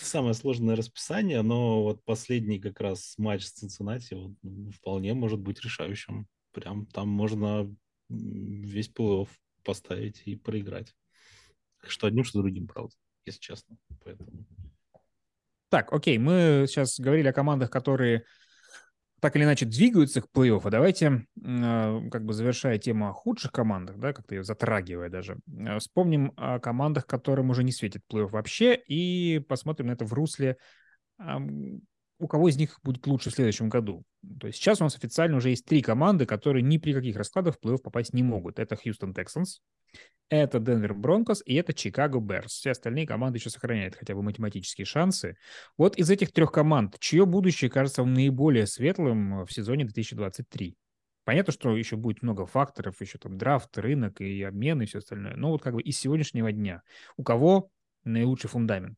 самое 0.00 0.32
сложное 0.34 0.74
расписание, 0.74 1.42
но 1.42 1.82
вот 1.82 2.02
последний 2.04 2.58
как 2.58 2.80
раз 2.80 3.14
матч 3.18 3.44
с 3.44 3.52
Цинциннати 3.52 4.14
вот, 4.14 4.32
ну, 4.42 4.70
вполне 4.70 5.12
может 5.12 5.38
быть 5.38 5.60
решающим. 5.62 6.26
Прям 6.52 6.86
там 6.86 7.08
можно 7.08 7.70
весь 8.10 8.88
плей 8.88 9.26
поставить 9.64 10.22
и 10.26 10.36
проиграть. 10.36 10.94
Что 11.86 12.06
одним, 12.06 12.24
что 12.24 12.40
другим, 12.40 12.66
правда, 12.66 12.94
если 13.24 13.40
честно. 13.40 13.76
Поэтому... 14.04 14.44
Так, 15.70 15.92
окей, 15.92 16.18
мы 16.18 16.66
сейчас 16.68 16.98
говорили 16.98 17.28
о 17.28 17.32
командах, 17.32 17.70
которые 17.70 18.24
так 19.20 19.36
или 19.36 19.44
иначе 19.44 19.66
двигаются 19.66 20.22
к 20.22 20.28
плей-офф. 20.34 20.62
А 20.64 20.70
давайте, 20.70 21.26
э, 21.44 22.08
как 22.10 22.24
бы 22.24 22.32
завершая 22.32 22.78
тему 22.78 23.08
о 23.08 23.12
худших 23.12 23.52
командах, 23.52 23.98
да, 23.98 24.12
как-то 24.12 24.34
ее 24.34 24.42
затрагивая 24.42 25.10
даже, 25.10 25.38
э, 25.46 25.78
вспомним 25.78 26.32
о 26.36 26.58
командах, 26.58 27.06
которым 27.06 27.50
уже 27.50 27.62
не 27.62 27.72
светит 27.72 28.02
плей-офф 28.10 28.28
вообще, 28.28 28.74
и 28.74 29.38
посмотрим 29.40 29.88
на 29.88 29.92
это 29.92 30.04
в 30.04 30.12
русле, 30.12 30.56
у 32.20 32.28
кого 32.28 32.48
из 32.48 32.56
них 32.56 32.78
будет 32.82 33.06
лучше 33.06 33.30
в 33.30 33.34
следующем 33.34 33.68
году. 33.68 34.04
То 34.38 34.46
есть 34.46 34.58
сейчас 34.58 34.80
у 34.80 34.84
нас 34.84 34.94
официально 34.94 35.36
уже 35.36 35.50
есть 35.50 35.64
три 35.64 35.82
команды, 35.82 36.26
которые 36.26 36.62
ни 36.62 36.78
при 36.78 36.92
каких 36.92 37.16
раскладах 37.16 37.56
в 37.56 37.64
плей-офф 37.64 37.78
попасть 37.78 38.12
не 38.12 38.22
могут. 38.22 38.58
Это 38.58 38.76
Хьюстон 38.76 39.12
Texans, 39.12 39.60
это 40.28 40.60
Денвер 40.60 40.94
Бронкос 40.94 41.42
и 41.44 41.54
это 41.54 41.72
Чикаго 41.72 42.20
Берс. 42.20 42.52
Все 42.52 42.70
остальные 42.70 43.06
команды 43.06 43.38
еще 43.38 43.50
сохраняют 43.50 43.96
хотя 43.96 44.14
бы 44.14 44.22
математические 44.22 44.84
шансы. 44.84 45.36
Вот 45.76 45.96
из 45.96 46.08
этих 46.10 46.32
трех 46.32 46.52
команд, 46.52 46.98
чье 47.00 47.26
будущее 47.26 47.70
кажется 47.70 48.02
вам 48.02 48.14
наиболее 48.14 48.66
светлым 48.66 49.44
в 49.44 49.52
сезоне 49.52 49.84
2023? 49.84 50.76
Понятно, 51.24 51.52
что 51.52 51.76
еще 51.76 51.96
будет 51.96 52.22
много 52.22 52.46
факторов, 52.46 53.00
еще 53.00 53.18
там 53.18 53.38
драфт, 53.38 53.76
рынок 53.78 54.20
и 54.20 54.42
обмен 54.42 54.82
и 54.82 54.86
все 54.86 54.98
остальное. 54.98 55.36
Но 55.36 55.50
вот 55.50 55.62
как 55.62 55.74
бы 55.74 55.82
из 55.82 55.98
сегодняшнего 55.98 56.52
дня. 56.52 56.82
У 57.16 57.22
кого 57.22 57.70
наилучший 58.04 58.48
фундамент? 58.50 58.96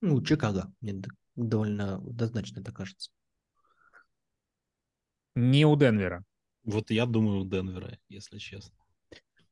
Ну, 0.00 0.22
Чикаго. 0.22 0.72
Мне 0.80 0.92
д- 0.94 1.10
довольно 1.36 1.96
однозначно 1.96 2.60
это 2.60 2.72
кажется. 2.72 3.10
Не 5.34 5.66
у 5.66 5.76
Денвера. 5.76 6.24
Вот 6.64 6.90
я 6.90 7.06
думаю, 7.06 7.42
у 7.42 7.48
Денвера, 7.48 7.98
если 8.08 8.38
честно. 8.38 8.74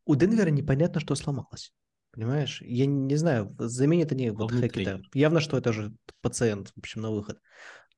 У 0.04 0.16
Денвера 0.16 0.50
непонятно, 0.50 1.00
что 1.00 1.14
сломалось. 1.14 1.72
Понимаешь? 2.10 2.62
Я 2.62 2.86
не 2.86 3.16
знаю, 3.16 3.54
заменят 3.58 4.12
они 4.12 4.30
вот 4.30 4.52
Хекета. 4.52 5.02
Явно, 5.14 5.40
что 5.40 5.58
это 5.58 5.72
же 5.72 5.94
пациент, 6.20 6.68
в 6.68 6.78
общем, 6.78 7.02
на 7.02 7.10
выход. 7.10 7.40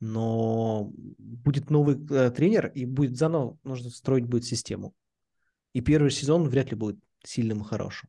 Но 0.01 0.91
будет 1.19 1.71
новый 1.71 1.97
э, 2.11 2.31
тренер, 2.31 2.69
и 2.75 2.85
будет 2.85 3.17
заново 3.17 3.59
нужно 3.63 3.91
строить 3.91 4.27
будет 4.27 4.45
систему. 4.45 4.95
И 5.73 5.81
первый 5.81 6.11
сезон 6.11 6.49
вряд 6.49 6.71
ли 6.71 6.77
будет 6.77 6.99
сильным 7.25 7.61
и 7.61 7.65
хорошим. 7.65 8.09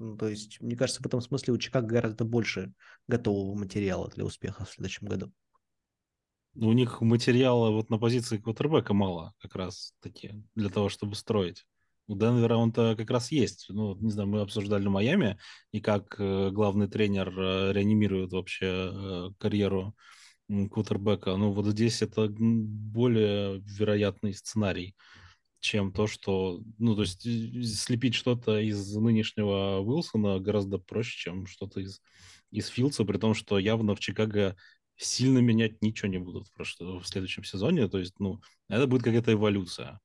Ну, 0.00 0.16
то 0.16 0.28
есть, 0.28 0.60
мне 0.62 0.76
кажется, 0.76 1.02
в 1.02 1.06
этом 1.06 1.20
смысле 1.20 1.52
у 1.52 1.58
Чикаго 1.58 1.86
гораздо 1.86 2.24
больше 2.24 2.72
готового 3.06 3.54
материала 3.54 4.08
для 4.08 4.24
успеха 4.24 4.64
в 4.64 4.70
следующем 4.70 5.06
году. 5.06 5.30
Ну, 6.54 6.68
У 6.68 6.72
них 6.72 7.02
материала 7.02 7.70
вот 7.70 7.90
на 7.90 7.98
позиции 7.98 8.38
квотербека 8.38 8.94
мало 8.94 9.34
как 9.42 9.54
раз 9.54 9.92
таки 10.00 10.42
для 10.54 10.70
того, 10.70 10.88
чтобы 10.88 11.16
строить. 11.16 11.66
У 12.06 12.16
Денвера 12.16 12.56
он-то 12.56 12.96
как 12.96 13.10
раз 13.10 13.30
есть. 13.30 13.66
Ну, 13.68 13.94
не 14.00 14.10
знаю, 14.10 14.30
мы 14.30 14.40
обсуждали 14.40 14.88
Майами, 14.88 15.38
и 15.70 15.80
как 15.80 16.18
э, 16.18 16.50
главный 16.50 16.88
тренер 16.88 17.28
э, 17.38 17.72
реанимирует 17.74 18.32
вообще 18.32 18.66
э, 18.66 19.28
карьеру 19.38 19.94
квотербека. 20.48 21.36
Ну, 21.36 21.52
вот 21.52 21.66
здесь 21.66 22.00
это 22.00 22.26
более 22.30 23.60
вероятный 23.60 24.32
сценарий, 24.32 24.96
чем 25.60 25.92
то, 25.92 26.06
что... 26.06 26.62
Ну, 26.78 26.94
то 26.94 27.02
есть 27.02 27.26
э, 27.26 27.62
слепить 27.62 28.14
что-то 28.14 28.58
из 28.58 28.94
нынешнего 28.96 29.80
Уилсона 29.80 30.40
гораздо 30.40 30.78
проще, 30.78 31.18
чем 31.18 31.46
что-то 31.46 31.80
из, 31.80 32.00
из 32.50 32.68
Филдса, 32.68 33.04
при 33.04 33.18
том, 33.18 33.34
что 33.34 33.58
явно 33.58 33.94
в 33.94 34.00
Чикаго 34.00 34.56
сильно 34.96 35.38
менять 35.38 35.80
ничего 35.82 36.08
не 36.08 36.18
будут 36.18 36.48
в, 36.48 36.58
в 36.58 37.06
следующем 37.06 37.44
сезоне. 37.44 37.88
То 37.88 37.98
есть, 37.98 38.18
ну, 38.18 38.40
это 38.68 38.86
будет 38.86 39.02
какая-то 39.02 39.32
эволюция. 39.32 40.00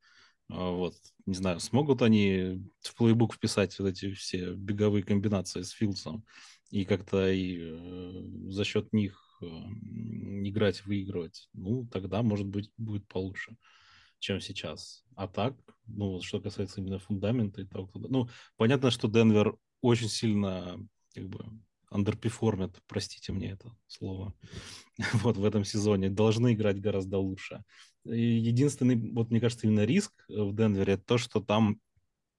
А, 0.49 0.71
Вот, 0.71 0.95
не 1.25 1.35
знаю, 1.35 1.59
смогут 1.59 2.01
они 2.01 2.61
в 2.81 2.95
плейбук 2.95 3.33
вписать 3.33 3.77
вот 3.79 3.87
эти 3.89 4.13
все 4.13 4.53
беговые 4.53 5.03
комбинации 5.03 5.61
с 5.61 5.71
Филдсом 5.71 6.25
и 6.69 6.85
как-то 6.85 7.31
и 7.31 7.57
э, 7.61 8.51
за 8.51 8.63
счет 8.63 8.93
них 8.93 9.39
э, 9.41 9.45
играть, 9.45 10.85
выигрывать. 10.85 11.49
Ну, 11.53 11.87
тогда, 11.91 12.23
может 12.23 12.47
быть, 12.47 12.71
будет 12.77 13.07
получше, 13.07 13.57
чем 14.19 14.39
сейчас. 14.39 15.03
А 15.15 15.27
так, 15.27 15.55
ну, 15.87 16.21
что 16.21 16.39
касается 16.39 16.81
именно 16.81 16.99
фундамента 16.99 17.61
и 17.61 17.65
того, 17.65 17.87
кто... 17.87 17.99
Ну, 17.99 18.29
понятно, 18.57 18.91
что 18.91 19.07
Денвер 19.07 19.55
очень 19.81 20.09
сильно, 20.09 20.77
как 21.13 21.29
бы, 21.29 21.45
underperformит, 21.91 22.75
простите 22.87 23.31
мне 23.31 23.51
это 23.51 23.75
слово, 23.87 24.33
вот 25.13 25.37
в 25.37 25.45
этом 25.45 25.63
сезоне, 25.63 26.09
должны 26.09 26.53
играть 26.53 26.81
гораздо 26.81 27.17
лучше. 27.17 27.63
И 28.05 28.19
единственный, 28.19 28.95
вот 29.13 29.31
мне 29.31 29.39
кажется, 29.39 29.67
именно 29.67 29.85
риск 29.85 30.11
э, 30.29 30.41
в 30.41 30.55
Денвере, 30.55 30.93
это 30.93 31.03
то, 31.03 31.17
что 31.17 31.39
там 31.39 31.79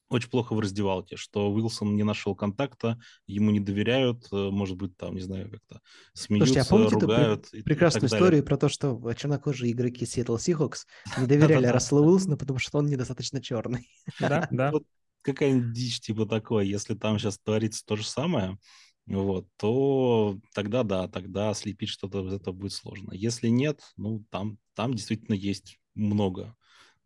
очень 0.08 0.30
плохо 0.30 0.54
в 0.54 0.60
раздевалке, 0.60 1.16
что 1.16 1.50
Уилсон 1.50 1.96
не 1.96 2.04
нашел 2.04 2.34
контакта, 2.34 2.98
ему 3.26 3.50
не 3.50 3.60
доверяют, 3.60 4.26
э, 4.32 4.50
может 4.50 4.76
быть, 4.76 4.96
там, 4.96 5.14
не 5.14 5.20
знаю, 5.20 5.50
как-то 5.50 5.80
смеются, 6.12 6.54
Слушайте, 6.54 6.68
а 6.68 6.70
помните 6.70 6.96
эту 6.96 7.06
ругают. 7.06 7.48
и 7.52 7.62
прекрасную 7.62 8.06
историю 8.06 8.44
про 8.44 8.56
то, 8.56 8.68
что 8.68 9.12
чернокожие 9.14 9.72
игроки 9.72 10.04
Seattle 10.04 10.36
Seahawks 10.36 10.86
не 11.18 11.26
доверяли. 11.26 11.66
Расселу 11.66 12.06
Уилсону, 12.06 12.36
потому 12.36 12.58
что 12.58 12.78
он 12.78 12.86
недостаточно 12.86 13.42
черный? 13.42 13.88
Да, 14.20 14.46
да. 14.50 14.70
Вот 14.70 14.84
какая-нибудь 15.22 15.72
дичь 15.72 16.00
типа 16.00 16.26
такой, 16.26 16.68
если 16.68 16.94
там 16.94 17.18
сейчас 17.18 17.38
творится 17.38 17.84
то 17.84 17.96
же 17.96 18.04
самое, 18.04 18.58
вот, 19.06 19.46
то 19.56 20.38
тогда 20.54 20.82
да, 20.82 21.08
тогда 21.08 21.52
слепить 21.54 21.88
что-то 21.88 22.26
из 22.26 22.32
этого 22.32 22.54
будет 22.54 22.72
сложно. 22.72 23.12
Если 23.12 23.48
нет, 23.48 23.80
ну, 23.96 24.24
там, 24.30 24.58
там 24.74 24.94
действительно 24.94 25.34
есть 25.34 25.78
много. 25.94 26.56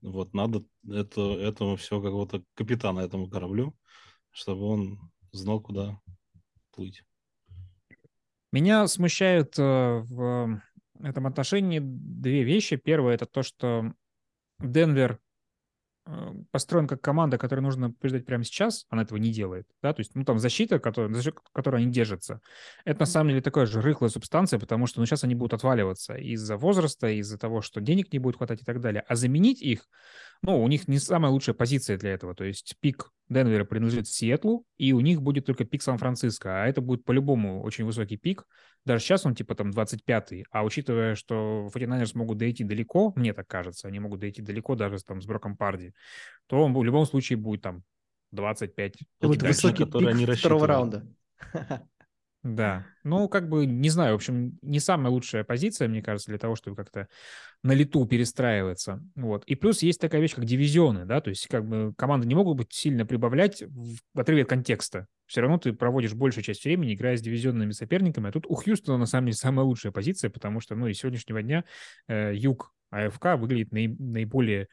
Вот, 0.03 0.33
надо 0.35 0.65
это, 0.89 1.21
этому 1.21 1.77
все 1.77 2.01
какого-то 2.01 2.43
капитана 2.55 3.01
этому 3.01 3.29
кораблю, 3.29 3.77
чтобы 4.31 4.63
он 4.63 5.11
знал, 5.33 5.61
куда 5.61 6.01
плыть. 6.73 7.03
Меня 8.53 8.89
смущают 8.89 9.59
э, 9.59 9.63
в 9.63 10.61
этом 11.03 11.27
отношении 11.27 11.81
две 11.81 12.43
вещи. 12.43 12.77
Первое 12.77 13.15
это 13.15 13.27
то, 13.27 13.43
что 13.43 13.93
Денвер 14.59 15.21
построен 16.51 16.87
как 16.87 17.01
команда, 17.01 17.39
которой 17.39 17.61
нужно 17.61 17.91
побеждать 17.91 18.27
прямо 18.27 18.45
сейчас, 18.45 18.87
она 18.89 19.03
этого 19.03 19.19
не 19.19 19.31
делает, 19.31 19.67
да, 19.83 19.93
то 19.93 20.01
есть, 20.01 20.15
ну, 20.15 20.25
там 20.25 20.39
защита, 20.39 20.79
которая, 20.79 21.13
за 21.15 21.23
счет 21.23 21.37
которой 21.53 21.83
они 21.83 21.93
держатся, 21.93 22.41
это 22.85 23.01
на 23.01 23.07
самом 23.07 23.31
деле 23.31 23.41
такая 23.41 23.67
же 23.67 23.81
рыхлая 23.81 24.11
субстанция, 24.11 24.59
потому 24.59 24.87
что, 24.87 25.01
ну, 25.01 25.07
сейчас 25.07 25.25
они 25.25 25.35
будут 25.35 25.55
отваливаться 25.55 26.15
из-за 26.15 26.57
возраста, 26.57 27.09
из-за 27.09 27.39
того, 27.39 27.63
что 27.63 27.81
денег 27.81 28.13
не 28.13 28.19
будет 28.19 28.37
хватать 28.37 28.63
и 28.63 28.65
так 28.65 28.81
далее, 28.81 29.05
а 29.09 29.17
заменить 29.17 29.63
их, 29.63 29.89
ну, 30.43 30.63
у 30.63 30.69
них 30.69 30.89
не 30.89 30.99
самая 30.99 31.31
лучшая 31.31 31.55
позиция 31.55 31.99
для 31.99 32.13
этого, 32.13 32.35
то 32.35 32.45
есть 32.45 32.75
пик 32.81 33.11
Денвера 33.29 33.65
принадлежит 33.65 34.09
Сиэтлу, 34.09 34.65
и 34.77 34.93
у 34.93 35.01
них 35.01 35.23
будет 35.23 35.47
только 35.47 35.65
пик 35.65 35.83
Сан-Франциско, 35.83 36.63
а 36.63 36.67
это 36.67 36.81
будет 36.81 37.05
по-любому 37.05 37.63
очень 37.63 37.85
высокий 37.85 38.17
пик, 38.17 38.47
даже 38.85 39.05
сейчас 39.05 39.27
он 39.27 39.35
типа 39.35 39.55
там 39.55 39.71
25-й, 39.71 40.47
а 40.51 40.65
учитывая, 40.65 41.15
что 41.15 41.69
49ers 41.75 42.13
могут 42.15 42.39
дойти 42.39 42.65
далеко, 42.65 43.13
мне 43.17 43.33
так 43.35 43.47
кажется, 43.47 43.89
они 43.89 44.01
могут 44.01 44.21
дойти 44.21 44.43
далеко 44.43 44.75
даже 44.75 44.99
там 45.05 45.21
с 45.21 45.27
Броком 45.27 45.57
Парди, 45.57 45.93
то 46.47 46.65
он 46.65 46.73
в 46.73 46.83
любом 46.83 47.07
случае 47.07 47.37
будет 47.37 47.63
там 47.63 47.83
25. 48.33 48.95
Это 48.97 49.29
будет 49.29 49.41
точно, 49.41 49.49
высокий 49.49 49.85
пик 49.85 49.93
второго 50.39 50.67
рассчитывали. 50.67 50.67
раунда. 50.67 51.07
Да, 52.43 52.87
ну 53.05 53.29
как 53.29 53.51
бы 53.51 53.67
не 53.67 53.91
знаю, 53.91 54.13
в 54.13 54.17
общем, 54.17 54.59
не 54.63 54.81
самая 54.81 55.11
лучшая 55.11 55.45
позиция, 55.45 55.89
мне 55.89 56.03
кажется, 56.03 56.31
для 56.31 56.39
того, 56.39 56.57
чтобы 56.57 56.75
как-то 56.75 57.07
на 57.63 57.73
лету 57.73 58.07
перестраиваться. 58.07 59.03
Вот. 59.15 59.45
И 59.45 59.55
плюс 59.55 59.83
есть 59.83 60.01
такая 60.01 60.23
вещь, 60.23 60.35
как 60.35 60.47
дивизионы, 60.47 61.05
да, 61.05 61.21
то 61.21 61.29
есть 61.29 61.47
как 61.49 61.69
бы 61.69 61.93
команды 61.99 62.27
не 62.27 62.35
могут 62.35 62.57
быть 62.57 62.73
сильно 62.73 63.05
прибавлять 63.05 63.63
в 63.63 64.19
отрыве 64.19 64.45
от 64.45 64.49
контекста. 64.49 65.07
Все 65.27 65.43
равно 65.43 65.59
ты 65.59 65.75
проводишь 65.75 66.15
большую 66.15 66.43
часть 66.43 66.65
времени, 66.65 66.95
играя 66.95 67.19
с 67.19 67.21
дивизионными 67.21 67.73
соперниками, 67.73 68.31
а 68.31 68.33
тут 68.33 68.47
у 68.47 68.55
Хьюстона 68.55 68.97
на 68.97 69.07
самом 69.07 69.27
деле 69.27 69.37
самая 69.37 69.67
лучшая 69.67 69.93
позиция, 69.93 70.31
потому 70.31 70.61
что, 70.61 70.75
ну, 70.75 70.87
и 70.87 70.95
с 70.95 70.99
сегодняшнего 70.99 71.43
дня 71.43 71.65
э, 72.09 72.33
юг 72.35 72.73
АФК 72.91 73.37
выглядит 73.37 73.71
наи- 73.71 73.95
наиболее 73.99 74.69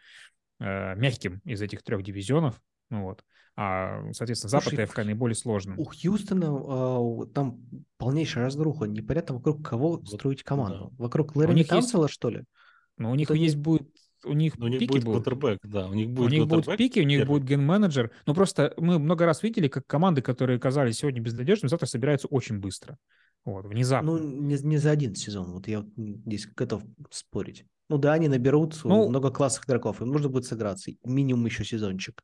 э, 0.62 0.96
мягким 0.96 1.42
из 1.44 1.62
этих 1.62 1.84
трех 1.84 2.02
дивизионов, 2.02 2.62
ну 2.90 3.04
вот. 3.04 3.24
А, 3.60 4.04
соответственно, 4.14 4.52
Запад 4.52 4.70
Слушай, 4.70 4.84
АФК 4.84 4.98
наиболее 5.00 5.36
сложным. 5.36 5.80
У 5.80 5.86
Хьюстона 5.86 6.48
а, 6.50 7.26
там 7.34 7.60
полнейшая 7.98 8.46
разруха. 8.46 8.86
Непонятно, 8.86 9.36
вокруг 9.36 9.68
кого 9.68 10.06
строить 10.06 10.44
команду. 10.44 10.94
Вокруг 11.00 11.36
Лэри 11.36 11.54
них 11.54 11.72
есть- 11.72 12.12
что 12.14 12.30
ли? 12.30 12.44
Но 12.98 13.12
у 13.12 13.16
них 13.16 13.32
есть 13.32 13.56
будет, 13.58 13.88
у 14.24 14.34
них 14.34 14.58
Но 14.60 14.66
у 14.66 14.70
них 14.70 14.80
пики 14.80 14.92
будет 15.00 15.06
будут. 15.06 15.60
да, 15.64 15.88
у 15.88 15.94
них 15.94 16.08
У 16.10 16.12
будет 16.12 16.32
них 16.32 16.48
будут 16.48 16.78
пики, 16.78 17.00
у 17.00 17.04
них 17.04 17.20
первый. 17.22 17.40
будет 17.40 17.48
ген-менеджер. 17.50 18.12
Ну, 18.28 18.34
просто 18.36 18.74
мы 18.78 19.00
много 19.00 19.26
раз 19.26 19.42
видели, 19.42 19.68
как 19.68 19.88
команды, 19.88 20.22
которые 20.22 20.60
казались 20.60 20.98
сегодня 21.00 21.22
безнадежными, 21.22 21.70
завтра 21.70 21.88
собираются 21.88 22.28
очень 22.28 22.60
быстро. 22.60 22.98
Вот, 23.44 23.66
внезапно. 23.66 24.18
Ну, 24.18 24.42
не, 24.42 24.56
не 24.62 24.78
за 24.78 24.92
один 24.92 25.16
сезон. 25.16 25.52
Вот 25.54 25.68
я 25.68 25.80
вот 25.82 25.90
здесь 25.96 26.48
готов 26.56 26.84
спорить. 27.10 27.66
Ну 27.90 27.98
да, 27.98 28.14
они 28.14 28.28
наберут 28.28 28.80
Ну- 28.84 29.10
много 29.10 29.32
классных 29.32 29.66
игроков. 29.66 30.02
Им 30.02 30.10
нужно 30.10 30.30
будет 30.30 30.46
сыграться. 30.46 30.92
Минимум 31.04 31.46
еще 31.46 31.64
сезончик. 31.64 32.22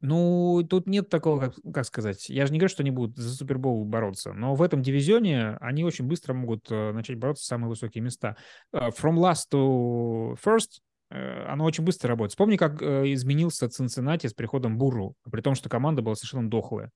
Ну, 0.00 0.66
тут 0.68 0.86
нет 0.86 1.10
такого, 1.10 1.40
как, 1.40 1.54
как 1.74 1.84
сказать. 1.84 2.28
Я 2.30 2.46
же 2.46 2.52
не 2.52 2.58
говорю, 2.58 2.70
что 2.70 2.82
они 2.82 2.90
будут 2.90 3.16
за 3.16 3.34
Супербол 3.34 3.84
бороться, 3.84 4.32
но 4.32 4.54
в 4.54 4.62
этом 4.62 4.80
дивизионе 4.80 5.58
они 5.60 5.84
очень 5.84 6.06
быстро 6.06 6.32
могут 6.32 6.70
э, 6.70 6.92
начать 6.92 7.18
бороться 7.18 7.44
за 7.44 7.48
самые 7.48 7.68
высокие 7.68 8.02
места. 8.02 8.36
Э, 8.72 8.88
From 8.88 9.16
last 9.16 9.50
to 9.52 10.38
first 10.42 10.80
э, 11.10 11.44
оно 11.44 11.64
очень 11.64 11.84
быстро 11.84 12.08
работает. 12.08 12.32
Вспомни, 12.32 12.56
как 12.56 12.80
изменился 12.82 13.68
Цинциннати 13.68 14.26
с 14.26 14.32
приходом 14.32 14.78
Бурру, 14.78 15.16
при 15.30 15.42
том, 15.42 15.54
что 15.54 15.68
команда 15.68 16.00
была 16.00 16.14
совершенно 16.14 16.48
дохлая. 16.48 16.90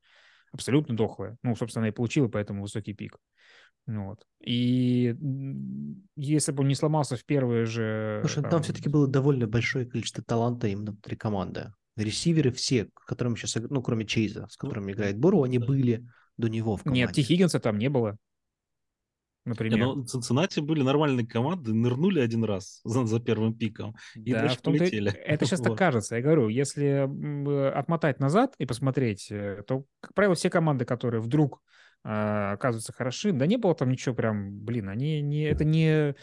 Абсолютно 0.53 0.97
дохлая. 0.97 1.37
Ну, 1.43 1.55
собственно, 1.57 1.87
и 1.87 1.91
получила 1.91 2.29
поэтому 2.29 2.63
высокий 2.63 2.95
пик. 2.95 3.19
Ну 3.87 4.07
Вот. 4.07 4.25
И 4.41 5.15
если 6.17 6.53
бы 6.53 6.63
он 6.63 6.69
не 6.69 6.75
сломался 6.75 7.17
в 7.17 7.25
первые 7.27 7.67
же... 7.67 8.21
Слушай, 8.23 8.37
ну 8.37 8.43
там, 8.43 8.51
там 8.51 8.63
все-таки 8.63 8.89
было 8.89 9.07
довольно 9.07 9.47
большое 9.47 9.85
количество 9.85 10.25
таланта 10.25 10.69
именно 10.69 10.93
внутри 10.93 11.17
команды. 11.17 11.73
Ресиверы 11.97 12.51
все, 12.53 12.89
которыми 13.07 13.37
сейчас, 13.37 13.57
ну, 13.71 13.83
кроме 13.83 14.05
Чейза, 14.05 14.47
с 14.49 14.57
Ну, 14.61 14.69
которыми 14.69 14.93
играет 14.93 15.19
Буру, 15.19 15.43
они 15.43 15.59
были 15.59 16.07
до 16.37 16.49
него 16.49 16.77
в 16.77 16.83
команде. 16.83 17.03
Нет, 17.03 17.13
Ти 17.13 17.23
Хиггинса 17.23 17.61
там 17.61 17.79
не 17.79 17.89
было. 17.89 18.17
Не, 19.45 19.51
Например. 19.51 19.79
ну, 19.79 20.05
Цинциннати 20.05 20.61
были 20.61 20.83
нормальные 20.83 21.27
команды, 21.27 21.75
нырнули 21.75 22.19
один 22.19 22.45
раз 22.45 22.81
за, 22.85 23.05
за 23.05 23.21
первым 23.21 23.55
пиком. 23.55 23.95
и 24.15 24.33
да, 24.33 24.41
дальше 24.41 24.57
в 24.57 24.63
полетели. 24.63 25.13
Это 25.13 25.45
сейчас 25.45 25.61
так 25.61 25.77
кажется. 25.77 26.17
Я 26.17 26.23
говорю, 26.23 26.49
если 26.49 27.07
э, 27.07 27.69
отмотать 27.69 28.21
назад 28.21 28.55
и 28.59 28.65
посмотреть, 28.65 29.31
э, 29.31 29.63
то, 29.67 29.85
как 30.01 30.15
правило, 30.15 30.35
все 30.35 30.49
команды, 30.49 30.87
которые 30.87 31.21
вдруг 31.21 31.61
а, 32.07 32.53
оказываются 32.53 32.93
хороши, 32.93 33.33
да 33.33 33.47
не 33.47 33.57
было 33.57 33.75
там 33.75 33.91
ничего 33.91 34.15
прям, 34.15 34.59
блин, 34.61 34.89
они 34.91 35.23
не, 35.23 35.45
это 35.45 35.65
не, 35.65 36.15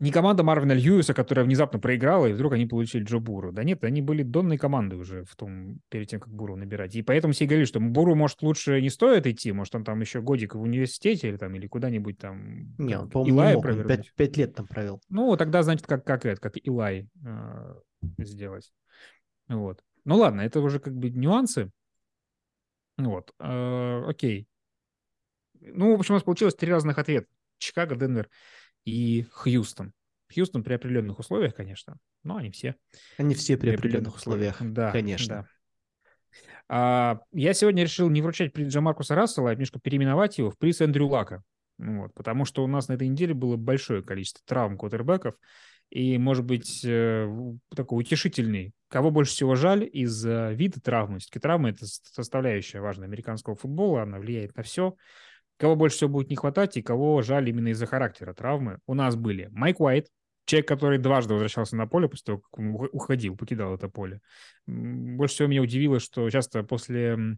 не 0.00 0.12
команда 0.12 0.44
Марвина 0.44 0.72
Льюиса, 0.72 1.12
которая 1.12 1.44
внезапно 1.44 1.80
проиграла, 1.80 2.26
и 2.26 2.32
вдруг 2.32 2.52
они 2.52 2.66
получили 2.66 3.02
Джо 3.02 3.18
Буру. 3.18 3.50
Да 3.50 3.64
нет, 3.64 3.82
они 3.82 4.00
были 4.00 4.22
донной 4.22 4.56
командой 4.56 4.94
уже 4.94 5.24
в 5.24 5.34
том, 5.34 5.80
перед 5.88 6.08
тем, 6.08 6.20
как 6.20 6.32
Буру 6.32 6.54
набирать. 6.54 6.94
И 6.94 7.02
поэтому 7.02 7.32
все 7.32 7.46
говорили, 7.46 7.66
что 7.66 7.80
Буру, 7.80 8.14
может, 8.14 8.42
лучше 8.42 8.80
не 8.80 8.90
стоит 8.90 9.26
идти, 9.26 9.50
может, 9.50 9.74
он 9.74 9.84
там 9.84 10.00
еще 10.00 10.20
годик 10.20 10.54
в 10.54 10.60
университете 10.60 11.28
или 11.28 11.36
там, 11.36 11.54
или 11.56 11.66
куда-нибудь 11.66 12.18
там 12.18 12.76
Не, 12.78 12.98
он, 12.98 13.10
по-моему, 13.10 13.24
не 13.24 13.30
Илая 13.30 13.54
мог. 13.54 13.88
Пять, 13.88 14.12
пять 14.14 14.36
лет 14.36 14.54
там 14.54 14.66
провел. 14.68 15.00
Ну, 15.08 15.36
тогда, 15.36 15.64
значит, 15.64 15.86
как, 15.86 16.04
как 16.04 16.24
это, 16.26 16.40
как 16.40 16.56
Илай 16.62 17.08
э, 17.24 17.74
сделать. 18.18 18.72
Вот. 19.48 19.82
Ну 20.04 20.16
ладно, 20.16 20.42
это 20.42 20.60
уже 20.60 20.78
как 20.78 20.94
бы 20.94 21.10
нюансы. 21.10 21.70
Вот, 22.98 23.32
э, 23.40 24.04
окей. 24.06 24.46
Ну, 25.60 25.96
в 25.96 25.98
общем, 25.98 26.14
у 26.14 26.16
нас 26.16 26.22
получилось 26.22 26.54
три 26.54 26.70
разных 26.70 26.98
ответа. 26.98 27.26
Чикаго, 27.58 27.96
Денвер 27.96 28.28
и 28.88 29.26
Хьюстон. 29.30 29.92
Хьюстон 30.32 30.62
при 30.62 30.74
определенных 30.74 31.18
условиях, 31.18 31.54
конечно, 31.54 31.96
но 32.22 32.36
они 32.36 32.50
все. 32.50 32.76
Они 33.16 33.34
все 33.34 33.56
при, 33.56 33.70
при 33.70 33.76
определенных 33.76 34.16
условиях, 34.16 34.56
да, 34.60 34.90
конечно. 34.90 35.34
Да. 35.36 35.48
А, 36.68 37.20
я 37.32 37.54
сегодня 37.54 37.82
решил 37.82 38.10
не 38.10 38.20
вручать 38.20 38.52
приз 38.52 38.68
Джамаркуса 38.68 39.14
Рассела, 39.14 39.50
а 39.50 39.54
немножко 39.54 39.80
переименовать 39.80 40.38
его 40.38 40.50
в 40.50 40.58
приз 40.58 40.80
Эндрю 40.80 41.06
Лака. 41.06 41.42
Вот, 41.78 42.12
потому 42.14 42.44
что 42.44 42.64
у 42.64 42.66
нас 42.66 42.88
на 42.88 42.94
этой 42.94 43.08
неделе 43.08 43.34
было 43.34 43.56
большое 43.56 44.02
количество 44.02 44.42
травм 44.44 44.76
квотербеков, 44.76 45.36
и, 45.90 46.18
может 46.18 46.44
быть, 46.44 46.84
э, 46.84 47.28
такой 47.74 48.02
утешительный. 48.02 48.74
Кого 48.88 49.10
больше 49.10 49.32
всего 49.32 49.54
жаль 49.54 49.88
из-за 49.90 50.52
вида 50.52 50.80
травмы? 50.80 51.18
Все-таки 51.18 51.40
травма– 51.40 51.70
это 51.70 51.86
составляющая 51.86 52.80
важная 52.80 53.06
американского 53.06 53.54
футбола, 53.54 54.02
она 54.02 54.18
влияет 54.18 54.54
на 54.56 54.62
все. 54.62 54.96
Кого 55.58 55.76
больше 55.76 55.96
всего 55.96 56.10
будет 56.10 56.30
не 56.30 56.36
хватать 56.36 56.76
и 56.76 56.82
кого 56.82 57.20
жаль 57.22 57.48
именно 57.48 57.68
из-за 57.68 57.86
характера 57.86 58.32
травмы? 58.32 58.78
У 58.86 58.94
нас 58.94 59.16
были 59.16 59.48
Майк 59.50 59.80
Уайт, 59.80 60.08
человек, 60.46 60.66
который 60.68 60.98
дважды 60.98 61.34
возвращался 61.34 61.76
на 61.76 61.86
поле 61.86 62.08
после 62.08 62.24
того, 62.24 62.38
как 62.38 62.58
он 62.58 62.88
уходил, 62.92 63.36
покидал 63.36 63.74
это 63.74 63.88
поле. 63.88 64.20
Больше 64.66 65.34
всего 65.34 65.48
меня 65.48 65.62
удивило, 65.62 66.00
что 66.00 66.30
часто 66.30 66.62
после 66.62 67.36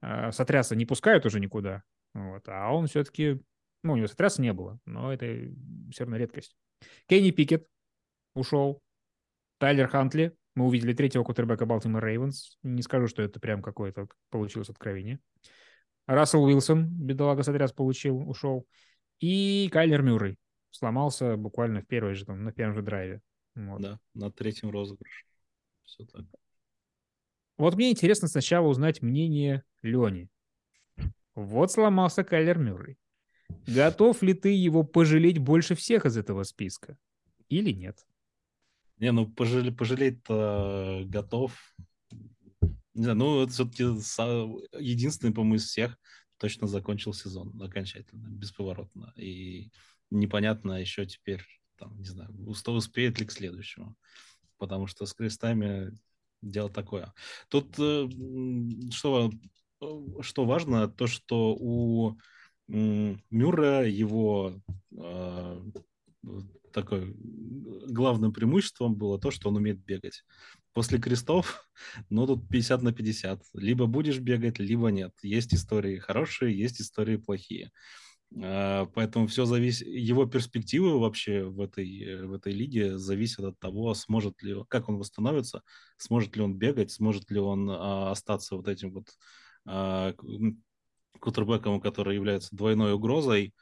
э, 0.00 0.32
сотряса 0.32 0.74
не 0.76 0.86
пускают 0.86 1.26
уже 1.26 1.40
никуда, 1.40 1.82
вот, 2.14 2.48
а 2.48 2.72
он 2.72 2.86
все-таки, 2.86 3.40
ну, 3.82 3.92
у 3.92 3.96
него 3.96 4.06
сотряса 4.06 4.40
не 4.40 4.52
было, 4.52 4.78
но 4.86 5.12
это 5.12 5.26
все 5.90 6.04
равно 6.04 6.16
редкость. 6.16 6.56
Кенни 7.08 7.30
Пикет, 7.30 7.66
ушел. 8.34 8.82
Тайлер 9.58 9.88
Хантли. 9.88 10.36
Мы 10.54 10.66
увидели 10.66 10.92
третьего 10.94 11.24
кутербека 11.24 11.66
Балтимор 11.66 12.04
Рейвенс. 12.04 12.58
Не 12.62 12.82
скажу, 12.82 13.08
что 13.08 13.22
это 13.22 13.40
прям 13.40 13.62
какое-то 13.62 14.08
получилось 14.30 14.70
откровение. 14.70 15.18
Рассел 16.06 16.44
Уилсон, 16.44 16.88
бедолага 16.88 17.42
сотряс, 17.42 17.72
получил, 17.72 18.28
ушел. 18.28 18.66
И 19.18 19.68
Кайлер 19.72 20.02
Мюррей 20.02 20.38
сломался 20.70 21.36
буквально 21.36 21.80
в 21.80 21.86
первой 21.86 22.14
же, 22.14 22.24
там, 22.24 22.44
на 22.44 22.52
первом 22.52 22.74
же 22.74 22.82
драйве. 22.82 23.20
Вот. 23.54 23.80
Да, 23.80 23.98
на 24.14 24.30
третьем 24.30 24.70
розыгрыше. 24.70 25.24
Все 25.84 26.04
так. 26.04 26.24
Вот 27.58 27.74
мне 27.74 27.90
интересно 27.90 28.28
сначала 28.28 28.66
узнать 28.68 29.02
мнение 29.02 29.64
Лени. 29.82 30.28
Вот 31.34 31.72
сломался 31.72 32.22
Кайлер 32.22 32.58
Мюррей. 32.58 32.98
Готов 33.66 34.22
ли 34.22 34.34
ты 34.34 34.50
его 34.50 34.84
пожалеть 34.84 35.38
больше 35.38 35.74
всех 35.74 36.04
из 36.06 36.16
этого 36.16 36.42
списка? 36.42 36.98
Или 37.48 37.72
нет? 37.72 38.06
Не, 38.98 39.12
ну 39.12 39.26
пожале, 39.26 39.72
пожалеть-то 39.72 41.04
готов. 41.06 41.52
Не 42.96 43.12
ну 43.12 43.42
это 43.42 43.52
все-таки 43.52 43.82
единственный, 44.78 45.32
по-моему, 45.32 45.56
из 45.56 45.66
всех 45.66 45.98
точно 46.38 46.66
закончил 46.66 47.12
сезон 47.12 47.60
окончательно, 47.62 48.26
бесповоротно. 48.28 49.12
И 49.16 49.70
непонятно 50.10 50.80
еще 50.80 51.04
теперь, 51.04 51.42
там, 51.76 51.98
не 51.98 52.06
знаю, 52.06 52.30
успеет 52.46 53.20
ли 53.20 53.26
к 53.26 53.32
следующему. 53.32 53.96
Потому 54.56 54.86
что 54.86 55.04
с 55.04 55.12
крестами 55.12 55.92
дело 56.40 56.70
такое. 56.70 57.12
Тут 57.48 57.78
э, 57.78 58.08
что, 58.90 59.30
что 60.22 60.44
важно, 60.46 60.88
то, 60.88 61.06
что 61.06 61.54
у 61.54 62.16
Мюра 62.68 63.86
его 63.86 64.58
э, 64.96 65.62
такое 66.72 67.14
главным 67.88 68.32
преимуществом 68.32 68.94
было 68.94 69.20
то, 69.20 69.30
что 69.30 69.50
он 69.50 69.56
умеет 69.56 69.84
бегать. 69.84 70.24
После 70.76 70.98
крестов, 70.98 71.66
ну, 72.10 72.26
тут 72.26 72.50
50 72.50 72.82
на 72.82 72.92
50. 72.92 73.40
Либо 73.54 73.86
будешь 73.86 74.18
бегать, 74.18 74.58
либо 74.58 74.88
нет. 74.88 75.14
Есть 75.22 75.54
истории 75.54 75.96
хорошие, 75.96 76.54
есть 76.54 76.82
истории 76.82 77.16
плохие. 77.16 77.70
А, 78.42 78.84
поэтому 78.94 79.26
все 79.26 79.46
зависит, 79.46 79.86
его 79.86 80.26
перспективы 80.26 81.00
вообще 81.00 81.44
в 81.44 81.62
этой, 81.62 82.26
в 82.26 82.34
этой 82.34 82.52
лиге 82.52 82.98
зависят 82.98 83.46
от 83.46 83.58
того, 83.58 83.94
сможет 83.94 84.42
ли, 84.42 84.54
как 84.68 84.90
он 84.90 84.98
восстановится, 84.98 85.62
сможет 85.96 86.36
ли 86.36 86.42
он 86.42 86.58
бегать, 86.58 86.90
сможет 86.90 87.30
ли 87.30 87.40
он 87.40 87.70
а, 87.70 88.10
остаться 88.10 88.54
вот 88.54 88.68
этим 88.68 88.92
вот 88.92 89.06
а, 89.64 90.12
кутербеком, 91.18 91.80
который 91.80 92.16
является 92.16 92.54
двойной 92.54 92.92
угрозой, 92.92 93.54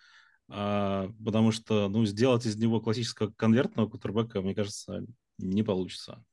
потому 0.49 1.53
что, 1.53 1.89
ну, 1.89 2.05
сделать 2.05 2.45
из 2.45 2.57
него 2.57 2.81
классического 2.81 3.33
конвертного 3.37 3.89
кутербека, 3.89 4.43
мне 4.43 4.55
кажется, 4.57 5.07
не 5.39 5.63
получится. 5.63 6.25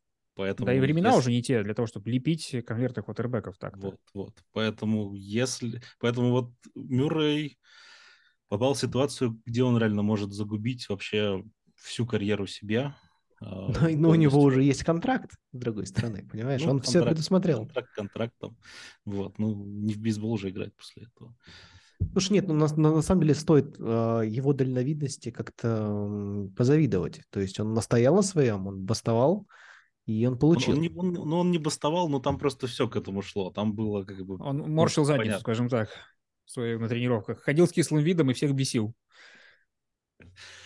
Поэтому 0.42 0.66
да 0.66 0.74
и 0.74 0.80
времена 0.80 1.10
если... 1.10 1.20
уже 1.20 1.32
не 1.32 1.44
те 1.44 1.64
для 1.64 1.74
того, 1.74 1.88
чтобы 1.88 2.10
лепить 2.10 2.56
конверты 2.66 3.02
квотербеков 3.02 3.58
так 3.58 3.78
Вот, 3.78 4.00
вот. 4.14 4.34
Поэтому 4.54 5.14
если... 5.14 5.82
Поэтому 6.00 6.32
вот 6.32 6.52
Мюррей 6.76 7.58
попал 8.48 8.74
в 8.74 8.80
ситуацию, 8.80 9.39
где 9.46 9.64
он 9.64 9.78
реально 9.78 10.02
может 10.02 10.34
загубить 10.34 10.89
вообще 10.89 11.44
всю 11.76 12.06
карьеру 12.06 12.48
себе. 12.48 12.94
А, 13.39 13.72
но, 13.82 13.89
но 13.89 14.10
у 14.10 14.16
него 14.16 14.42
уже 14.42 14.64
есть 14.64 14.84
контракт, 14.84 15.32
с 15.52 15.58
другой 15.58 15.86
стороны, 15.86 16.28
понимаешь? 16.32 16.62
Ну, 16.62 16.72
он 16.72 16.80
контракт, 16.80 16.89
все 16.89 17.06
предусмотрел. 17.06 17.60
Контракт 17.60 17.94
контрактом. 17.94 18.58
Вот, 19.06 19.39
ну, 19.39 19.56
не 19.66 19.94
в 19.94 20.00
бейсбол 20.00 20.34
уже 20.34 20.50
играть 20.50 20.76
после 20.76 21.04
этого. 21.04 21.36
Слушай, 22.14 22.34
нет, 22.34 22.48
ну, 22.48 22.56
на, 22.56 22.68
на 22.68 23.02
самом 23.02 23.22
деле 23.22 23.36
стоит 23.36 23.76
э, 23.80 24.24
его 24.26 24.54
дальновидности 24.54 25.32
как-то 25.32 25.68
э, 26.00 26.48
позавидовать. 26.58 27.22
То 27.30 27.39
есть 27.39 27.60
он 27.60 27.74
настоял 27.74 28.16
на 28.16 28.22
своем, 28.22 28.68
он 28.68 28.84
бастовал, 28.84 29.48
и 30.20 30.26
он 30.26 30.38
получил. 30.38 30.74
Он, 30.74 30.78
он, 30.78 30.82
не, 30.82 30.89
он, 30.89 31.14
ну, 31.14 31.38
он 31.39 31.51
не 31.51 31.57
бастовал, 31.57 32.09
но 32.09 32.20
там 32.20 32.38
просто 32.38 32.68
все 32.68 32.88
к 32.88 32.95
этому 32.95 33.22
шло. 33.22 33.51
Там 33.51 33.74
было 33.74 34.03
как 34.03 34.26
бы... 34.26 34.38
Он 34.43 34.59
морщил 34.72 35.05
задницу, 35.05 35.26
понятно. 35.26 35.41
скажем 35.41 35.70
так, 35.70 35.89
своей, 36.45 36.78
на 36.78 36.88
тренировках. 36.88 37.41
Ходил 37.41 37.68
с 37.68 37.72
кислым 37.72 38.03
видом 38.03 38.30
и 38.32 38.34
всех 38.34 38.53
бесил. 38.53 38.93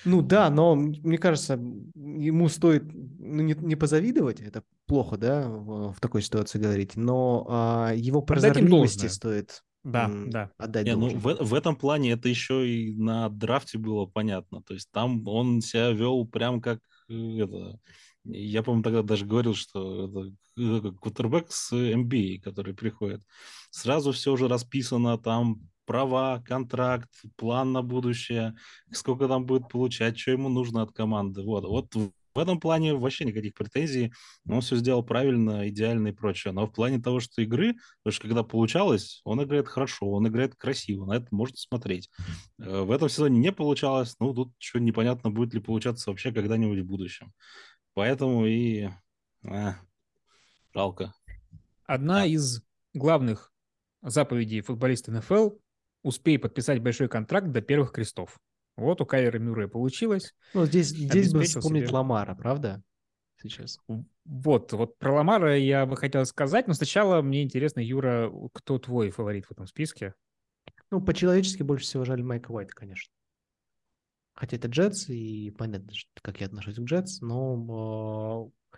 Ну 0.03 0.21
да, 0.21 0.49
но 0.49 0.75
мне 0.75 1.17
кажется, 1.17 1.53
ему 1.53 2.49
стоит 2.49 2.83
ну, 2.93 3.41
не, 3.41 3.55
не 3.57 3.75
позавидовать, 3.75 4.41
это 4.41 4.63
плохо, 4.85 5.17
да, 5.17 5.47
в, 5.47 5.93
в 5.93 5.99
такой 5.99 6.21
ситуации 6.21 6.59
говорить, 6.59 6.95
но 6.95 7.47
а, 7.49 7.93
его 7.95 8.21
прозорливости 8.21 9.07
стоит 9.07 9.63
да, 9.85 10.09
да. 10.11 10.49
Отдать 10.57 10.87
Не, 10.87 10.95
ну, 10.95 11.09
в, 11.09 11.43
в 11.43 11.53
этом 11.53 11.75
плане 11.75 12.13
это 12.13 12.27
еще 12.27 12.67
и 12.67 12.95
на 12.95 13.29
драфте 13.29 13.77
было 13.77 14.07
понятно. 14.07 14.63
То 14.63 14.73
есть 14.73 14.89
там 14.91 15.25
он 15.27 15.61
себя 15.61 15.91
вел 15.91 16.25
прям 16.25 16.59
как 16.59 16.79
э, 17.07 17.13
это. 17.13 17.79
Я, 18.25 18.63
по-моему, 18.63 18.83
тогда 18.83 19.03
даже 19.03 19.25
говорил, 19.25 19.53
что 19.53 20.33
это 20.57 20.91
кутербэк 20.91 21.51
с 21.51 21.73
MBA, 21.73 22.41
который 22.41 22.73
приходит. 22.73 23.21
Сразу 23.69 24.11
все 24.11 24.31
уже 24.31 24.47
расписано, 24.47 25.17
там 25.17 25.61
права, 25.85 26.41
контракт, 26.45 27.09
план 27.35 27.71
на 27.71 27.83
будущее, 27.83 28.55
сколько 28.91 29.27
там 29.27 29.45
будет 29.45 29.69
получать, 29.69 30.17
что 30.17 30.31
ему 30.31 30.49
нужно 30.49 30.81
от 30.81 30.91
команды. 30.91 31.43
Вот, 31.43 31.65
вот 31.65 31.93
в 32.35 32.39
этом 32.39 32.59
плане 32.59 32.93
вообще 32.93 33.23
никаких 33.23 33.53
претензий. 33.53 34.11
Он 34.47 34.59
все 34.59 34.75
сделал 34.75 35.03
правильно, 35.03 35.69
идеально 35.69 36.09
и 36.09 36.11
прочее. 36.11 36.51
Но 36.51 36.67
в 36.67 36.71
плане 36.73 36.99
того, 36.99 37.21
что 37.21 37.41
игры, 37.41 37.75
потому 38.03 38.13
что 38.13 38.27
когда 38.27 38.43
получалось, 38.43 39.21
он 39.23 39.41
играет 39.41 39.69
хорошо, 39.69 40.11
он 40.11 40.27
играет 40.27 40.55
красиво, 40.55 41.05
на 41.05 41.13
это 41.13 41.27
можно 41.31 41.55
смотреть. 41.55 42.09
Э, 42.59 42.81
в 42.81 42.91
этом 42.91 43.07
сезоне 43.07 43.39
не 43.39 43.53
получалось, 43.53 44.15
ну, 44.19 44.33
тут 44.33 44.51
еще 44.59 44.81
непонятно, 44.81 45.31
будет 45.31 45.53
ли 45.53 45.61
получаться 45.61 46.09
вообще 46.09 46.33
когда-нибудь 46.33 46.79
в 46.79 46.85
будущем. 46.85 47.31
Поэтому 47.95 48.45
и 48.45 48.89
а, 49.43 49.75
жалко. 50.73 51.13
Одна 51.85 52.19
да. 52.19 52.25
из 52.25 52.61
главных 52.93 53.51
заповедей 54.03 54.61
футболиста 54.61 55.11
НФЛ– 55.11 55.49
успей 56.05 56.37
подписать 56.37 56.83
большой 56.83 57.09
контракт 57.09 57.47
до 57.51 57.61
первых 57.61 57.91
крестов. 57.91 58.39
Вот 58.77 59.01
у 59.01 59.05
Кайлера 59.05 59.39
Мюррея 59.39 59.67
получилось. 59.67 60.35
Ну, 60.53 60.65
здесь, 60.65 60.89
здесь 60.89 61.33
бы 61.33 61.43
вспомнить 61.43 61.87
себе... 61.87 61.95
Ламара, 61.95 62.35
правда? 62.35 62.83
Сейчас. 63.41 63.79
Вот, 64.25 64.71
вот 64.73 64.97
про 64.99 65.13
Ламара 65.13 65.57
я 65.57 65.85
бы 65.87 65.97
хотел 65.97 66.25
сказать, 66.25 66.67
но 66.67 66.73
сначала 66.73 67.21
мне 67.23 67.41
интересно, 67.41 67.79
Юра, 67.79 68.31
кто 68.53 68.77
твой 68.77 69.09
фаворит 69.09 69.45
в 69.45 69.51
этом 69.51 69.65
списке? 69.65 70.13
Ну, 70.91 71.01
по-человечески 71.01 71.63
больше 71.63 71.85
всего 71.85 72.05
жаль 72.05 72.21
Майка 72.21 72.51
Уайта, 72.51 72.73
конечно. 72.75 73.11
Хотя 74.35 74.57
это 74.57 74.67
Джетс, 74.67 75.09
и 75.09 75.51
понятно, 75.51 75.91
как 76.21 76.41
я 76.41 76.47
отношусь 76.47 76.75
к 76.75 76.81
Джетс, 76.81 77.21
но 77.21 78.51
э, 78.73 78.77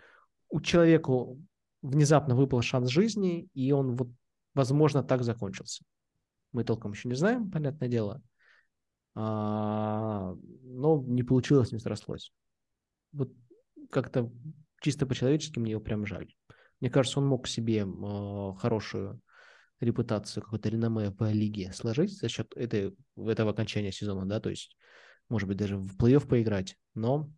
у 0.50 0.60
человека 0.60 1.12
внезапно 1.82 2.34
выпал 2.34 2.62
шанс 2.62 2.88
жизни, 2.90 3.48
и 3.54 3.72
он 3.72 3.96
вот, 3.96 4.08
возможно, 4.54 5.02
так 5.02 5.22
закончился. 5.24 5.84
Мы 6.52 6.64
толком 6.64 6.92
еще 6.92 7.08
не 7.08 7.14
знаем, 7.14 7.50
понятное 7.50 7.88
дело. 7.88 8.22
А, 9.14 10.34
но 10.62 11.02
не 11.02 11.24
получилось, 11.24 11.72
не 11.72 11.78
срослось. 11.80 12.32
Вот 13.12 13.32
как-то 13.90 14.30
чисто 14.80 15.06
по-человечески 15.06 15.58
мне 15.58 15.72
его 15.72 15.80
прям 15.80 16.06
жаль. 16.06 16.32
Мне 16.80 16.90
кажется, 16.90 17.18
он 17.18 17.26
мог 17.26 17.48
себе 17.48 17.80
э, 17.80 18.52
хорошую 18.58 19.20
репутацию, 19.80 20.42
какое-то 20.42 20.68
реноме 20.68 21.10
по 21.10 21.30
лиге 21.32 21.72
сложить 21.72 22.16
за 22.16 22.28
счет 22.28 22.52
этой, 22.56 22.96
этого 23.16 23.50
окончания 23.50 23.92
сезона, 23.92 24.26
да, 24.26 24.40
то 24.40 24.50
есть, 24.50 24.76
может 25.28 25.48
быть, 25.48 25.58
даже 25.58 25.76
в 25.76 25.96
плей-офф 25.96 26.26
поиграть, 26.26 26.76
но, 26.94 27.30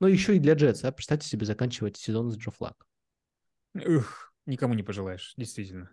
но 0.00 0.08
еще 0.08 0.36
и 0.36 0.40
для 0.40 0.54
Джетса, 0.54 0.88
а? 0.88 0.92
представьте 0.92 1.28
себе 1.28 1.46
заканчивать 1.46 1.96
сезон 1.96 2.30
с 2.30 2.36
Джо 2.36 2.50
Флаг. 2.50 2.86
Ух, 3.74 4.32
никому 4.46 4.74
не 4.74 4.82
пожелаешь, 4.82 5.34
действительно. 5.36 5.90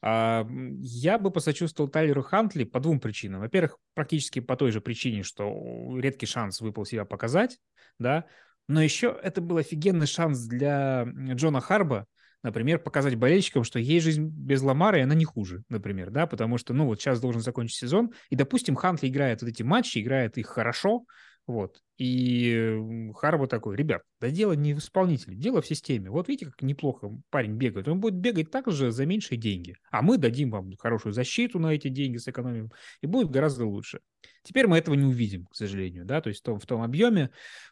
А, 0.00 0.46
я 0.78 1.18
бы 1.18 1.30
посочувствовал 1.30 1.90
Тайлеру 1.90 2.22
Хантли 2.22 2.64
по 2.64 2.80
двум 2.80 3.00
причинам. 3.00 3.40
Во-первых, 3.40 3.78
практически 3.94 4.40
по 4.40 4.56
той 4.56 4.70
же 4.70 4.80
причине, 4.80 5.22
что 5.22 5.98
редкий 5.98 6.26
шанс 6.26 6.60
выпал 6.60 6.84
себя 6.84 7.04
показать, 7.04 7.58
да, 7.98 8.26
но 8.68 8.82
еще 8.82 9.18
это 9.22 9.40
был 9.40 9.56
офигенный 9.56 10.06
шанс 10.06 10.46
для 10.46 11.04
Джона 11.32 11.60
Харба, 11.60 12.06
например, 12.42 12.78
показать 12.78 13.16
болельщикам, 13.16 13.64
что 13.64 13.78
есть 13.78 14.04
жизнь 14.04 14.24
без 14.26 14.62
Ламара, 14.62 14.98
и 14.98 15.02
она 15.02 15.14
не 15.14 15.24
хуже, 15.24 15.62
например, 15.68 16.10
да, 16.10 16.26
потому 16.26 16.58
что, 16.58 16.74
ну, 16.74 16.86
вот 16.86 17.00
сейчас 17.00 17.20
должен 17.20 17.40
закончить 17.40 17.76
сезон, 17.78 18.12
и, 18.30 18.36
допустим, 18.36 18.74
Хантли 18.76 19.08
играет 19.08 19.42
вот 19.42 19.48
эти 19.48 19.62
матчи, 19.62 19.98
играет 19.98 20.38
их 20.38 20.46
хорошо, 20.46 21.04
вот. 21.46 21.80
И 21.98 22.78
Харбо 23.16 23.46
такой, 23.46 23.76
ребят, 23.76 24.02
да 24.20 24.30
дело 24.30 24.52
не 24.52 24.74
в 24.74 24.78
исполнителе, 24.78 25.36
дело 25.36 25.60
в 25.60 25.66
системе. 25.66 26.10
Вот 26.10 26.28
видите, 26.28 26.46
как 26.46 26.62
неплохо 26.62 27.10
парень 27.30 27.56
бегает. 27.56 27.88
Он 27.88 28.00
будет 28.00 28.14
бегать 28.14 28.50
так 28.50 28.70
же 28.70 28.92
за 28.92 29.06
меньшие 29.06 29.38
деньги. 29.38 29.76
А 29.90 30.02
мы 30.02 30.18
дадим 30.18 30.50
вам 30.50 30.72
хорошую 30.76 31.12
защиту 31.12 31.58
на 31.58 31.74
эти 31.74 31.88
деньги, 31.88 32.18
сэкономим, 32.18 32.70
и 33.00 33.06
будет 33.06 33.30
гораздо 33.30 33.66
лучше. 33.66 34.00
Теперь 34.44 34.68
мы 34.68 34.78
этого 34.78 34.94
не 34.94 35.04
увидим, 35.04 35.46
к 35.46 35.56
сожалению, 35.56 36.04
да, 36.04 36.20
то 36.20 36.28
есть 36.28 36.40
в 36.40 36.44
том, 36.44 36.60
в 36.60 36.66
том 36.66 36.82
объеме. 36.82 37.30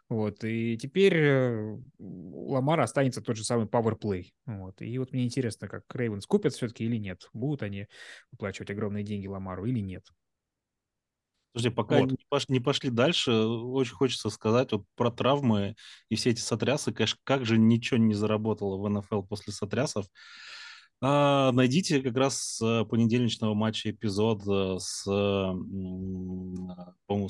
Вот. 0.08 0.42
И 0.44 0.76
теперь 0.76 1.14
э, 1.16 1.78
Ламара 1.98 2.82
останется 2.82 3.22
тот 3.22 3.36
же 3.36 3.44
самый 3.44 3.66
powerplay. 3.66 4.26
Вот. 4.46 4.82
И 4.82 4.98
вот 4.98 5.12
мне 5.12 5.24
интересно, 5.24 5.68
как 5.68 5.84
Рейвенс 5.94 6.26
купят 6.26 6.52
все-таки 6.54 6.84
или 6.84 6.96
нет. 6.96 7.28
Будут 7.32 7.62
они 7.62 7.86
выплачивать 8.32 8.70
огромные 8.70 9.04
деньги 9.04 9.28
Ламару 9.28 9.64
или 9.66 9.80
нет. 9.80 10.04
Подожди, 11.52 11.70
пока 11.70 11.98
вот. 11.98 12.12
не, 12.12 12.18
пош, 12.28 12.48
не 12.48 12.60
пошли 12.60 12.90
дальше, 12.90 13.32
очень 13.32 13.94
хочется 13.94 14.30
сказать 14.30 14.70
вот 14.72 14.84
про 14.94 15.10
травмы 15.10 15.74
и 16.08 16.14
все 16.14 16.30
эти 16.30 16.40
сотрясы. 16.40 16.92
Конечно, 16.92 17.18
как 17.24 17.44
же 17.44 17.58
ничего 17.58 17.98
не 17.98 18.14
заработало 18.14 18.76
в 18.76 18.88
НФЛ 18.88 19.22
после 19.22 19.52
сотрясов. 19.52 20.06
А, 21.02 21.50
найдите 21.52 22.02
как 22.02 22.14
раз 22.14 22.36
с 22.36 22.62
э, 22.62 22.84
понедельничного 22.84 23.54
матча 23.54 23.90
эпизод 23.90 24.42
э, 24.46 24.76
с, 24.78 25.04
по-моему, 25.04 26.76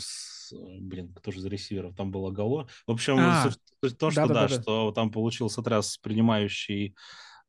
с, 0.00 0.52
блин, 0.80 1.14
кто 1.14 1.30
же 1.30 1.40
за 1.40 1.48
ресиверов 1.48 1.94
там 1.94 2.10
было 2.10 2.32
Гало. 2.32 2.66
В 2.88 2.90
общем, 2.90 3.18
а, 3.20 3.48
то, 3.80 4.10
что 4.10 4.10
да, 4.10 4.26
да, 4.26 4.34
да, 4.34 4.48
да, 4.48 4.60
что 4.60 4.90
там 4.90 5.12
получил 5.12 5.48
сотряс 5.48 5.98
принимающий 5.98 6.96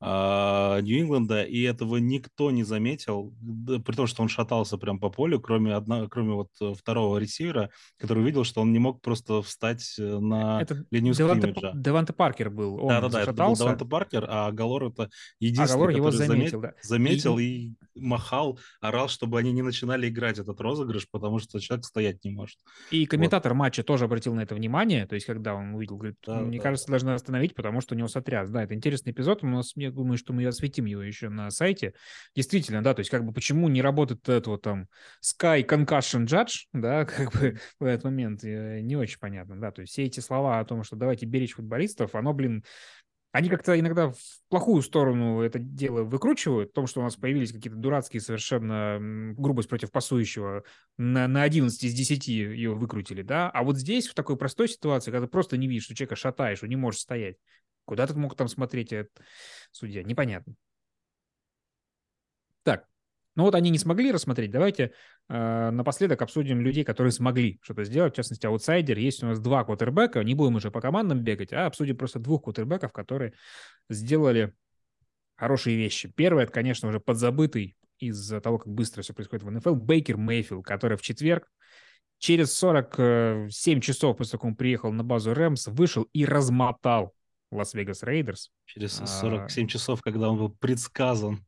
Нью-Ингланда, 0.02 1.44
и 1.44 1.62
этого 1.62 1.98
никто 1.98 2.50
не 2.50 2.64
заметил, 2.64 3.34
при 3.86 3.96
том, 3.96 4.08
что 4.08 4.24
он 4.24 4.30
шатался 4.30 4.78
прям 4.78 5.00
по 5.00 5.10
полю, 5.10 5.40
кроме, 5.40 5.76
одна, 5.76 6.08
кроме 6.08 6.34
вот 6.34 6.50
э, 6.60 6.74
второго 6.74 7.20
ресивера, 7.20 7.70
который 7.98 8.24
увидел, 8.24 8.44
что 8.44 8.62
он 8.62 8.74
не 8.74 8.80
мог 8.80 9.02
просто 9.02 9.44
встать 9.44 9.96
э, 10.00 10.20
на 10.20 10.62
это 10.62 10.86
линию 10.90 11.14
Деванте, 11.14 11.50
скриммиджа. 11.50 11.72
Деванте 11.76 12.14
Паркер 12.14 12.50
был, 12.50 12.84
он 12.84 12.88
Да-да-да, 12.90 13.22
это 13.22 13.34
был 13.34 13.56
Деванте 13.56 13.86
Паркер, 13.86 14.26
а 14.28 14.52
Галор 14.52 14.86
это 14.86 15.10
единственный, 15.40 15.66
а 15.66 15.78
Галор 15.78 15.90
который 15.90 15.98
его 15.98 16.12
заметил, 16.12 16.62
да. 16.62 16.74
заметил 16.82 17.38
и... 17.38 17.44
и 17.44 17.74
махал, 17.96 18.60
орал, 18.80 19.10
чтобы 19.10 19.40
они 19.40 19.52
не 19.52 19.62
начинали 19.62 20.08
играть 20.10 20.40
этот 20.40 20.60
розыгрыш, 20.60 21.10
потому 21.10 21.40
что 21.40 21.60
человек 21.60 21.86
стоять 21.86 22.24
не 22.24 22.32
может. 22.32 22.58
И 22.92 23.06
комментатор 23.06 23.54
вот. 23.54 23.60
матча 23.60 23.84
тоже 23.84 24.06
обратил 24.06 24.34
на 24.34 24.42
это 24.42 24.56
внимание, 24.56 25.06
то 25.06 25.16
есть 25.16 25.26
когда 25.26 25.56
он 25.56 25.74
увидел, 25.74 25.98
говорит, 25.98 26.18
да, 26.26 26.40
мне 26.40 26.58
да, 26.58 26.64
кажется, 26.64 26.88
да. 26.88 26.92
должны 26.92 27.12
остановить, 27.12 27.56
потому 27.56 27.82
что 27.82 27.96
у 27.96 27.98
него 27.98 28.08
сотряс. 28.08 28.50
Да, 28.50 28.64
это 28.64 28.74
интересный 28.74 29.12
эпизод, 29.12 29.44
у 29.44 29.48
нас, 29.48 29.76
мне 29.76 29.92
думаю, 29.92 30.18
что 30.18 30.34
мы 30.34 30.46
осветим 30.46 30.86
его 30.86 31.02
еще 31.02 31.30
на 31.30 31.50
сайте. 31.52 31.94
Действительно, 32.36 32.84
да, 32.84 32.94
то 32.94 33.00
есть 33.00 33.10
как 33.10 33.26
бы 33.26 33.34
почему 33.34 33.68
не 33.70 33.82
работает 33.82 34.28
этот 34.28 34.48
вот 34.48 34.62
там 34.62 34.88
Sky 35.24 35.66
Concussion 35.66 36.26
Judge, 36.26 36.66
да, 36.74 37.06
как 37.06 37.32
бы 37.34 37.60
в 37.80 37.86
этот 37.86 38.06
момент 38.06 38.44
не 38.44 38.96
очень 38.96 39.20
понятно, 39.20 39.60
да, 39.60 39.72
то 39.72 39.82
есть 39.82 39.94
все 39.94 40.04
эти 40.04 40.20
слова 40.20 40.60
о 40.60 40.66
том, 40.66 40.84
что 40.84 40.96
давайте 40.96 41.26
беречь 41.26 41.54
футболистов, 41.54 42.16
оно, 42.16 42.34
блин, 42.34 42.64
они 43.32 43.50
как-то 43.50 43.80
иногда 43.80 44.10
в 44.10 44.18
плохую 44.50 44.82
сторону 44.82 45.42
это 45.42 45.60
дело 45.60 46.04
выкручивают, 46.04 46.72
в 46.72 46.74
том, 46.74 46.88
что 46.88 47.00
у 47.00 47.04
нас 47.04 47.16
появились 47.16 47.52
какие-то 47.52 47.78
дурацкие 47.78 48.22
совершенно 48.22 48.98
грубость 49.38 49.70
против 49.70 49.92
пасующего, 49.92 50.64
на, 50.98 51.28
на 51.28 51.44
11 51.44 51.84
из 51.84 51.94
10 51.94 52.28
ее 52.28 52.74
выкрутили, 52.74 53.22
да, 53.22 53.50
а 53.50 53.64
вот 53.64 53.78
здесь, 53.78 54.08
в 54.08 54.14
такой 54.14 54.38
простой 54.38 54.68
ситуации, 54.68 55.12
когда 55.12 55.26
ты 55.26 55.32
просто 55.32 55.58
не 55.58 55.68
видишь, 55.68 55.86
что 55.86 55.96
человека 55.96 56.16
шатаешь, 56.16 56.64
он 56.64 56.70
не 56.70 56.76
может 56.76 57.00
стоять, 57.00 57.38
Куда 57.86 58.08
ты 58.08 58.14
мог 58.14 58.36
там 58.36 58.48
смотреть, 58.48 58.94
этот 58.94 59.12
судья? 59.72 60.04
Непонятно. 60.04 60.54
Ну 63.36 63.44
вот 63.44 63.56
они 63.56 63.70
не 63.70 63.78
смогли 63.78 64.12
рассмотреть. 64.12 64.52
Давайте 64.52 64.92
э, 65.30 65.70
напоследок 65.72 66.22
обсудим 66.22 66.62
людей, 66.62 66.84
которые 66.84 67.12
смогли 67.12 67.60
что-то 67.62 67.84
сделать. 67.86 68.14
В 68.14 68.16
частности, 68.18 68.46
аутсайдер. 68.46 68.98
Есть 68.98 69.24
у 69.24 69.28
нас 69.28 69.40
два 69.40 69.64
квотербека. 69.64 70.24
Не 70.24 70.36
будем 70.36 70.56
уже 70.56 70.70
по 70.70 70.82
командам 70.82 71.22
бегать, 71.22 71.54
а 71.54 71.66
обсудим 71.66 71.98
просто 71.98 72.20
двух 72.20 72.44
квотербеков, 72.44 72.92
которые 72.92 73.34
сделали 73.90 74.54
хорошие 75.38 75.78
вещи. 75.78 76.12
Первый, 76.14 76.44
это, 76.44 76.52
конечно, 76.52 76.90
уже 76.90 77.00
подзабытый 77.00 77.76
из-за 78.00 78.42
того, 78.42 78.58
как 78.58 78.68
быстро 78.68 79.02
все 79.02 79.14
происходит 79.14 79.44
в 79.44 79.52
НФЛ, 79.52 79.76
Бейкер 79.76 80.18
Мейфилд, 80.18 80.66
который 80.66 80.98
в 80.98 81.02
четверг 81.02 81.48
через 82.18 82.54
47 82.54 83.80
часов 83.80 84.18
после 84.18 84.32
того, 84.32 84.42
как 84.42 84.46
он 84.50 84.56
приехал 84.56 84.92
на 84.92 85.04
базу 85.04 85.34
Рэмс, 85.34 85.68
вышел 85.68 86.04
и 86.14 86.26
размотал 86.26 87.14
Лас-Вегас 87.52 88.04
Рейдерс. 88.04 88.52
Через 88.66 88.94
47 88.94 89.66
а, 89.66 89.68
часов, 89.68 90.02
когда 90.02 90.30
он 90.30 90.38
был 90.38 90.50
предсказан 90.50 91.46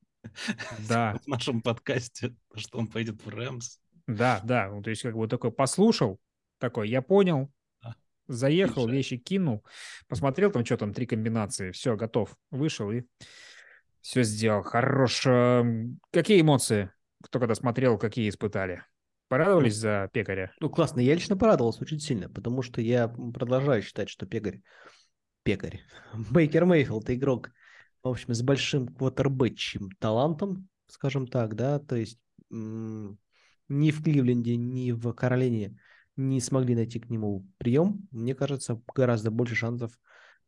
да. 0.87 1.19
в 1.23 1.27
нашем 1.27 1.61
подкасте, 1.61 2.35
что 2.55 2.77
он 2.77 2.87
поедет 2.87 3.23
в 3.23 3.29
Рэмс. 3.29 3.77
Да, 4.07 4.41
да, 4.43 4.69
ну, 4.69 4.81
то 4.81 4.89
есть 4.89 5.01
как 5.01 5.15
бы 5.15 5.27
такой 5.27 5.51
послушал, 5.51 6.19
такой, 6.59 6.89
я 6.89 7.01
понял, 7.01 7.51
заехал, 8.27 8.87
вещи 8.87 9.17
кинул, 9.17 9.65
посмотрел 10.07 10.51
там, 10.51 10.65
что 10.65 10.77
там, 10.77 10.93
три 10.93 11.05
комбинации, 11.05 11.71
все, 11.71 11.95
готов, 11.95 12.35
вышел 12.51 12.91
и 12.91 13.03
все 14.01 14.23
сделал. 14.23 14.63
Хорош. 14.63 15.25
Эм, 15.25 15.99
какие 16.11 16.41
эмоции, 16.41 16.91
кто 17.21 17.39
когда 17.39 17.55
смотрел, 17.55 17.97
какие 17.97 18.29
испытали? 18.29 18.83
Порадовались 19.29 19.75
ну, 19.75 19.81
за 19.81 20.09
пекаря? 20.11 20.53
Ну, 20.59 20.69
классно. 20.69 20.99
Я 20.99 21.15
лично 21.15 21.37
порадовался 21.37 21.81
очень 21.83 21.99
сильно, 21.99 22.29
потому 22.29 22.61
что 22.61 22.81
я 22.81 23.07
продолжаю 23.07 23.81
считать, 23.81 24.09
что 24.09 24.25
пекарь 24.25 24.61
пекарь. 25.43 25.81
Бейкер 26.31 26.65
Мейфилд 26.65 27.09
игрок, 27.09 27.51
в 28.03 28.07
общем, 28.09 28.33
с 28.33 28.41
большим 28.41 28.87
квотербэтчим 28.87 29.89
талантом, 29.99 30.67
скажем 30.87 31.27
так, 31.27 31.55
да, 31.55 31.79
то 31.79 31.95
есть 31.95 32.19
ни 32.49 33.91
в 33.91 34.03
Кливленде, 34.03 34.57
ни 34.57 34.91
в 34.91 35.13
Каролине 35.13 35.77
не 36.15 36.39
смогли 36.41 36.75
найти 36.75 36.99
к 36.99 37.09
нему 37.09 37.47
прием. 37.57 38.07
Мне 38.11 38.35
кажется, 38.35 38.79
гораздо 38.93 39.31
больше 39.31 39.55
шансов 39.55 39.97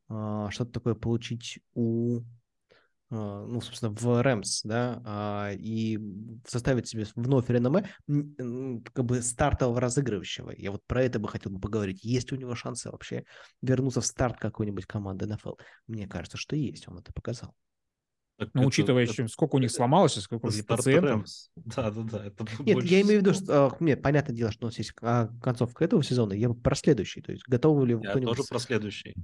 э, 0.09 0.47
что-то 0.51 0.71
такое 0.71 0.93
получить 0.93 1.59
у 1.73 2.19
а, 2.19 2.23
ну, 3.15 3.61
собственно, 3.61 3.91
в 3.91 4.21
Рэмс, 4.21 4.61
да, 4.63 5.01
а, 5.05 5.51
и 5.53 5.99
составить 6.47 6.87
себе 6.87 7.05
вновь 7.15 7.49
реноме 7.49 7.89
как 8.07 9.05
бы 9.05 9.21
стартового 9.21 9.79
разыгрывающего. 9.79 10.53
Я 10.57 10.71
вот 10.71 10.83
про 10.85 11.03
это 11.03 11.19
бы 11.19 11.27
хотел 11.27 11.51
бы 11.51 11.59
поговорить. 11.59 12.03
Есть 12.03 12.31
у 12.31 12.35
него 12.35 12.55
шансы 12.55 12.89
вообще 12.91 13.23
вернуться 13.61 14.01
в 14.01 14.05
старт 14.05 14.37
какой-нибудь 14.39 14.85
команды 14.85 15.25
НФЛ? 15.27 15.53
Мне 15.87 16.07
кажется, 16.07 16.37
что 16.37 16.55
есть, 16.55 16.87
он 16.87 16.99
это 16.99 17.13
показал. 17.13 17.55
Так 18.37 18.49
Но 18.53 18.61
это, 18.61 18.67
учитывая 18.67 19.03
это, 19.03 19.13
еще, 19.13 19.27
сколько 19.29 19.55
у 19.55 19.59
них 19.59 19.71
сломалось, 19.71 20.15
сколько 20.15 20.47
у 20.47 20.49
них 20.49 20.65
пациентов. 20.65 21.25
Да, 21.55 21.89
да, 21.89 22.01
да. 22.03 22.25
Это 22.25 22.45
нет, 22.59 22.83
я 22.83 23.01
имею 23.01 23.19
в 23.19 23.23
виду, 23.23 23.33
что, 23.33 23.67
а, 23.67 23.77
нет, 23.79 24.01
понятное 24.01 24.35
дело, 24.35 24.51
что 24.51 24.65
у 24.65 24.69
нас 24.69 24.77
есть 24.77 24.91
концовка 24.91 25.85
этого 25.85 26.03
сезона, 26.03 26.33
я 26.33 26.49
про 26.49 26.75
следующий, 26.75 27.21
то 27.21 27.31
есть 27.31 27.47
готовы 27.47 27.87
ли 27.87 27.97
Я 28.01 28.13
тоже 28.13 28.43
про 28.49 28.59
следующий 28.59 29.15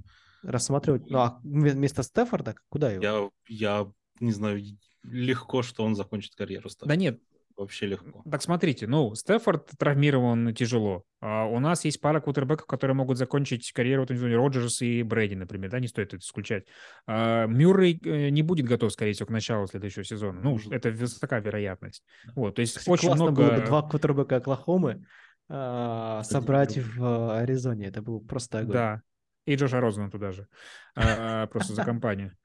рассматривать. 0.42 1.08
Ну, 1.08 1.18
а 1.18 1.40
вместо 1.42 2.02
Стефорда 2.02 2.54
куда 2.68 2.90
его? 2.90 3.02
Я, 3.02 3.30
я 3.48 3.92
не 4.20 4.32
знаю, 4.32 4.62
легко, 5.02 5.62
что 5.62 5.84
он 5.84 5.94
закончит 5.94 6.34
карьеру. 6.34 6.68
Стефорда. 6.68 6.94
Да 6.94 6.96
нет. 6.96 7.20
Вообще 7.56 7.86
легко. 7.86 8.22
Так 8.30 8.42
смотрите, 8.42 8.86
ну, 8.86 9.14
Стефорд 9.14 9.70
травмирован 9.78 10.54
тяжело. 10.54 11.04
А 11.20 11.44
у 11.44 11.60
нас 11.60 11.84
есть 11.84 12.00
пара 12.00 12.20
кутербеков, 12.20 12.66
которые 12.66 12.94
могут 12.94 13.18
закончить 13.18 13.72
карьеру, 13.72 14.06
вот, 14.08 14.10
Роджерс 14.10 14.82
и 14.82 15.02
Брэди, 15.02 15.34
например, 15.34 15.70
да, 15.70 15.78
не 15.78 15.86
стоит 15.86 16.08
это 16.08 16.18
исключать. 16.18 16.66
А, 17.06 17.46
Мюррей 17.46 18.00
э, 18.04 18.30
не 18.30 18.42
будет 18.42 18.66
готов, 18.66 18.92
скорее 18.92 19.12
всего, 19.12 19.26
к 19.26 19.30
началу 19.30 19.66
следующего 19.66 20.04
сезона. 20.04 20.40
Ну, 20.40 20.58
это 20.70 20.92
такая 21.20 21.40
вероятность. 21.40 22.02
Вот, 22.34 22.54
то 22.54 22.60
есть 22.60 22.78
Кстати, 22.78 22.90
очень 22.90 23.08
классно 23.08 23.24
много... 23.26 23.42
было 23.42 23.60
бы 23.60 23.66
два 23.66 23.82
кутербека 23.82 24.36
Оклахомы 24.36 25.04
а, 25.48 26.22
собрать 26.24 26.78
в 26.78 27.38
Аризоне. 27.38 27.86
Это 27.86 28.02
было 28.02 28.18
просто 28.18 28.60
огонь. 28.60 28.72
Да, 28.72 29.02
и 29.44 29.54
Джоша 29.54 29.80
Розена 29.80 30.10
туда 30.10 30.32
же. 30.32 30.46
А, 30.94 31.46
просто 31.48 31.74
за 31.74 31.84
компанию. 31.84 32.36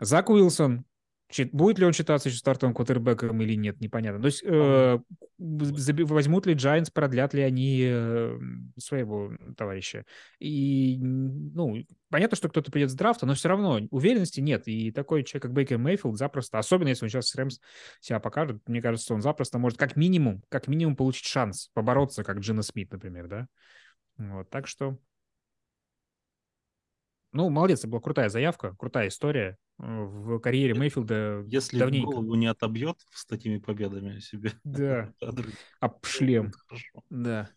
Зак 0.00 0.30
Уилсон. 0.30 0.84
Будет 1.52 1.78
ли 1.78 1.84
он 1.84 1.92
считаться 1.92 2.30
еще 2.30 2.38
стартовым 2.38 2.74
квотербеком 2.74 3.42
или 3.42 3.54
нет, 3.54 3.82
непонятно. 3.82 4.18
То 4.18 4.26
есть 4.26 4.42
э, 4.42 4.98
возьмут 5.36 6.46
ли 6.46 6.54
Giants, 6.54 6.90
продлят 6.90 7.34
ли 7.34 7.42
они 7.42 7.82
э, 7.86 8.38
своего 8.78 9.32
товарища. 9.54 10.06
И, 10.38 10.96
ну, 10.98 11.84
понятно, 12.08 12.34
что 12.34 12.48
кто-то 12.48 12.72
придет 12.72 12.90
с 12.90 12.94
драфта, 12.94 13.26
но 13.26 13.34
все 13.34 13.50
равно 13.50 13.78
уверенности 13.90 14.40
нет. 14.40 14.66
И 14.68 14.90
такой 14.90 15.22
человек, 15.22 15.42
как 15.42 15.52
Бейкер 15.52 15.76
Мейфилд, 15.76 16.16
запросто, 16.16 16.58
особенно 16.58 16.88
если 16.88 17.04
он 17.04 17.10
сейчас 17.10 17.28
с 17.28 17.34
Рэмс 17.34 17.58
себя 18.00 18.20
покажет, 18.20 18.62
мне 18.66 18.80
кажется, 18.80 19.12
он 19.12 19.20
запросто 19.20 19.58
может 19.58 19.78
как 19.78 19.96
минимум, 19.96 20.42
как 20.48 20.66
минимум 20.66 20.96
получить 20.96 21.26
шанс 21.26 21.68
побороться, 21.74 22.24
как 22.24 22.38
Джина 22.38 22.62
Смит, 22.62 22.90
например, 22.90 23.28
да. 23.28 23.48
Вот, 24.16 24.48
так 24.48 24.66
что 24.66 24.96
Ну, 27.32 27.50
молодец, 27.50 27.80
это 27.80 27.88
была 27.88 28.00
крутая 28.00 28.28
заявка, 28.28 28.74
крутая 28.78 29.08
история. 29.08 29.58
Э, 29.80 30.04
в 30.04 30.38
карьере 30.38 30.74
Мейфилда 30.74 31.44
Если 31.46 31.78
давненько. 31.78 32.10
голову 32.10 32.34
не 32.34 32.46
отобьет 32.46 32.96
с 33.10 33.26
такими 33.26 33.58
победами 33.58 34.18
себе. 34.20 34.52
Да, 34.64 35.12
кадры, 35.20 35.52
об 35.80 36.04
шлем. 36.04 36.52
Да. 37.10 37.50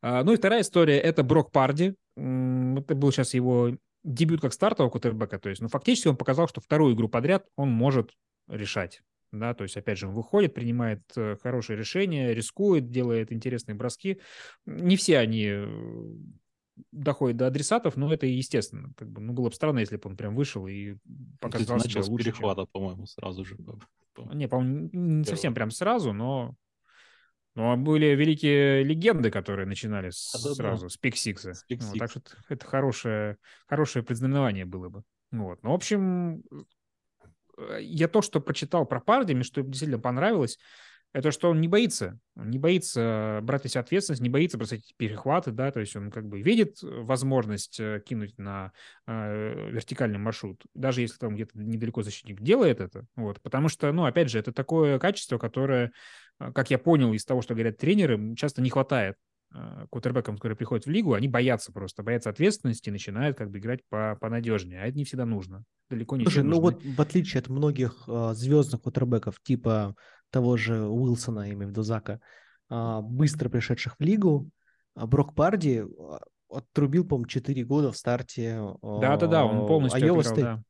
А, 0.00 0.24
ну 0.24 0.32
и 0.32 0.36
вторая 0.36 0.62
история– 0.62 0.98
это 1.00 1.22
Брок 1.22 1.52
Парди. 1.52 1.94
Это 2.16 2.94
был 2.94 3.12
сейчас 3.12 3.34
его 3.34 3.76
дебют 4.04 4.40
как 4.40 4.52
стартового 4.52 4.90
кутербека. 4.90 5.38
То 5.38 5.48
есть, 5.48 5.62
ну, 5.62 5.68
фактически 5.68 6.08
он 6.08 6.16
показал, 6.16 6.48
что 6.48 6.60
вторую 6.60 6.94
игру 6.94 7.08
подряд 7.08 7.46
он 7.56 7.70
может 7.70 8.10
решать. 8.48 9.02
Да, 9.30 9.54
то 9.54 9.62
есть, 9.62 9.78
опять 9.78 9.96
же, 9.98 10.08
он 10.08 10.12
выходит, 10.12 10.52
принимает 10.52 11.00
э, 11.16 11.36
хорошие 11.42 11.78
решения, 11.78 12.34
рискует, 12.34 12.90
делает 12.90 13.32
интересные 13.32 13.74
броски. 13.74 14.20
Не 14.66 14.96
все 14.96 15.18
они 15.18 15.48
доходят 16.90 17.36
до 17.36 17.46
адресатов, 17.46 17.96
но 17.96 18.12
это 18.12 18.26
естественно. 18.26 18.92
Как 18.96 19.08
бы, 19.10 19.20
ну, 19.20 19.32
было 19.32 19.48
бы 19.48 19.54
странно, 19.54 19.80
если 19.80 19.96
бы 19.96 20.08
он 20.08 20.16
прям 20.16 20.34
вышел 20.34 20.66
и 20.66 20.92
Ну, 21.04 21.36
показал 21.40 21.78
себя 21.80 22.00
лучше, 22.02 22.06
чем- 22.06 22.16
перехвата, 22.16 22.64
по-моему, 22.66 23.06
сразу 23.06 23.44
же. 23.44 23.56
по- 23.56 23.78
по- 24.14 24.34
не, 24.34 24.48
по-моему, 24.48 24.88
не 24.92 25.24
совсем 25.24 25.54
прям 25.54 25.70
сразу, 25.70 26.12
но... 26.12 26.54
Но 27.54 27.76
были 27.76 28.06
великие 28.14 28.82
легенды, 28.82 29.30
которые 29.30 29.66
начинали 29.66 30.08
с- 30.08 30.32
Да-да-да. 30.32 30.54
сразу 30.54 30.88
с 30.88 30.96
пик-сикса. 30.96 31.52
С 31.52 31.64
пик 31.64 31.82
Вот, 31.82 31.98
так 31.98 32.10
что 32.10 32.20
это- 32.20 32.30
это 32.48 32.66
хорошее, 32.66 33.36
хорошее 33.66 34.02
предзнаменование 34.02 34.64
было 34.64 34.88
бы. 34.88 35.02
Вот. 35.32 35.62
Ну, 35.62 35.72
в 35.72 35.74
общем, 35.74 36.42
э, 37.58 37.78
я 37.82 38.08
то, 38.08 38.22
что 38.22 38.40
прочитал 38.40 38.86
про 38.86 39.00
Парди, 39.00 39.34
мне 39.34 39.44
что 39.44 39.60
действительно 39.62 39.98
понравилось, 40.00 40.58
это 41.12 41.30
что 41.30 41.50
он 41.50 41.60
не 41.60 41.68
боится, 41.68 42.18
он 42.36 42.50
не 42.50 42.58
боится 42.58 43.40
брать 43.42 43.64
на 43.64 43.70
себя 43.70 43.82
ответственность, 43.82 44.22
не 44.22 44.30
боится 44.30 44.56
бросать 44.56 44.94
перехваты, 44.96 45.50
да, 45.50 45.70
то 45.70 45.80
есть 45.80 45.94
он 45.94 46.10
как 46.10 46.26
бы 46.26 46.40
видит 46.40 46.78
возможность 46.82 47.78
э, 47.78 48.02
кинуть 48.04 48.38
на 48.38 48.72
э, 49.06 49.70
вертикальный 49.70 50.18
маршрут, 50.18 50.62
даже 50.74 51.02
если 51.02 51.18
там 51.18 51.34
где-то 51.34 51.58
недалеко 51.58 52.02
защитник 52.02 52.40
делает 52.40 52.80
это, 52.80 53.04
вот, 53.14 53.42
потому 53.42 53.68
что, 53.68 53.92
ну, 53.92 54.04
опять 54.04 54.30
же, 54.30 54.38
это 54.38 54.52
такое 54.52 54.98
качество, 54.98 55.36
которое, 55.36 55.92
э, 56.40 56.50
как 56.52 56.70
я 56.70 56.78
понял 56.78 57.12
из 57.12 57.26
того, 57.26 57.42
что 57.42 57.54
говорят 57.54 57.76
тренеры, 57.76 58.34
часто 58.34 58.62
не 58.62 58.70
хватает 58.70 59.16
э, 59.54 59.86
кутербэкам, 59.90 60.36
которые 60.36 60.56
приходят 60.56 60.86
в 60.86 60.90
лигу, 60.90 61.12
они 61.12 61.28
боятся 61.28 61.72
просто, 61.72 62.02
боятся 62.02 62.30
ответственности 62.30 62.88
и 62.88 62.92
начинают 62.92 63.36
как 63.36 63.50
бы 63.50 63.58
играть 63.58 63.80
по 63.90 64.16
понадежнее, 64.18 64.80
а 64.80 64.86
это 64.86 64.96
не 64.96 65.04
всегда 65.04 65.26
нужно, 65.26 65.64
далеко 65.90 66.16
не 66.16 66.24
Слушай, 66.24 66.42
ну 66.42 66.58
нужны. 66.58 66.62
вот 66.62 66.82
в 66.82 67.00
отличие 67.02 67.40
от 67.40 67.50
многих 67.50 68.04
а, 68.08 68.32
звездных 68.32 68.80
кутербеков, 68.80 69.36
типа 69.42 69.94
того 70.32 70.56
же 70.56 70.88
Уилсона, 70.88 71.46
я 71.46 71.52
имею 71.52 71.68
в 71.68 71.70
виду 71.70 71.82
Зака, 71.82 72.20
а, 72.68 73.00
быстро 73.00 73.48
пришедших 73.48 73.96
в 73.98 74.02
лигу, 74.02 74.50
а, 74.94 75.06
Брок 75.06 75.34
Парди 75.34 75.84
а, 75.84 76.20
отрубил, 76.48 77.06
по-моему, 77.06 77.28
4 77.28 77.64
года 77.64 77.92
в 77.92 77.96
старте 77.96 78.60
Да-да-да, 78.82 79.44
он 79.44 79.66
полностью 79.66 80.02
Айова 80.02 80.20
отыграл, 80.20 80.56
да. 80.56 80.62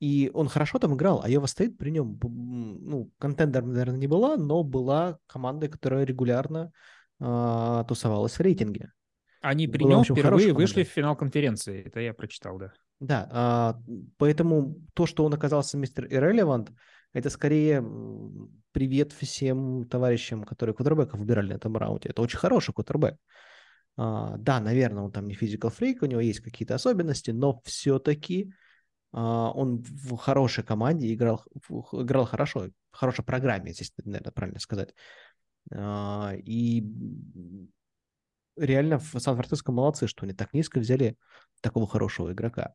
И 0.00 0.30
он 0.34 0.48
хорошо 0.48 0.78
там 0.78 0.94
играл. 0.94 1.22
Айова 1.22 1.46
Стейт 1.46 1.78
при 1.78 1.90
нем, 1.90 2.18
ну, 2.22 3.10
контендер, 3.18 3.64
наверное, 3.64 3.96
не 3.96 4.06
была, 4.06 4.36
но 4.36 4.62
была 4.62 5.18
командой, 5.26 5.68
которая 5.68 6.04
регулярно 6.04 6.72
а, 7.20 7.84
тусовалась 7.84 8.34
в 8.34 8.40
рейтинге. 8.40 8.92
Они 9.40 9.66
при 9.66 9.82
Была, 9.82 9.90
нем 9.90 10.00
общем, 10.00 10.16
впервые 10.16 10.52
вышли 10.52 10.84
в 10.84 10.88
финал 10.88 11.16
конференции. 11.16 11.84
Это 11.84 12.00
я 12.00 12.14
прочитал, 12.14 12.58
да. 12.58 12.72
Да, 13.00 13.28
а, 13.30 13.80
поэтому 14.18 14.76
то, 14.94 15.06
что 15.06 15.24
он 15.24 15.34
оказался 15.34 15.76
мистер 15.76 16.06
Irrelevant, 16.06 16.70
это 17.14 17.30
скорее 17.30 17.82
привет 18.72 19.12
всем 19.12 19.88
товарищам, 19.88 20.44
которые 20.44 20.74
кутербэков 20.74 21.18
выбирали 21.18 21.50
на 21.50 21.54
этом 21.54 21.76
раунде. 21.76 22.10
Это 22.10 22.20
очень 22.20 22.38
хороший 22.38 22.74
кутербэк. 22.74 23.16
А, 23.96 24.36
да, 24.36 24.60
наверное, 24.60 25.04
он 25.04 25.12
там 25.12 25.26
не 25.26 25.34
физикал 25.34 25.70
фрейк, 25.70 26.02
у 26.02 26.06
него 26.06 26.20
есть 26.20 26.40
какие-то 26.40 26.74
особенности, 26.74 27.30
но 27.30 27.60
все-таки 27.64 28.52
он 29.12 29.84
в 29.84 30.16
хорошей 30.16 30.64
команде 30.64 31.14
играл, 31.14 31.44
играл 31.92 32.26
хорошо, 32.26 32.70
в 32.90 32.96
хорошей 32.96 33.24
программе, 33.24 33.72
здесь, 33.72 33.92
наверное, 34.04 34.32
правильно 34.32 34.58
сказать. 34.58 34.92
А, 35.72 36.34
И 36.44 36.84
реально 38.56 38.98
в 38.98 39.18
Сан-Франциско 39.20 39.70
молодцы, 39.70 40.08
что 40.08 40.24
они 40.24 40.34
так 40.34 40.52
низко 40.52 40.80
взяли 40.80 41.16
такого 41.60 41.86
хорошего 41.86 42.32
игрока. 42.32 42.74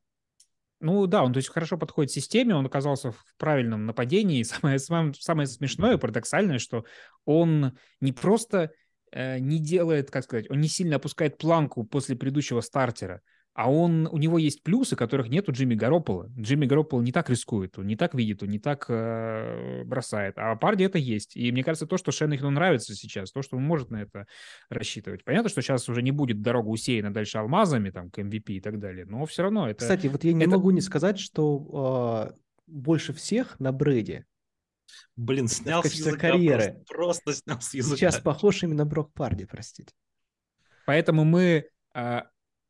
Ну 0.79 1.07
да, 1.07 1.23
он 1.23 1.33
то 1.33 1.37
есть 1.37 1.49
хорошо 1.49 1.77
подходит 1.77 2.11
системе, 2.11 2.55
он 2.55 2.65
оказался 2.65 3.11
в 3.11 3.23
правильном 3.37 3.85
нападении. 3.85 4.43
Самое, 4.43 4.79
самое, 4.79 5.13
самое 5.13 5.47
смешное, 5.47 5.97
парадоксальное, 5.97 6.59
что 6.59 6.85
он 7.25 7.77
не 7.99 8.13
просто 8.13 8.71
э, 9.11 9.39
не 9.39 9.59
делает, 9.59 10.09
как 10.09 10.23
сказать, 10.23 10.49
он 10.49 10.61
не 10.61 10.67
сильно 10.67 10.95
опускает 10.95 11.37
планку 11.37 11.83
после 11.83 12.15
предыдущего 12.15 12.61
стартера, 12.61 13.21
а 13.59 13.69
он, 13.69 14.07
у 14.09 14.17
него 14.17 14.37
есть 14.37 14.63
плюсы, 14.63 14.95
которых 14.95 15.27
нет 15.27 15.49
у 15.49 15.51
Джимми 15.51 15.75
Гаропола. 15.75 16.31
Джимми 16.39 16.65
Гарополо 16.65 17.01
не 17.01 17.11
так 17.11 17.29
рискует, 17.29 17.77
он 17.77 17.87
не 17.87 17.97
так 17.97 18.13
видит, 18.13 18.41
он 18.41 18.47
не 18.47 18.57
так 18.57 18.85
э, 18.87 19.83
бросает. 19.83 20.35
А 20.37 20.55
Парди 20.55 20.85
это 20.85 20.97
есть. 20.97 21.35
И 21.35 21.51
мне 21.51 21.61
кажется, 21.61 21.85
то, 21.85 21.97
что 21.97 22.13
Шеннахину 22.13 22.51
нравится 22.51 22.95
сейчас, 22.95 23.33
то, 23.33 23.41
что 23.41 23.57
он 23.57 23.63
может 23.63 23.91
на 23.91 23.97
это 24.01 24.27
рассчитывать. 24.69 25.25
Понятно, 25.25 25.49
что 25.49 25.61
сейчас 25.61 25.89
уже 25.89 26.01
не 26.01 26.11
будет 26.11 26.41
дорога 26.41 26.69
усеяна 26.69 27.13
дальше 27.13 27.37
алмазами, 27.37 27.89
там, 27.89 28.09
к 28.09 28.19
MVP 28.19 28.43
и 28.45 28.61
так 28.61 28.79
далее, 28.79 29.05
но 29.05 29.25
все 29.25 29.43
равно 29.43 29.69
это... 29.69 29.81
Кстати, 29.81 30.07
вот 30.07 30.23
я 30.23 30.31
не 30.31 30.43
это- 30.43 30.51
могу 30.51 30.71
не 30.71 30.79
сказать, 30.79 31.19
что 31.19 32.31
э, 32.31 32.39
больше 32.65 33.11
всех 33.11 33.59
на 33.59 33.73
Брэди 33.73 34.23
Блин, 35.17 35.49
снял 35.49 35.83
с 35.83 35.91
языка, 35.91 36.29
карьеры. 36.29 36.81
Просто, 36.87 37.23
просто 37.25 37.33
снял 37.33 37.59
с 37.59 37.73
языка. 37.73 37.97
сейчас 37.97 38.19
похож 38.21 38.63
именно 38.63 38.85
Брок 38.85 39.11
Парди, 39.13 39.43
простите. 39.43 39.91
Поэтому 40.85 41.25
мы 41.25 41.65
а, 41.93 42.27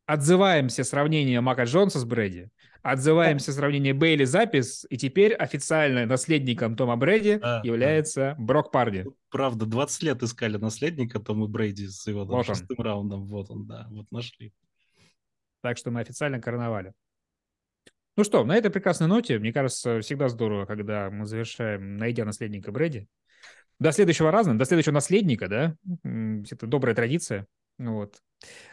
отзываемся 0.10 0.84
сравнение 0.84 1.40
Мака 1.40 1.66
Джонса 1.66 2.00
с 2.00 2.04
Брэди, 2.04 2.50
отзываемся 2.82 3.54
сравнение 3.54 3.94
Бейли 3.94 4.24
запись, 4.24 4.84
и 4.90 4.98
теперь 4.98 5.34
официально 5.34 6.08
наследником 6.08 6.76
Тома 6.76 6.96
Брэди 6.96 7.38
Да, 7.38 7.62
да. 7.62 7.68
является 7.68 8.36
Брок 8.40 8.72
Парди. 8.72 9.06
Правда, 9.30 9.68
20 9.68 10.04
лет 10.04 10.24
искали 10.24 10.58
наследника 10.58 11.20
Тома 11.20 11.46
Брейди 11.48 11.88
с 11.88 12.08
его 12.08 12.22
там, 12.26 12.30
Вот 12.30 12.50
он. 12.50 12.56
шестым 12.56 12.78
раундом. 12.80 13.26
Вот 13.28 13.52
он, 13.52 13.68
да, 13.68 13.88
вот 13.92 14.08
нашли. 14.12 14.52
Так 15.62 15.78
что 15.78 15.92
мы 15.92 16.02
официально 16.02 16.42
карнавале. 16.42 16.94
Ну 18.18 18.24
что, 18.24 18.44
на 18.44 18.56
этой 18.58 18.72
прекрасной 18.72 19.08
ноте, 19.08 19.38
мне 19.38 19.54
кажется, 19.54 20.02
всегда 20.02 20.28
здорово, 20.28 20.66
когда 20.66 21.12
мы 21.12 21.28
завершаем, 21.28 21.98
найдя 21.98 22.26
наследника 22.26 22.72
Брэди. 22.72 23.08
До 23.78 23.92
следующего 23.92 24.32
раза, 24.32 24.54
до 24.56 24.66
следующего 24.66 24.94
наследника, 24.94 25.48
да? 25.48 25.76
Это 26.52 26.66
добрая 26.66 26.96
традиция. 26.96 27.46
Вот. 27.80 28.22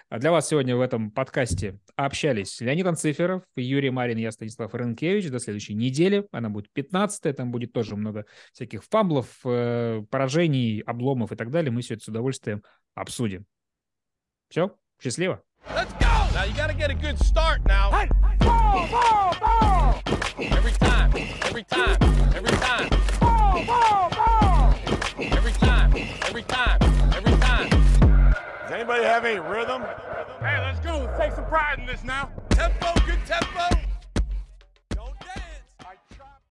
А 0.08 0.18
для 0.18 0.30
вас 0.30 0.48
сегодня 0.48 0.76
в 0.76 0.80
этом 0.80 1.10
подкасте 1.10 1.80
общались 1.96 2.60
Леонид 2.60 2.86
Анциферов, 2.86 3.42
Юрий 3.56 3.90
Марин, 3.90 4.18
я 4.18 4.30
Станислав 4.30 4.74
Ренкевич. 4.74 5.30
До 5.30 5.40
следующей 5.40 5.74
недели. 5.74 6.26
Она 6.30 6.48
будет 6.48 6.72
15 6.72 7.34
там 7.34 7.50
будет 7.50 7.72
тоже 7.72 7.96
много 7.96 8.26
всяких 8.52 8.84
фамблов, 8.84 9.40
э, 9.44 10.02
поражений, 10.10 10.80
обломов 10.80 11.32
и 11.32 11.36
так 11.36 11.50
далее. 11.50 11.72
Мы 11.72 11.82
все 11.82 11.94
это 11.94 12.04
с 12.04 12.08
удовольствием 12.08 12.62
обсудим. 12.94 13.46
Все, 14.48 14.76
счастливо. 15.00 15.42
Let's 15.74 15.92
go! 15.98 16.06
Now 16.32 16.44
you 16.44 16.54
gotta 16.54 16.74
get 16.74 16.90
a 16.90 16.94
good 16.94 17.18
start 17.18 17.64
now. 17.66 17.90
Every 20.38 20.72
time, 20.78 21.12
every 21.44 21.64
time, 21.64 21.64
every 21.64 21.64
time. 21.64 21.96
Every 22.36 22.54
time, 22.56 22.90
every 25.32 25.52
time, 25.52 25.96
every 26.28 26.42
time. 26.42 26.78
Does 26.78 26.85
anybody 28.76 29.04
have 29.04 29.24
any 29.24 29.40
rhythm? 29.40 29.82
Hey, 30.40 30.60
let's 30.60 30.80
go. 30.80 31.10
Take 31.18 31.32
some 31.32 31.46
pride 31.46 31.78
in 31.78 31.86
this 31.86 32.04
now. 32.04 32.30
Tempo, 32.50 32.92
good 33.06 33.24
tempo. 33.26 33.85